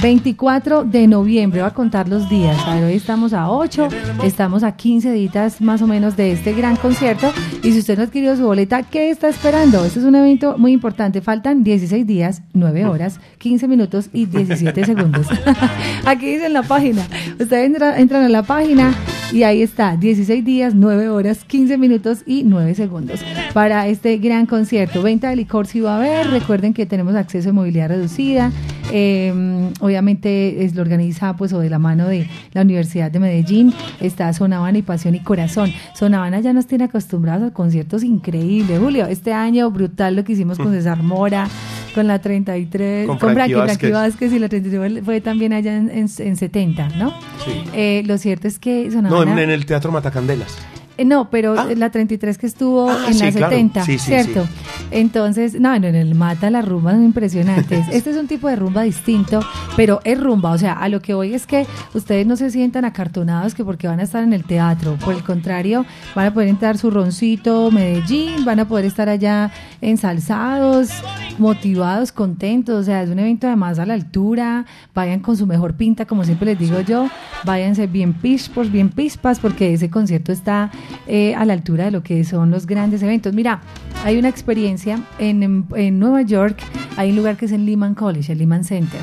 24 0.00 0.84
de 0.84 1.06
noviembre. 1.06 1.60
Voy 1.60 1.68
a 1.68 1.74
contar 1.74 2.08
los 2.08 2.28
días. 2.30 2.56
A 2.66 2.74
ver, 2.76 2.84
hoy 2.84 2.94
estamos 2.94 3.32
a 3.32 3.50
8, 3.50 3.88
estamos 4.24 4.62
a 4.62 4.72
15 4.76 5.12
días 5.12 5.60
más 5.60 5.82
o 5.82 5.86
menos 5.86 6.16
de 6.16 6.32
este 6.32 6.52
gran 6.54 6.76
concierto. 6.76 7.32
Y 7.62 7.72
si 7.72 7.80
usted 7.80 7.98
no 7.98 8.04
adquirió 8.04 8.36
su 8.36 8.44
boleta, 8.44 8.82
¿qué 8.82 9.10
está 9.10 9.28
esperando? 9.28 9.84
Este 9.84 9.98
es 9.98 10.04
un 10.04 10.14
evento 10.14 10.56
muy 10.58 10.72
importante. 10.72 11.20
Faltan 11.20 11.62
16 11.64 12.06
días, 12.06 12.42
9 12.54 12.86
horas, 12.86 13.20
15 13.38 13.68
minutos 13.68 14.08
y 14.12 14.26
17 14.26 14.84
segundos. 14.84 15.26
Aquí 16.06 16.26
dice 16.32 16.46
en 16.46 16.54
la 16.54 16.62
página. 16.62 17.02
Ustedes 17.38 17.66
entra- 17.66 17.98
entran 17.98 18.22
a 18.24 18.28
la 18.28 18.42
página 18.42 18.94
y 19.32 19.44
ahí 19.44 19.62
está, 19.62 19.96
16 19.96 20.44
días, 20.44 20.74
9 20.74 21.08
horas, 21.08 21.44
15 21.44 21.78
minutos 21.78 22.22
y 22.26 22.42
9 22.44 22.74
segundos 22.74 23.20
para 23.52 23.86
este 23.86 24.18
gran 24.18 24.46
concierto. 24.46 25.02
Venta 25.02 25.30
de 25.30 25.36
licor 25.36 25.66
si 25.66 25.80
va 25.80 25.94
a 25.94 25.96
haber. 25.98 26.30
Recuerden 26.30 26.74
que 26.74 26.86
tenemos 26.86 27.14
acceso 27.14 27.50
a 27.50 27.52
movilidad 27.52 27.88
reducida. 27.88 28.50
Eh, 28.92 29.32
obviamente 29.80 30.64
es 30.64 30.74
lo 30.74 30.82
organiza 30.82 31.36
pues 31.36 31.52
o 31.52 31.60
de 31.60 31.70
la 31.70 31.78
mano 31.78 32.08
de 32.08 32.28
la 32.52 32.62
Universidad 32.62 33.10
de 33.10 33.20
Medellín. 33.20 33.72
Está 34.00 34.32
Zona 34.32 34.58
Habana 34.58 34.78
y 34.78 34.82
Pasión 34.82 35.14
y 35.14 35.20
Corazón. 35.20 35.72
Zona 35.94 36.18
Habana 36.18 36.40
ya 36.40 36.52
nos 36.52 36.66
tiene 36.66 36.84
acostumbrados 36.84 37.50
a 37.50 37.54
conciertos 37.54 38.02
increíbles. 38.02 38.78
Julio, 38.78 39.06
este 39.06 39.32
año 39.32 39.70
brutal 39.70 40.16
lo 40.16 40.24
que 40.24 40.32
hicimos 40.32 40.58
con 40.58 40.72
César 40.72 41.02
Mora. 41.02 41.48
Con 41.94 42.06
la 42.06 42.20
33, 42.20 43.06
Con 43.06 43.18
con, 43.18 43.32
Frankie 43.34 43.54
Frankie, 43.54 43.54
Frankie 43.54 43.90
Vázquez. 43.90 44.12
Vázquez 44.12 44.32
y 44.32 44.38
la 44.38 44.48
33 44.48 45.04
fue 45.04 45.20
también 45.20 45.52
allá 45.52 45.76
en, 45.76 45.90
en, 45.90 46.08
en 46.18 46.36
70, 46.36 46.88
¿no? 46.90 47.10
Sí. 47.44 47.52
Eh, 47.74 48.02
lo 48.06 48.16
cierto 48.18 48.46
es 48.48 48.58
que 48.58 48.90
Zona 48.90 49.08
No, 49.08 49.22
en, 49.22 49.38
en 49.38 49.50
el 49.50 49.66
Teatro 49.66 49.90
Matacandelas. 49.90 50.56
Eh, 50.98 51.04
no, 51.04 51.30
pero 51.30 51.54
la 51.74 51.90
33 51.90 52.36
que 52.38 52.46
estuvo 52.46 52.90
Ah, 52.90 53.06
en 53.08 53.14
sí, 53.14 53.24
la 53.24 53.32
claro. 53.32 53.50
70, 53.50 53.84
Sí, 53.84 53.98
sí, 53.98 54.06
¿cierto? 54.06 54.46
Entonces, 54.90 55.60
no, 55.60 55.78
no, 55.78 55.86
en 55.86 55.94
el 55.94 56.14
Mata 56.14 56.50
las 56.50 56.64
rumbas 56.64 56.94
son 56.94 57.04
impresionantes. 57.04 57.86
Este 57.92 58.10
es 58.10 58.16
un 58.16 58.26
tipo 58.26 58.48
de 58.48 58.56
rumba 58.56 58.82
distinto, 58.82 59.40
pero 59.76 60.00
es 60.04 60.18
rumba. 60.18 60.52
O 60.52 60.58
sea, 60.58 60.72
a 60.72 60.88
lo 60.88 61.00
que 61.00 61.14
voy 61.14 61.34
es 61.34 61.46
que 61.46 61.66
ustedes 61.94 62.26
no 62.26 62.36
se 62.36 62.50
sientan 62.50 62.84
acartonados 62.84 63.54
que 63.54 63.64
porque 63.64 63.88
van 63.88 64.00
a 64.00 64.04
estar 64.04 64.22
en 64.22 64.32
el 64.32 64.44
teatro. 64.44 64.96
Por 65.04 65.14
el 65.14 65.22
contrario, 65.22 65.84
van 66.14 66.26
a 66.26 66.34
poder 66.34 66.48
entrar 66.48 66.78
su 66.78 66.90
roncito 66.90 67.70
Medellín, 67.70 68.44
van 68.44 68.60
a 68.60 68.68
poder 68.68 68.84
estar 68.84 69.08
allá 69.08 69.50
ensalzados, 69.80 70.90
motivados, 71.38 72.12
contentos. 72.12 72.80
O 72.80 72.84
sea, 72.84 73.02
es 73.02 73.10
un 73.10 73.18
evento 73.18 73.46
además 73.46 73.78
a 73.78 73.86
la 73.86 73.94
altura. 73.94 74.66
Vayan 74.94 75.20
con 75.20 75.36
su 75.36 75.46
mejor 75.46 75.74
pinta, 75.74 76.06
como 76.06 76.24
siempre 76.24 76.46
les 76.46 76.58
digo 76.58 76.80
yo. 76.80 77.08
Váyanse 77.44 77.86
bien 77.86 78.12
pispos, 78.12 78.70
bien 78.70 78.90
pispas, 78.90 79.40
porque 79.40 79.74
ese 79.74 79.90
concierto 79.90 80.32
está 80.32 80.70
eh, 81.06 81.34
a 81.34 81.44
la 81.44 81.52
altura 81.52 81.84
de 81.84 81.90
lo 81.90 82.02
que 82.02 82.24
son 82.24 82.50
los 82.50 82.66
grandes 82.66 83.02
eventos. 83.02 83.34
Mira, 83.34 83.60
hay 84.04 84.18
una 84.18 84.28
experiencia 84.28 85.00
en, 85.18 85.42
en- 85.42 85.66
en 85.76 85.98
Nueva 85.98 86.22
York, 86.22 86.58
hay 86.96 87.10
un 87.10 87.16
lugar 87.16 87.36
que 87.36 87.46
es 87.46 87.52
el 87.52 87.66
Lehman 87.66 87.94
College, 87.94 88.32
el 88.32 88.38
Lehman 88.38 88.64
Center. 88.64 89.00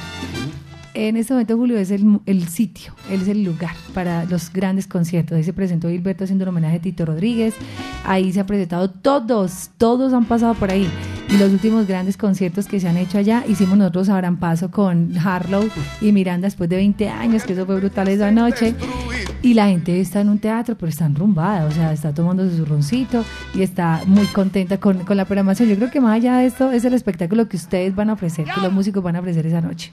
En 0.93 1.15
este 1.15 1.33
momento, 1.33 1.55
Julio, 1.55 1.77
es 1.77 1.91
el, 1.91 2.19
el 2.25 2.47
sitio, 2.47 2.91
él 3.11 3.21
es 3.21 3.27
el 3.27 3.43
lugar 3.43 3.75
para 3.93 4.25
los 4.25 4.51
grandes 4.51 4.87
conciertos. 4.87 5.37
Ahí 5.37 5.43
se 5.43 5.53
presentó 5.53 5.89
Gilberto 5.89 6.23
haciendo 6.23 6.43
un 6.45 6.49
homenaje 6.49 6.77
a 6.77 6.81
Tito 6.81 7.05
Rodríguez. 7.05 7.53
Ahí 8.03 8.33
se 8.33 8.39
ha 8.39 8.47
presentado 8.47 8.89
todos, 8.89 9.69
todos 9.77 10.11
han 10.13 10.25
pasado 10.25 10.55
por 10.55 10.71
ahí. 10.71 10.89
Y 11.29 11.37
los 11.37 11.51
últimos 11.51 11.87
grandes 11.87 12.15
conciertos 12.15 12.67
que 12.67 12.79
se 12.79 12.87
han 12.87 12.95
hecho 12.95 13.17
allá, 13.17 13.43
hicimos 13.47 13.77
nosotros 13.77 14.09
Paso 14.39 14.71
con 14.71 15.17
Harlow 15.17 15.69
y 15.99 16.11
Miranda 16.11 16.47
después 16.47 16.69
de 16.69 16.77
20 16.77 17.09
años, 17.09 17.43
que 17.43 17.53
eso 17.53 17.65
fue 17.65 17.75
brutal 17.75 18.07
esa 18.07 18.31
noche. 18.31 18.75
Y 19.41 19.53
la 19.53 19.67
gente 19.67 19.99
está 19.99 20.21
en 20.21 20.29
un 20.29 20.39
teatro, 20.39 20.75
pero 20.77 20.89
está 20.89 21.05
enrumbada, 21.05 21.65
o 21.65 21.71
sea, 21.71 21.91
está 21.91 22.13
tomando 22.13 22.49
su 22.49 22.65
roncito 22.65 23.23
y 23.53 23.61
está 23.61 24.01
muy 24.05 24.25
contenta 24.27 24.79
con, 24.79 24.99
con 24.99 25.17
la 25.17 25.25
programación. 25.25 25.69
Yo 25.69 25.75
creo 25.75 25.91
que 25.91 26.01
más 26.01 26.15
allá 26.15 26.37
de 26.37 26.45
esto 26.45 26.71
es 26.71 26.85
el 26.85 26.93
espectáculo 26.93 27.47
que 27.47 27.57
ustedes 27.57 27.93
van 27.93 28.09
a 28.09 28.13
ofrecer, 28.13 28.45
que 28.45 28.61
los 28.61 28.71
músicos 28.71 29.03
van 29.03 29.17
a 29.17 29.19
ofrecer 29.19 29.45
esa 29.45 29.61
noche. 29.61 29.91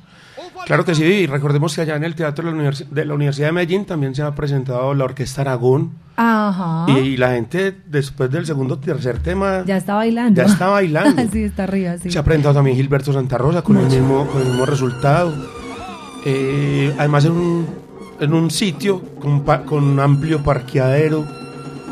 Claro 0.66 0.84
que 0.84 0.94
sí, 0.94 1.04
y 1.04 1.26
recordemos 1.26 1.74
que 1.74 1.82
allá 1.82 1.96
en 1.96 2.04
el 2.04 2.14
Teatro 2.14 2.44
de 2.46 2.52
la, 2.52 2.56
Univers- 2.62 2.88
de 2.88 3.04
la 3.04 3.14
Universidad 3.14 3.48
de 3.48 3.52
Medellín 3.52 3.84
también 3.84 4.14
se 4.14 4.22
ha 4.22 4.34
presentado 4.34 4.94
la 4.94 5.04
Orquesta 5.04 5.42
Aragón. 5.42 5.92
Ajá. 6.16 6.86
Y 6.98 7.16
la 7.16 7.32
gente, 7.32 7.76
después 7.86 8.30
del 8.30 8.46
segundo 8.46 8.78
tercer 8.78 9.18
tema, 9.18 9.64
Ya 9.66 9.76
está 9.76 9.94
bailando. 9.94 10.40
Ya 10.40 10.46
está 10.48 10.68
bailando. 10.68 11.22
sí, 11.32 11.42
está 11.44 11.64
arriba, 11.64 11.96
sí. 11.98 12.10
se 12.10 12.18
ha 12.18 12.22
presentado 12.24 12.54
también 12.54 12.76
Gilberto 12.76 13.12
Santa 13.12 13.36
Rosa 13.38 13.62
con 13.62 13.76
el 13.78 13.86
mismo, 13.86 14.26
con 14.28 14.40
el 14.42 14.48
mismo 14.48 14.64
resultado. 14.66 15.32
Eh, 16.24 16.94
además, 16.98 17.24
en 17.26 17.32
un, 17.32 17.66
en 18.20 18.32
un 18.32 18.50
sitio 18.50 19.02
con, 19.20 19.40
con 19.40 19.84
un 19.84 20.00
amplio 20.00 20.42
parqueadero. 20.42 21.26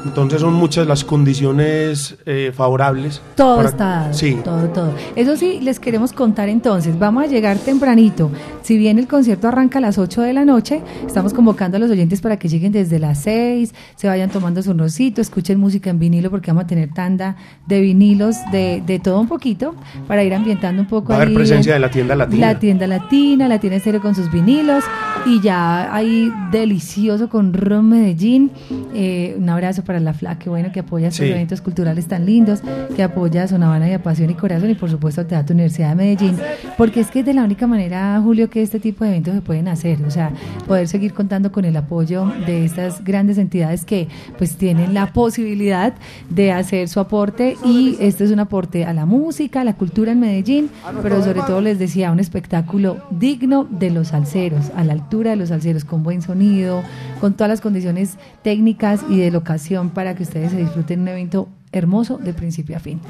Entonces, 0.04 0.40
son 0.40 0.54
muchas 0.54 0.86
las 0.86 1.04
condiciones 1.04 2.16
eh, 2.26 2.52
favorables. 2.54 3.20
Todo 3.36 3.56
para- 3.56 3.68
está 3.68 3.84
dado, 3.84 4.14
Sí. 4.14 4.36
todo, 4.44 4.68
todo. 4.68 4.92
Eso 5.14 5.36
sí, 5.36 5.60
les 5.60 5.78
queremos 5.78 6.12
contar 6.12 6.48
entonces, 6.48 6.98
vamos 6.98 7.24
a 7.24 7.26
llegar 7.26 7.56
tempranito. 7.58 8.30
Si 8.62 8.78
bien 8.78 8.98
el 8.98 9.08
concierto 9.08 9.48
arranca 9.48 9.78
a 9.78 9.82
las 9.82 9.98
8 9.98 10.22
de 10.22 10.32
la 10.32 10.44
noche, 10.44 10.80
estamos 11.06 11.34
convocando 11.34 11.76
a 11.76 11.80
los 11.80 11.90
oyentes 11.90 12.20
para 12.20 12.38
que 12.38 12.48
lleguen 12.48 12.70
desde 12.72 12.98
las 13.00 13.18
6, 13.22 13.74
se 13.96 14.06
vayan 14.06 14.30
tomando 14.30 14.62
su 14.62 14.72
rosito, 14.72 15.20
escuchen 15.20 15.58
música 15.58 15.90
en 15.90 15.98
vinilo 15.98 16.30
porque 16.30 16.50
vamos 16.52 16.64
a 16.64 16.66
tener 16.68 16.90
tanda 16.94 17.36
de 17.66 17.80
vinilos 17.80 18.36
de, 18.52 18.82
de 18.86 18.98
todo 19.00 19.20
un 19.20 19.26
poquito 19.28 19.74
para 20.06 20.22
ir 20.22 20.32
ambientando 20.32 20.80
un 20.82 20.88
poco 20.88 21.08
Va 21.12 21.18
a 21.18 21.22
haber 21.22 21.34
presencia 21.34 21.72
en- 21.72 21.76
de 21.82 21.86
la 21.86 21.90
tienda 21.90 22.14
latina. 22.14 22.46
La 22.52 22.58
tienda 22.58 22.86
latina, 22.86 23.48
la 23.48 23.58
tienda 23.58 23.76
estéreo 23.78 24.00
con 24.00 24.14
sus 24.14 24.30
vinilos 24.30 24.84
y 25.26 25.40
ya 25.40 25.92
ahí 25.94 26.32
delicioso 26.52 27.28
con 27.28 27.52
Ron 27.52 27.88
Medellín. 27.88 28.50
Eh, 28.94 29.34
un 29.38 29.48
abrazo 29.48 29.82
para 29.82 29.98
la 29.98 30.12
FLA, 30.14 30.38
que 30.38 30.48
bueno 30.50 30.70
que 30.72 30.80
apoya 30.80 31.08
estos 31.08 31.26
Sí. 31.26 31.32
eventos 31.32 31.60
culturales 31.60 32.06
tan 32.06 32.26
lindos, 32.26 32.60
que 32.94 33.02
apoya 33.02 33.42
a 33.44 33.48
Sonavana 33.48 33.88
y 33.88 33.92
a 33.92 34.02
Pasión 34.02 34.30
y 34.30 34.34
Corazón 34.34 34.70
y 34.70 34.74
por 34.74 34.88
supuesto 34.88 35.20
al 35.20 35.26
Teatro 35.26 35.54
Universidad 35.54 35.90
de 35.90 35.94
Medellín, 35.96 36.36
porque 36.78 37.00
es 37.00 37.08
que 37.10 37.20
es 37.20 37.26
de 37.26 37.34
la 37.34 37.42
única 37.44 37.66
manera, 37.66 38.20
Julio, 38.22 38.48
que 38.52 38.62
este 38.62 38.78
tipo 38.78 39.04
de 39.04 39.10
eventos 39.12 39.34
se 39.34 39.40
pueden 39.40 39.66
hacer, 39.66 40.04
o 40.04 40.10
sea, 40.10 40.30
poder 40.66 40.86
seguir 40.86 41.14
contando 41.14 41.50
con 41.50 41.64
el 41.64 41.74
apoyo 41.74 42.26
de 42.46 42.66
estas 42.66 43.02
grandes 43.02 43.38
entidades 43.38 43.86
que 43.86 44.08
pues 44.36 44.56
tienen 44.56 44.92
la 44.92 45.14
posibilidad 45.14 45.94
de 46.28 46.52
hacer 46.52 46.90
su 46.90 47.00
aporte 47.00 47.56
y 47.64 47.96
este 47.98 48.24
es 48.24 48.30
un 48.30 48.40
aporte 48.40 48.84
a 48.84 48.92
la 48.92 49.06
música, 49.06 49.62
a 49.62 49.64
la 49.64 49.72
cultura 49.74 50.12
en 50.12 50.20
Medellín, 50.20 50.70
pero 51.02 51.24
sobre 51.24 51.40
todo 51.40 51.62
les 51.62 51.78
decía, 51.78 52.12
un 52.12 52.20
espectáculo 52.20 52.98
digno 53.10 53.64
de 53.64 53.90
los 53.90 54.08
salseros, 54.08 54.70
a 54.76 54.84
la 54.84 54.92
altura 54.92 55.30
de 55.30 55.36
los 55.36 55.48
salseros, 55.48 55.86
con 55.86 56.02
buen 56.02 56.20
sonido, 56.20 56.82
con 57.20 57.32
todas 57.32 57.48
las 57.48 57.62
condiciones 57.62 58.18
técnicas 58.42 59.02
y 59.08 59.16
de 59.18 59.30
locación 59.30 59.88
para 59.88 60.14
que 60.14 60.24
ustedes 60.24 60.50
se 60.50 60.58
disfruten 60.58 61.00
un 61.00 61.08
evento 61.08 61.48
hermoso 61.72 62.18
de 62.18 62.34
principio 62.34 62.76
a 62.76 62.80
fin. 62.80 63.00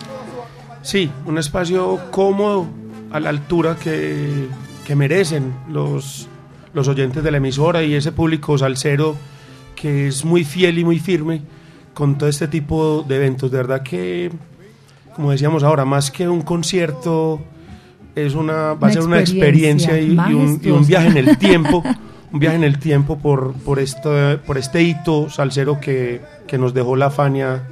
Sí, 0.83 1.11
un 1.27 1.37
espacio 1.37 1.99
cómodo 2.13 2.67
a 3.11 3.19
la 3.19 3.31
altura 3.31 3.77
que, 3.77 4.47
que 4.87 4.97
merecen 4.97 5.55
los, 5.69 6.29
los 6.75 6.89
oyentes 6.89 7.23
de 7.23 7.31
la 7.31 7.37
emisora 7.39 7.83
y 7.83 7.95
ese 7.95 8.13
público 8.13 8.57
salsero 8.59 9.17
que 9.75 10.09
es 10.09 10.25
muy 10.25 10.45
fiel 10.45 10.79
y 10.79 10.85
muy 10.85 10.99
firme 10.99 11.43
con 11.95 12.19
todo 12.19 12.29
este 12.29 12.49
tipo 12.49 13.05
de 13.07 13.17
eventos. 13.17 13.51
De 13.51 13.59
verdad 13.59 13.83
que, 13.83 14.31
como 15.15 15.31
decíamos 15.31 15.63
ahora, 15.63 15.85
más 15.85 16.11
que 16.11 16.29
un 16.29 16.43
concierto, 16.43 17.41
es 18.15 18.35
una, 18.35 18.75
va 18.75 18.89
a 18.89 18.93
ser 18.93 19.03
una 19.03 19.21
experiencia 19.21 19.99
y, 19.99 20.13
y 20.13 20.35
un, 20.35 20.61
y 20.63 20.71
un 20.71 20.87
viaje 20.87 21.09
en 21.09 21.17
el 21.17 21.39
tiempo. 21.39 21.83
Un 22.33 22.39
viaje 22.39 22.57
en 22.57 22.65
el 22.65 22.79
tiempo 22.79 23.19
por, 23.19 23.53
por, 23.53 23.79
este, 23.79 24.39
por 24.39 24.57
este 24.57 24.83
hito 24.83 25.29
salsero 25.29 25.81
que, 25.81 26.23
que 26.47 26.57
nos 26.57 26.73
dejó 26.73 26.97
la 26.97 27.11
Fania, 27.11 27.63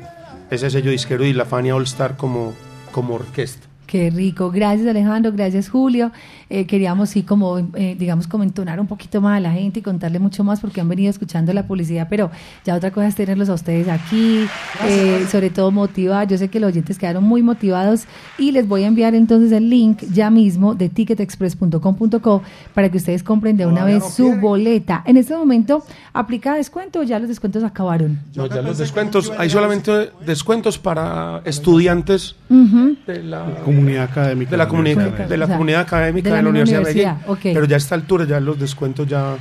ese 0.50 0.68
sello 0.68 0.90
disquero 0.90 1.24
y 1.24 1.32
la 1.32 1.46
Fania 1.46 1.74
All 1.74 1.84
Star 1.84 2.18
como, 2.18 2.52
como 2.92 3.14
orquesta. 3.14 3.66
Qué 3.86 4.10
rico. 4.10 4.50
Gracias 4.50 4.86
Alejandro, 4.86 5.32
gracias 5.32 5.68
Julio. 5.70 6.12
Eh, 6.52 6.66
queríamos 6.66 7.10
sí 7.10 7.22
como, 7.22 7.58
eh, 7.74 7.94
digamos, 7.96 8.26
como 8.26 8.42
entonar 8.42 8.80
un 8.80 8.88
poquito 8.88 9.20
más 9.20 9.36
a 9.36 9.40
la 9.40 9.52
gente 9.52 9.78
y 9.78 9.82
contarle 9.82 10.18
mucho 10.18 10.42
más 10.42 10.58
porque 10.60 10.80
han 10.80 10.88
venido 10.88 11.08
escuchando 11.08 11.52
la 11.52 11.64
publicidad, 11.68 12.08
pero 12.10 12.30
ya 12.64 12.74
otra 12.74 12.90
cosa 12.90 13.06
es 13.06 13.14
tenerlos 13.14 13.48
a 13.48 13.54
ustedes 13.54 13.86
aquí, 13.88 14.46
eh, 14.84 15.26
sobre 15.30 15.50
todo 15.50 15.70
motivar. 15.70 16.26
Yo 16.26 16.36
sé 16.38 16.48
que 16.48 16.58
los 16.58 16.68
oyentes 16.72 16.98
quedaron 16.98 17.22
muy 17.22 17.42
motivados 17.44 18.04
y 18.36 18.50
les 18.50 18.66
voy 18.66 18.82
a 18.82 18.88
enviar 18.88 19.14
entonces 19.14 19.52
el 19.52 19.70
link 19.70 20.02
ya 20.12 20.28
mismo 20.30 20.74
de 20.74 20.88
ticketexpress.com.co 20.88 22.42
para 22.74 22.88
que 22.90 22.96
ustedes 22.96 23.22
compren 23.22 23.56
de 23.56 23.66
una 23.66 23.84
vez 23.84 24.02
su 24.14 24.34
boleta. 24.40 25.02
En 25.06 25.16
este 25.16 25.36
momento, 25.36 25.84
¿aplica 26.12 26.54
descuento 26.54 27.00
o 27.00 27.02
ya 27.02 27.18
los 27.18 27.28
descuentos 27.28 27.62
acabaron? 27.64 28.18
No, 28.34 28.46
ya 28.46 28.62
los 28.62 28.78
descuentos, 28.78 29.32
hay 29.38 29.50
solamente 29.50 30.10
descuentos 30.26 30.78
para 30.78 31.42
estudiantes 31.44 32.34
de 32.48 33.22
la 33.22 33.46
Comunidad 33.64 34.04
académica. 34.04 34.50
de 34.50 34.56
la, 34.56 34.68
comuni- 34.68 34.80
Universidad 34.96 35.28
de 35.28 35.36
la 35.36 35.46
comunidad 35.46 35.80
académica 35.82 36.39
de 36.40 36.44
la 36.44 36.50
Universidad 36.50 36.80
de 36.80 36.94
Medellín. 36.94 37.16
Pero 37.42 37.64
ya 37.64 37.76
a 37.76 37.78
esta 37.78 37.94
altura 37.94 38.24
ya 38.24 38.40
los 38.40 38.58
descuentos 38.58 39.06
ya 39.06 39.36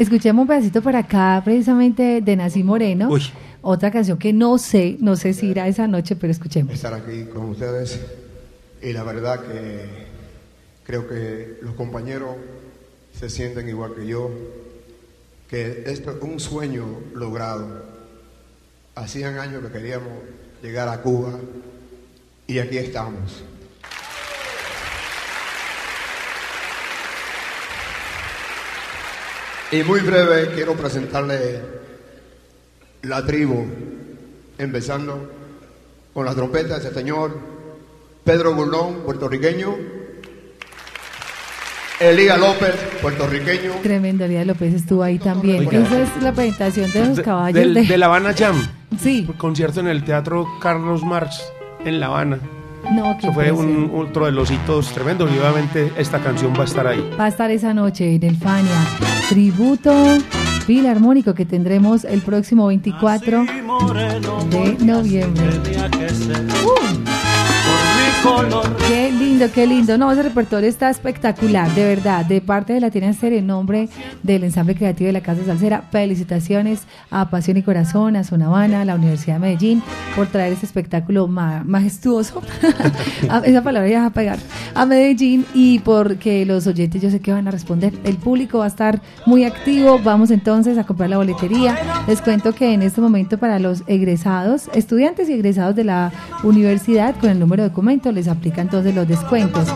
Escuchemos 0.00 0.44
un 0.44 0.48
pedacito 0.48 0.80
por 0.80 0.96
acá, 0.96 1.42
precisamente 1.44 2.22
de 2.22 2.36
Nací 2.36 2.64
Moreno. 2.64 3.10
Uy. 3.10 3.22
Otra 3.60 3.90
canción 3.90 4.16
que 4.16 4.32
no 4.32 4.56
sé, 4.56 4.96
no 4.98 5.14
sé 5.14 5.34
si 5.34 5.48
irá 5.48 5.68
esa 5.68 5.86
noche, 5.86 6.16
pero 6.16 6.30
escuchemos. 6.30 6.72
estar 6.72 6.94
aquí 6.94 7.24
con 7.24 7.50
ustedes 7.50 8.00
y 8.80 8.94
la 8.94 9.02
verdad 9.02 9.40
que 9.40 10.06
creo 10.84 11.06
que 11.06 11.58
los 11.60 11.74
compañeros 11.74 12.36
se 13.12 13.28
sienten 13.28 13.68
igual 13.68 13.94
que 13.94 14.06
yo, 14.06 14.30
que 15.50 15.82
esto 15.84 16.12
es 16.12 16.22
un 16.22 16.40
sueño 16.40 16.86
logrado. 17.14 17.84
Hacían 18.94 19.38
años 19.38 19.62
que 19.62 19.70
queríamos 19.70 20.14
llegar 20.62 20.88
a 20.88 21.02
Cuba 21.02 21.38
y 22.46 22.58
aquí 22.58 22.78
estamos. 22.78 23.44
Y 29.72 29.82
muy 29.84 30.00
breve 30.00 30.50
quiero 30.54 30.74
presentarle 30.74 31.60
la 33.02 33.24
tribu, 33.24 33.64
empezando 34.58 35.30
con 36.12 36.26
la 36.26 36.34
trompeta 36.34 36.78
de 36.78 36.80
ese 36.86 36.92
señor 36.94 37.38
Pedro 38.24 38.54
Gulón, 38.54 39.02
puertorriqueño, 39.04 39.74
Elías 42.00 42.38
López, 42.38 42.74
puertorriqueño, 43.00 43.74
Tremendo, 43.82 44.24
Elías 44.24 44.46
López 44.46 44.74
estuvo 44.74 45.02
ahí 45.02 45.18
también. 45.18 45.66
Oiga. 45.68 45.82
Esa 45.82 46.02
es 46.02 46.22
la 46.22 46.32
presentación 46.32 46.90
de 46.92 47.04
los 47.06 47.16
de, 47.18 47.22
caballos 47.22 47.54
del- 47.54 47.74
de... 47.74 47.82
de 47.84 47.98
La 47.98 48.06
Habana 48.06 48.34
Jam. 48.36 48.56
Sí. 49.00 49.28
Concierto 49.38 49.80
en 49.80 49.86
el 49.88 50.02
Teatro 50.04 50.46
Carlos 50.60 51.02
Marx 51.04 51.40
en 51.84 52.00
La 52.00 52.06
Habana. 52.06 52.38
No, 52.92 53.16
qué 53.18 53.26
Eso 53.26 53.32
fue 53.32 53.52
un, 53.52 53.92
otro 53.94 54.26
de 54.26 54.32
los 54.32 54.50
hitos 54.50 54.92
tremendos 54.92 55.30
y 55.32 55.38
obviamente 55.38 55.92
esta 55.96 56.18
canción 56.18 56.52
va 56.54 56.62
a 56.62 56.64
estar 56.64 56.86
ahí. 56.86 57.08
Va 57.18 57.26
a 57.26 57.28
estar 57.28 57.50
esa 57.50 57.74
noche 57.74 58.14
en 58.14 58.22
el 58.24 58.36
Fania. 58.36 58.76
Tributo 59.28 59.92
filarmónico 60.66 61.34
que 61.34 61.44
tendremos 61.44 62.04
el 62.04 62.20
próximo 62.20 62.66
24 62.68 63.44
de 64.50 64.76
noviembre. 64.84 65.48
Uh. 66.64 67.19
Qué 68.88 69.10
lindo, 69.12 69.46
qué 69.54 69.66
lindo. 69.66 69.96
No, 69.96 70.12
ese 70.12 70.22
repertorio 70.22 70.68
está 70.68 70.90
espectacular, 70.90 71.70
de 71.74 71.84
verdad. 71.84 72.24
De 72.26 72.40
parte 72.42 72.74
de 72.74 72.80
Latina 72.80 73.08
Estéreo, 73.08 73.38
en 73.38 73.46
nombre 73.46 73.88
del 74.22 74.44
ensamble 74.44 74.74
creativo 74.74 75.06
de 75.06 75.14
la 75.14 75.22
Casa 75.22 75.44
Salsera, 75.46 75.82
felicitaciones 75.90 76.82
a 77.10 77.30
Pasión 77.30 77.56
y 77.56 77.62
Corazón, 77.62 78.16
a 78.16 78.24
Zona 78.24 78.46
Habana, 78.46 78.82
a 78.82 78.84
la 78.84 78.96
Universidad 78.96 79.34
de 79.36 79.40
Medellín, 79.40 79.82
por 80.14 80.26
traer 80.26 80.52
este 80.52 80.66
espectáculo 80.66 81.28
ma- 81.28 81.62
majestuoso. 81.64 82.42
Esa 83.44 83.62
palabra 83.62 83.88
ya 83.88 84.00
va 84.00 84.06
a 84.06 84.10
pegar. 84.12 84.38
A 84.74 84.84
Medellín 84.84 85.46
y 85.54 85.78
porque 85.78 86.44
los 86.44 86.66
oyentes 86.66 87.00
yo 87.00 87.10
sé 87.10 87.20
que 87.20 87.32
van 87.32 87.48
a 87.48 87.50
responder. 87.50 87.94
El 88.04 88.16
público 88.16 88.58
va 88.58 88.64
a 88.64 88.68
estar 88.68 89.00
muy 89.24 89.44
activo. 89.44 89.98
Vamos 90.02 90.30
entonces 90.30 90.76
a 90.76 90.84
comprar 90.84 91.08
la 91.08 91.16
boletería. 91.16 91.76
Les 92.06 92.20
cuento 92.20 92.54
que 92.54 92.74
en 92.74 92.82
este 92.82 93.00
momento 93.00 93.38
para 93.38 93.58
los 93.58 93.82
egresados, 93.86 94.68
estudiantes 94.74 95.28
y 95.30 95.32
egresados 95.32 95.74
de 95.74 95.84
la 95.84 96.12
universidad 96.42 97.14
con 97.16 97.30
el 97.30 97.38
número 97.38 97.62
de 97.62 97.68
documento 97.70 98.09
les 98.12 98.28
aplica 98.28 98.60
entonces 98.60 98.94
los 98.94 99.06
descuentos. 99.06 99.68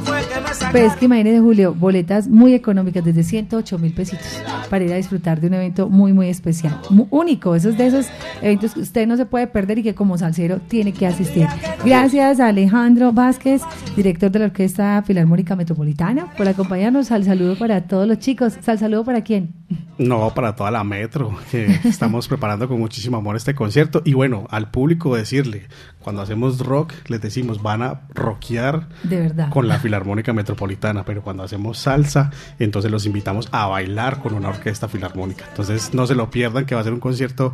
Pues 0.74 0.92
es 0.92 0.98
que 0.98 1.04
imagínense, 1.04 1.40
Julio, 1.40 1.72
boletas 1.72 2.26
muy 2.26 2.52
económicas, 2.52 3.04
desde 3.04 3.22
108 3.22 3.78
mil 3.78 3.94
pesitos, 3.94 4.42
para 4.68 4.84
ir 4.84 4.92
a 4.92 4.96
disfrutar 4.96 5.40
de 5.40 5.46
un 5.46 5.54
evento 5.54 5.88
muy, 5.88 6.12
muy 6.12 6.28
especial, 6.28 6.80
único. 7.10 7.54
Esos 7.54 7.78
de 7.78 7.86
esos 7.86 8.08
eventos 8.42 8.74
que 8.74 8.80
usted 8.80 9.06
no 9.06 9.16
se 9.16 9.24
puede 9.24 9.46
perder 9.46 9.78
y 9.78 9.82
que 9.84 9.94
como 9.94 10.18
salsero 10.18 10.58
tiene 10.58 10.92
que 10.92 11.06
asistir. 11.06 11.46
Gracias 11.84 12.40
a 12.40 12.48
Alejandro 12.48 13.12
Vázquez, 13.12 13.62
director 13.94 14.32
de 14.32 14.40
la 14.40 14.44
Orquesta 14.46 15.00
Filarmónica 15.06 15.54
Metropolitana, 15.54 16.32
por 16.36 16.48
acompañarnos. 16.48 17.12
Al 17.12 17.22
saludo 17.22 17.56
para 17.56 17.82
todos 17.82 18.08
los 18.08 18.18
chicos. 18.18 18.54
Sal 18.60 18.80
saludo 18.80 19.04
para 19.04 19.22
quién? 19.22 19.54
No, 19.96 20.34
para 20.34 20.56
toda 20.56 20.72
la 20.72 20.82
metro, 20.82 21.36
que 21.52 21.66
estamos 21.84 22.26
preparando 22.26 22.66
con 22.66 22.80
muchísimo 22.80 23.16
amor 23.16 23.36
este 23.36 23.54
concierto. 23.54 24.02
Y 24.04 24.14
bueno, 24.14 24.48
al 24.50 24.72
público 24.72 25.14
decirle, 25.14 25.68
cuando 26.00 26.20
hacemos 26.20 26.58
rock, 26.58 26.92
les 27.08 27.20
decimos, 27.20 27.62
van 27.62 27.82
a 27.82 28.00
rockear 28.12 28.88
De 29.04 29.20
verdad. 29.20 29.50
con 29.50 29.68
la 29.68 29.78
Filarmónica 29.78 30.32
Metropolitana, 30.32 30.63
pero 31.04 31.22
cuando 31.22 31.42
hacemos 31.42 31.78
salsa, 31.78 32.30
entonces 32.58 32.90
los 32.90 33.06
invitamos 33.06 33.48
a 33.52 33.66
bailar 33.66 34.20
con 34.20 34.34
una 34.34 34.48
orquesta 34.48 34.88
filarmónica. 34.88 35.44
Entonces 35.48 35.94
no 35.94 36.06
se 36.06 36.14
lo 36.14 36.30
pierdan, 36.30 36.66
que 36.66 36.74
va 36.74 36.80
a 36.80 36.84
ser 36.84 36.92
un 36.92 37.00
concierto 37.00 37.52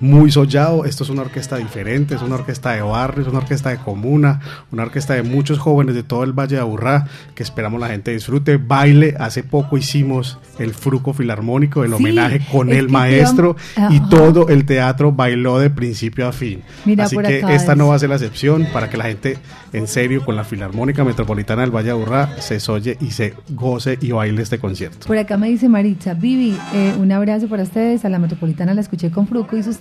muy 0.00 0.30
sollado. 0.32 0.84
Esto 0.84 1.04
es 1.04 1.10
una 1.10 1.22
orquesta 1.22 1.56
diferente, 1.56 2.14
es 2.14 2.22
una 2.22 2.34
orquesta 2.36 2.72
de 2.72 2.82
barrio, 2.82 3.22
es 3.22 3.28
una 3.28 3.38
orquesta 3.38 3.70
de 3.70 3.76
comuna, 3.76 4.40
una 4.72 4.82
orquesta 4.84 5.14
de 5.14 5.22
muchos 5.22 5.58
jóvenes 5.58 5.94
de 5.94 6.02
todo 6.02 6.24
el 6.24 6.32
Valle 6.32 6.56
de 6.56 6.62
Aburrá, 6.62 7.06
que 7.34 7.42
esperamos 7.42 7.80
la 7.80 7.88
gente 7.88 8.10
disfrute. 8.12 8.56
Baile, 8.56 9.14
hace 9.18 9.42
poco 9.42 9.76
hicimos 9.76 10.38
el 10.58 10.74
Fruco 10.74 11.12
Filarmónico, 11.12 11.84
el 11.84 11.90
Sí, 11.90 11.96
homenaje 11.96 12.40
con 12.50 12.70
el 12.72 12.88
maestro, 12.88 13.56
y 13.90 14.00
todo 14.08 14.48
el 14.48 14.64
teatro 14.64 15.12
bailó 15.12 15.58
de 15.58 15.70
principio 15.70 16.26
a 16.26 16.32
fin. 16.32 16.62
Mira, 16.84 17.04
Así 17.04 17.16
que 17.16 17.38
acá 17.38 17.54
esta 17.54 17.72
es- 17.72 17.78
no 17.78 17.88
va 17.88 17.94
a 17.94 17.98
ser 17.98 18.08
la 18.08 18.16
excepción 18.16 18.66
para 18.72 18.88
que 18.90 18.96
la 18.96 19.04
gente, 19.04 19.38
en 19.72 19.86
serio, 19.86 20.24
con 20.24 20.36
la 20.36 20.44
Filarmónica 20.44 21.04
Metropolitana 21.04 21.62
del 21.62 21.70
Valle 21.70 21.86
de 21.86 21.92
Aburrá, 21.92 22.40
se 22.40 22.58
soye 22.60 22.96
y 23.00 23.10
se 23.10 23.34
goce 23.50 23.98
y 24.00 24.12
baile 24.12 24.42
este 24.42 24.58
concierto. 24.58 25.06
Por 25.06 25.18
acá 25.18 25.36
me 25.36 25.48
dice 25.48 25.68
Maritza, 25.68 26.14
Vivi, 26.14 26.56
eh, 26.74 26.94
un 26.98 27.12
abrazo 27.12 27.48
para 27.48 27.62
ustedes. 27.62 28.04
A 28.04 28.08
la 28.08 28.18
Metropolitana 28.18 28.72
la 28.74 28.80
escuché 28.80 29.10
con 29.10 29.26
Fruco 29.26 29.56
y 29.56 29.62
sus 29.62 29.78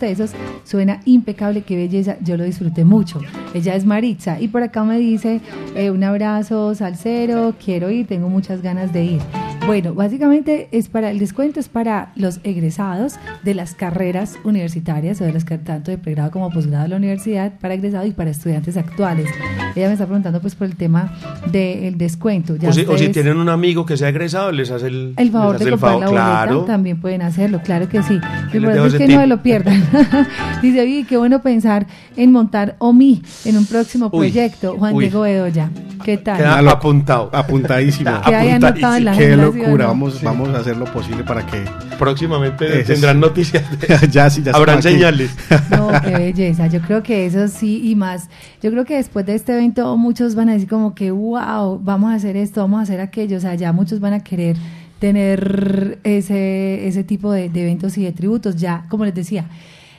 Suena 0.63 1.01
impecable, 1.05 1.61
qué 1.61 1.75
belleza. 1.75 2.17
Yo 2.21 2.37
lo 2.37 2.43
disfruté 2.43 2.85
mucho. 2.85 3.19
Ella 3.53 3.75
es 3.75 3.85
Maritza. 3.85 4.39
Y 4.39 4.47
por 4.47 4.63
acá 4.63 4.83
me 4.83 4.97
dice, 4.97 5.41
eh, 5.75 5.91
un 5.91 6.03
abrazo, 6.03 6.75
salsero, 6.75 7.53
quiero 7.63 7.89
ir, 7.89 8.07
tengo 8.07 8.29
muchas 8.29 8.61
ganas 8.61 8.93
de 8.93 9.03
ir. 9.05 9.21
Bueno, 9.69 9.93
básicamente 9.93 10.67
es 10.71 10.89
para 10.89 11.11
el 11.11 11.19
descuento 11.19 11.59
es 11.59 11.69
para 11.69 12.11
los 12.15 12.39
egresados 12.43 13.17
de 13.43 13.53
las 13.53 13.75
carreras 13.75 14.33
universitarias 14.43 15.21
o 15.21 15.25
de 15.25 15.31
las 15.33 15.45
que 15.45 15.59
tanto 15.59 15.91
de 15.91 15.99
pregrado 15.99 16.31
como 16.31 16.49
posgrado 16.49 16.85
de 16.85 16.89
la 16.89 16.95
universidad 16.97 17.53
para 17.59 17.75
egresados 17.75 18.07
y 18.07 18.11
para 18.13 18.31
estudiantes 18.31 18.77
actuales. 18.77 19.27
Ella 19.75 19.85
me 19.85 19.93
está 19.93 20.07
preguntando 20.07 20.41
pues 20.41 20.55
por 20.55 20.65
el 20.65 20.75
tema 20.75 21.13
del 21.51 21.99
descuento. 21.99 22.55
Ya 22.55 22.69
O 22.69 22.73
si, 22.73 22.81
o 22.81 22.85
si 22.85 22.91
ustedes- 22.93 23.11
tienen 23.11 23.37
un 23.37 23.47
amigo 23.47 23.85
que 23.85 23.95
sea 23.95 24.09
egresado, 24.09 24.51
les 24.51 24.71
hace 24.71 24.87
el, 24.87 25.13
el 25.15 25.29
favor 25.29 25.57
hace 25.57 25.65
de 25.65 25.69
el 25.69 25.79
comprar 25.79 25.91
favor, 25.91 26.03
la 26.03 26.09
boleta 26.09 26.43
claro. 26.45 26.61
también 26.63 26.99
pueden 26.99 27.21
hacerlo, 27.21 27.61
claro 27.63 27.87
que 27.87 28.01
sí. 28.01 28.19
Lo 28.53 28.57
importante 28.57 28.87
es 28.87 28.93
que 28.95 29.05
tip. 29.05 29.15
no 29.15 29.21
se 29.21 29.27
lo 29.27 29.43
pierdan. 29.43 29.83
Dice, 30.63 30.81
oye, 30.81 31.05
qué 31.07 31.15
bueno 31.17 31.43
pensar 31.43 31.85
en 32.17 32.31
montar 32.31 32.75
OMI 32.79 33.21
en 33.45 33.55
un 33.57 33.67
próximo 33.67 34.09
Uy, 34.11 34.31
proyecto. 34.31 34.75
Juan 34.79 34.95
uy. 34.95 35.03
Diego 35.05 35.21
Bedoya, 35.21 35.69
¿qué 36.03 36.17
tal? 36.17 36.37
Queda 36.37 36.57
apuntado. 36.71 37.29
Apuntadísimo. 37.31 38.09
Queda 38.25 38.39
ahí 38.39 38.49
anotado 38.49 38.95
en 38.95 39.05
la 39.05 39.11
agenda, 39.11 39.51
¿sí 39.51 39.58
o 39.58 39.58
locura. 39.63 39.83
no? 39.85 39.89
Vamos, 39.89 40.21
vamos 40.23 40.49
a 40.49 40.57
hacer 40.59 40.77
lo 40.77 40.85
posible 40.85 41.23
para 41.23 41.45
que. 41.45 41.63
Próximamente 41.97 42.83
tendrán 42.83 43.19
noticias. 43.19 43.63
de- 43.79 44.07
ya, 44.11 44.29
sí, 44.29 44.41
ya 44.43 44.51
Habrán 44.53 44.81
señales. 44.81 45.31
No, 45.69 45.91
qué 46.03 46.11
belleza. 46.11 46.67
Yo 46.67 46.81
creo 46.81 47.03
que 47.03 47.25
eso 47.25 47.47
sí 47.47 47.81
y 47.89 47.95
más. 47.95 48.29
Yo 48.61 48.71
creo 48.71 48.85
que 48.85 48.95
después 48.95 49.25
de 49.25 49.35
este 49.35 49.53
evento 49.53 49.95
muchos 49.97 50.35
van 50.35 50.49
a 50.49 50.53
decir 50.53 50.67
como 50.69 50.95
que, 50.95 51.11
wow, 51.11 51.79
vamos 51.81 52.11
a 52.11 52.15
hacer 52.15 52.35
esto, 52.37 52.61
vamos 52.61 52.79
a 52.79 52.83
hacer 52.83 52.99
aquello. 53.01 53.37
O 53.37 53.39
sea, 53.39 53.55
ya 53.55 53.71
muchos 53.73 53.99
van 53.99 54.13
a 54.13 54.19
querer 54.23 54.55
tener 54.99 55.99
ese, 56.03 56.87
ese 56.87 57.03
tipo 57.03 57.31
de, 57.31 57.49
de 57.49 57.61
eventos 57.63 57.97
y 57.97 58.03
de 58.03 58.11
tributos. 58.11 58.55
Ya, 58.57 58.85
como 58.89 59.05
les 59.05 59.13
decía, 59.15 59.45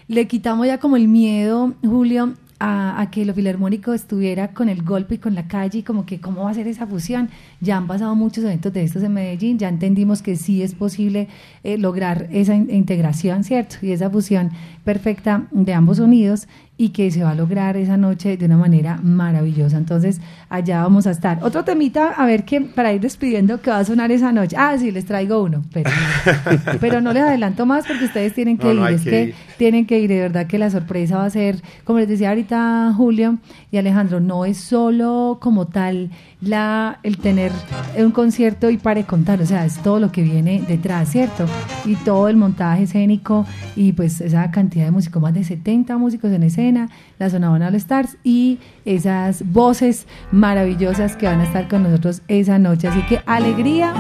le 0.09 0.27
quitamos 0.27 0.67
ya 0.67 0.79
como 0.79 0.97
el 0.97 1.09
miedo, 1.09 1.75
Julio, 1.83 2.35
a, 2.61 3.01
a 3.01 3.11
que 3.11 3.25
lo 3.25 3.35
filarmónico 3.35 3.93
estuviera 3.95 4.49
con 4.49 4.69
el 4.69 4.83
golpe 4.83 5.17
y 5.17 5.19
con 5.19 5.35
la 5.35 5.49
calle 5.49 5.79
y 5.79 5.83
como 5.83 6.07
que 6.07 6.21
cómo 6.21 6.45
va 6.45 6.51
a 6.51 6.55
ser 6.55 6.69
esa 6.69 6.87
fusión. 6.87 7.31
Ya 7.61 7.77
han 7.77 7.87
pasado 7.87 8.15
muchos 8.15 8.45
eventos 8.45 8.73
de 8.73 8.85
estos 8.85 9.03
en 9.03 9.15
Medellín, 9.15 9.59
ya 9.59 9.69
entendimos 9.69 10.23
que 10.23 10.37
sí 10.37 10.63
es 10.63 10.75
posible 10.75 11.27
eh, 11.65 11.79
lograr 11.79 12.29
esa 12.31 12.55
in- 12.55 12.71
integración, 12.71 13.43
¿cierto? 13.43 13.77
Y 13.83 13.91
esa 13.93 14.09
fusión 14.11 14.51
perfecta 14.85 15.49
de 15.51 15.75
ambos 15.75 15.97
sonidos 15.97 16.47
y 16.83 16.89
que 16.91 17.11
se 17.11 17.23
va 17.23 17.33
a 17.33 17.35
lograr 17.35 17.77
esa 17.77 17.99
noche 17.99 18.39
de 18.39 18.47
una 18.47 18.57
manera 18.57 18.99
maravillosa. 19.03 19.77
Entonces, 19.77 20.19
allá 20.49 20.83
vamos 20.83 21.07
a 21.07 21.11
estar. 21.11 21.39
Otro 21.45 21.63
temita, 21.63 22.13
a 22.17 22.25
ver 22.25 22.47
qué, 22.47 22.63
para 22.63 22.91
ir 22.95 23.03
despidiendo, 23.03 23.61
que 23.61 23.69
va 23.69 23.81
a 23.81 23.85
sonar 23.85 24.11
esa 24.11 24.33
noche. 24.33 24.57
Ah, 24.59 24.79
sí, 24.79 24.91
les 24.91 25.05
traigo 25.05 25.43
uno, 25.43 25.63
pero, 25.75 25.91
pero 26.81 27.03
no 27.03 27.13
les 27.13 27.23
adelanto 27.23 27.67
más 27.67 27.87
porque 27.87 28.07
ustedes 28.07 28.33
tienen 28.33 28.57
que 28.57 28.73
No, 28.73 28.89
ir. 28.89 28.95
es 28.95 29.03
que 29.05 29.11
que 29.11 29.23
ir. 29.25 29.35
tienen 29.59 29.85
que 29.85 29.99
ir, 29.99 30.09
de 30.09 30.21
verdad 30.21 30.47
que 30.47 30.57
la 30.59 30.71
sorpresa 30.71 31.19
va 31.19 31.27
a 31.27 31.31
ser, 31.31 31.61
como 31.85 31.99
les 31.99 32.09
decía 32.09 32.31
ahorita 32.31 32.95
Julio 32.97 33.37
y 33.71 33.77
Alejandro, 33.77 34.21
no 34.21 34.47
es 34.47 34.57
solo 34.57 35.37
como 35.41 35.67
tal 35.67 36.11
la 36.41 36.99
el 37.03 37.19
tener 37.19 37.53
un 37.97 38.11
concierto 38.13 38.71
y 38.71 38.79
pare 38.79 39.05
contar, 39.05 39.41
o 39.43 39.47
sea, 39.47 39.65
es 39.65 39.83
todo 39.83 40.01
lo 40.01 40.11
que 40.11 40.23
viene 40.23 40.65
detrás, 40.67 41.11
¿cierto? 41.11 41.47
Y 41.85 41.97
todo 41.97 42.29
el 42.29 42.37
montaje 42.37 42.85
escénico 42.85 43.47
y 43.77 43.93
pues 43.93 44.21
esa 44.21 44.51
cantidad 44.51 44.87
de 44.87 44.91
músicos, 44.91 45.21
más 45.21 45.35
de 45.35 45.45
70 45.45 45.97
músicos 45.99 46.31
en 46.33 46.43
escena, 46.43 46.89
la 47.19 47.31
zona 47.31 47.53
All 47.53 47.75
Stars 47.75 48.17
y 48.25 48.59
esas 48.85 49.51
voces 49.53 50.07
maravillosas 50.33 51.17
que 51.17 51.27
van 51.27 51.41
a 51.41 51.45
estar 51.45 51.69
con 51.69 51.83
nosotros 51.83 52.23
esa 52.29 52.59
noche. 52.59 52.89
Así 52.89 53.03
que 53.03 53.21
alegría, 53.27 53.93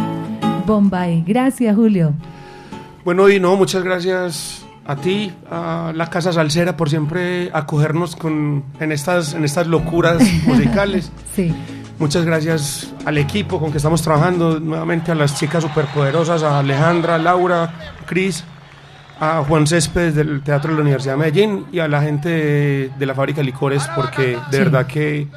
Bombay. 0.66 1.24
Gracias, 1.26 1.74
Julio. 1.76 2.14
Bueno, 3.04 3.28
y 3.28 3.40
no, 3.40 3.56
muchas 3.56 3.82
gracias 3.82 4.64
a 4.86 4.96
ti, 4.96 5.32
a 5.50 5.92
la 5.94 6.10
Casa 6.10 6.32
Salsera, 6.32 6.76
por 6.76 6.90
siempre 6.90 7.50
acogernos 7.52 8.16
con, 8.16 8.64
en, 8.78 8.92
estas, 8.92 9.34
en 9.34 9.44
estas 9.44 9.66
locuras 9.66 10.22
musicales. 10.46 11.12
Sí. 11.34 11.54
Muchas 12.00 12.24
gracias 12.24 12.92
al 13.04 13.18
equipo 13.18 13.60
con 13.60 13.70
que 13.70 13.76
estamos 13.76 14.00
trabajando, 14.00 14.58
nuevamente 14.58 15.12
a 15.12 15.14
las 15.14 15.38
chicas 15.38 15.62
superpoderosas, 15.62 16.42
a 16.42 16.58
Alejandra, 16.58 17.18
Laura, 17.18 17.72
Cris, 18.06 18.42
a 19.20 19.44
Juan 19.46 19.66
Céspedes 19.66 20.14
del 20.14 20.40
Teatro 20.42 20.70
de 20.70 20.76
la 20.76 20.82
Universidad 20.82 21.12
de 21.14 21.18
Medellín 21.18 21.66
y 21.70 21.78
a 21.78 21.88
la 21.88 22.00
gente 22.00 22.28
de, 22.30 22.90
de 22.98 23.06
la 23.06 23.14
fábrica 23.14 23.42
de 23.42 23.44
licores, 23.44 23.86
porque 23.94 24.38
de 24.50 24.56
Sí. 24.56 24.58
verdad 24.58 24.86
que 24.86 25.28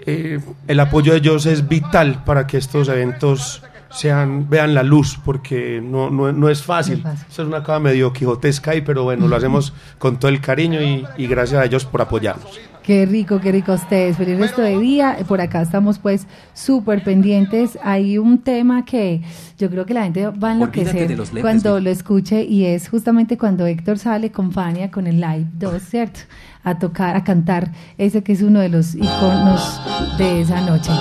eh, 0.00 0.38
el 0.68 0.80
apoyo 0.80 1.12
de 1.12 1.18
ellos 1.18 1.46
es 1.46 1.66
vital 1.66 2.22
para 2.26 2.46
que 2.46 2.58
estos 2.58 2.88
eventos 2.88 3.62
sean, 3.88 4.50
vean 4.50 4.74
la 4.74 4.82
luz, 4.82 5.18
porque 5.24 5.80
no, 5.82 6.10
no, 6.10 6.30
no 6.30 6.50
es 6.50 6.62
fácil. 6.62 7.02
No 7.02 7.10
es 7.10 7.20
fácil. 7.20 7.32
Es 7.32 7.38
una 7.48 7.62
cosa 7.62 7.78
medio 7.80 8.12
quijotesca, 8.12 8.74
y, 8.74 8.82
pero 8.82 9.04
bueno, 9.04 9.26
lo 9.28 9.34
hacemos 9.34 9.72
con 9.98 10.18
todo 10.18 10.28
el 10.28 10.42
cariño 10.42 10.82
y, 10.82 11.06
y 11.16 11.26
gracias 11.26 11.58
a 11.62 11.64
ellos 11.64 11.86
por 11.86 12.02
apoyarnos. 12.02 12.60
Qué 12.86 13.04
rico, 13.04 13.40
qué 13.40 13.50
rico 13.50 13.72
ustedes. 13.72 14.16
Feliz 14.16 14.38
resto 14.38 14.62
de 14.62 14.78
día. 14.78 15.16
Por 15.26 15.40
acá 15.40 15.60
estamos 15.60 15.98
pues 15.98 16.28
súper 16.54 17.02
pendientes. 17.02 17.76
Hay 17.82 18.16
un 18.16 18.38
tema 18.38 18.84
que 18.84 19.22
yo 19.58 19.68
creo 19.68 19.84
que 19.84 19.92
la 19.92 20.04
gente 20.04 20.28
va 20.28 20.50
a 20.50 20.52
enloquecer 20.52 21.10
lentes, 21.10 21.30
cuando 21.40 21.80
lo 21.80 21.90
escuche 21.90 22.44
y 22.44 22.64
es 22.64 22.88
justamente 22.88 23.36
cuando 23.36 23.66
Héctor 23.66 23.98
sale 23.98 24.30
con 24.30 24.52
Fania 24.52 24.92
con 24.92 25.08
el 25.08 25.20
Live 25.20 25.46
2, 25.54 25.82
¿cierto? 25.82 26.20
A 26.62 26.78
tocar, 26.78 27.16
a 27.16 27.24
cantar 27.24 27.72
ese 27.98 28.22
que 28.22 28.32
es 28.32 28.42
uno 28.42 28.60
de 28.60 28.68
los 28.68 28.94
iconos 28.94 29.80
de 30.16 30.42
esa 30.42 30.60
noche. 30.60 30.92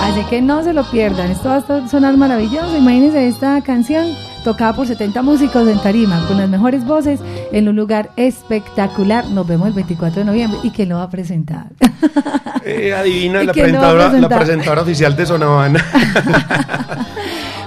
Así 0.00 0.22
que 0.30 0.40
no 0.40 0.62
se 0.62 0.72
lo 0.72 0.88
pierdan. 0.92 1.32
Esto 1.32 1.48
va 1.48 1.56
a 1.56 1.88
sonar 1.88 2.16
maravilloso. 2.16 2.78
Imagínense 2.78 3.26
esta 3.26 3.60
canción 3.62 4.06
tocada 4.42 4.72
por 4.74 4.86
70 4.86 5.22
músicos 5.22 5.68
en 5.68 5.78
tarima 5.80 6.24
con 6.26 6.38
las 6.38 6.48
mejores 6.48 6.84
voces 6.84 7.20
en 7.52 7.68
un 7.68 7.76
lugar 7.76 8.10
espectacular. 8.16 9.26
Nos 9.26 9.46
vemos 9.46 9.68
el 9.68 9.74
24 9.74 10.20
de 10.20 10.24
noviembre 10.24 10.58
y 10.62 10.70
que 10.70 10.86
lo 10.86 10.96
va 10.96 11.04
a 11.04 11.10
presentar. 11.10 11.66
Eh, 12.64 12.92
adivina, 12.94 13.42
¿Y 13.42 13.46
la 13.46 13.52
quién 13.52 13.66
presentadora, 13.66 14.12
la 14.12 14.28
presentadora 14.28 14.82
oficial 14.82 15.16
de 15.16 15.26
Sonavana. 15.26 15.84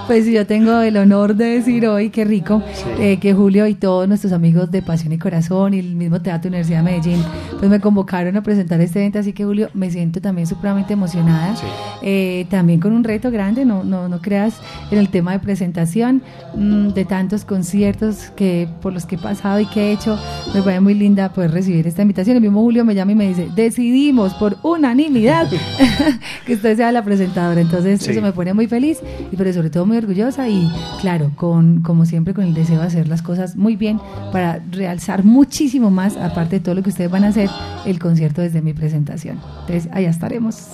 Pues 0.06 0.26
yo 0.26 0.46
tengo 0.46 0.80
el 0.82 0.98
honor 0.98 1.34
de 1.34 1.46
decir 1.46 1.86
hoy, 1.86 2.10
qué 2.10 2.26
rico, 2.26 2.62
eh, 3.00 3.18
que 3.18 3.32
Julio 3.32 3.66
y 3.66 3.74
todos 3.74 4.06
nuestros 4.06 4.34
amigos 4.34 4.70
de 4.70 4.82
Pasión 4.82 5.14
y 5.14 5.18
Corazón 5.18 5.72
y 5.72 5.78
el 5.78 5.94
mismo 5.94 6.20
Teatro 6.20 6.48
Universidad 6.50 6.78
de 6.78 6.82
Medellín, 6.84 7.22
pues 7.58 7.70
me 7.70 7.80
convocaron 7.80 8.36
a 8.36 8.42
presentar 8.42 8.82
este 8.82 8.98
evento, 9.00 9.18
así 9.20 9.32
que 9.32 9.46
Julio, 9.46 9.70
me 9.72 9.90
siento 9.90 10.20
también 10.20 10.46
supremamente 10.46 10.92
emocionada, 10.92 11.54
eh, 12.02 12.44
también 12.50 12.80
con 12.80 12.92
un 12.92 13.02
reto 13.02 13.30
grande, 13.30 13.64
no, 13.64 13.82
no, 13.82 14.08
no 14.10 14.20
creas, 14.20 14.60
en 14.90 14.98
el 14.98 15.08
tema 15.08 15.32
de 15.32 15.38
presentación, 15.38 16.22
mm, 16.54 16.88
de 16.88 17.04
tantos 17.06 17.46
conciertos 17.46 18.30
que 18.36 18.68
por 18.82 18.92
los 18.92 19.06
que 19.06 19.14
he 19.14 19.18
pasado 19.18 19.58
y 19.58 19.64
que 19.66 19.88
he 19.88 19.92
hecho, 19.92 20.18
me 20.54 20.60
parece 20.60 20.80
muy 20.80 20.94
linda 20.94 21.32
poder 21.32 21.50
recibir 21.50 21.86
esta 21.86 22.02
invitación. 22.02 22.36
El 22.36 22.42
mismo 22.42 22.60
Julio 22.60 22.84
me 22.84 22.94
llama 22.94 23.12
y 23.12 23.14
me 23.14 23.28
dice, 23.28 23.48
decidimos 23.56 24.34
por 24.34 24.58
unanimidad 24.62 25.48
que 26.46 26.54
usted 26.54 26.76
sea 26.76 26.92
la 26.92 27.02
presentadora, 27.02 27.60
entonces 27.62 28.02
Sí. 28.02 28.10
eso 28.10 28.20
me 28.20 28.32
pone 28.32 28.52
muy 28.52 28.66
feliz 28.66 28.98
y 29.32 29.36
pero 29.36 29.50
sobre 29.52 29.70
todo 29.70 29.86
muy 29.86 29.93
orgullosa 29.96 30.48
y 30.48 30.70
claro, 31.00 31.30
con 31.36 31.80
como 31.82 32.06
siempre 32.06 32.34
con 32.34 32.44
el 32.44 32.54
deseo 32.54 32.80
de 32.80 32.86
hacer 32.86 33.08
las 33.08 33.22
cosas 33.22 33.56
muy 33.56 33.76
bien 33.76 34.00
para 34.32 34.60
realzar 34.70 35.24
muchísimo 35.24 35.90
más, 35.90 36.16
aparte 36.16 36.56
de 36.56 36.60
todo 36.60 36.74
lo 36.74 36.82
que 36.82 36.90
ustedes 36.90 37.10
van 37.10 37.24
a 37.24 37.28
hacer, 37.28 37.50
el 37.86 37.98
concierto 37.98 38.42
desde 38.42 38.62
mi 38.62 38.72
presentación. 38.72 39.38
Entonces, 39.60 39.88
allá 39.92 40.10
estaremos. 40.10 40.68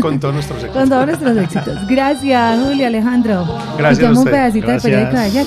Con 0.00 0.18
todos 0.20 0.34
nuestros 0.34 0.58
éxitos. 0.62 0.76
Con 0.80 0.88
todos 0.88 1.06
nuestros 1.06 1.36
éxitos. 1.36 1.86
Gracias, 1.88 2.60
Julio 2.64 2.86
Alejandro. 2.86 3.44
Gracias 3.76 3.78
a 3.78 3.90
Escuchemos 3.90 4.18
un 4.18 4.24
pedacito 4.24 4.66
Gracias. 4.66 4.82
periódico 4.82 5.16
de 5.16 5.22
ayer. 5.22 5.46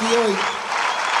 Aquí 0.00 0.14
hoy. 0.14 0.36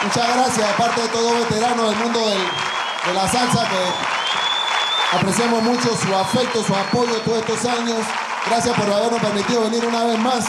Muchas 0.04 0.36
gracias, 0.36 0.70
aparte 0.70 1.02
de 1.02 1.08
todos 1.08 1.48
veteranos 1.48 1.90
del 1.90 1.98
mundo 1.98 2.20
de 2.20 3.14
la 3.14 3.28
salsa 3.28 3.68
que 3.68 5.16
apreciamos 5.16 5.62
mucho 5.62 5.96
su 5.96 6.14
afecto, 6.14 6.64
su 6.64 6.74
apoyo 6.74 7.14
todos 7.24 7.38
estos 7.38 7.64
años. 7.66 7.98
Gracias 8.46 8.74
por 8.76 8.90
habernos 8.90 9.20
permitido 9.20 9.62
venir 9.62 9.84
una 9.84 10.04
vez 10.04 10.18
más 10.18 10.46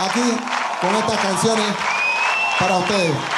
aquí 0.00 0.36
con 0.80 0.94
estas 0.96 1.18
canciones 1.20 1.66
para 2.58 2.78
ustedes. 2.78 3.37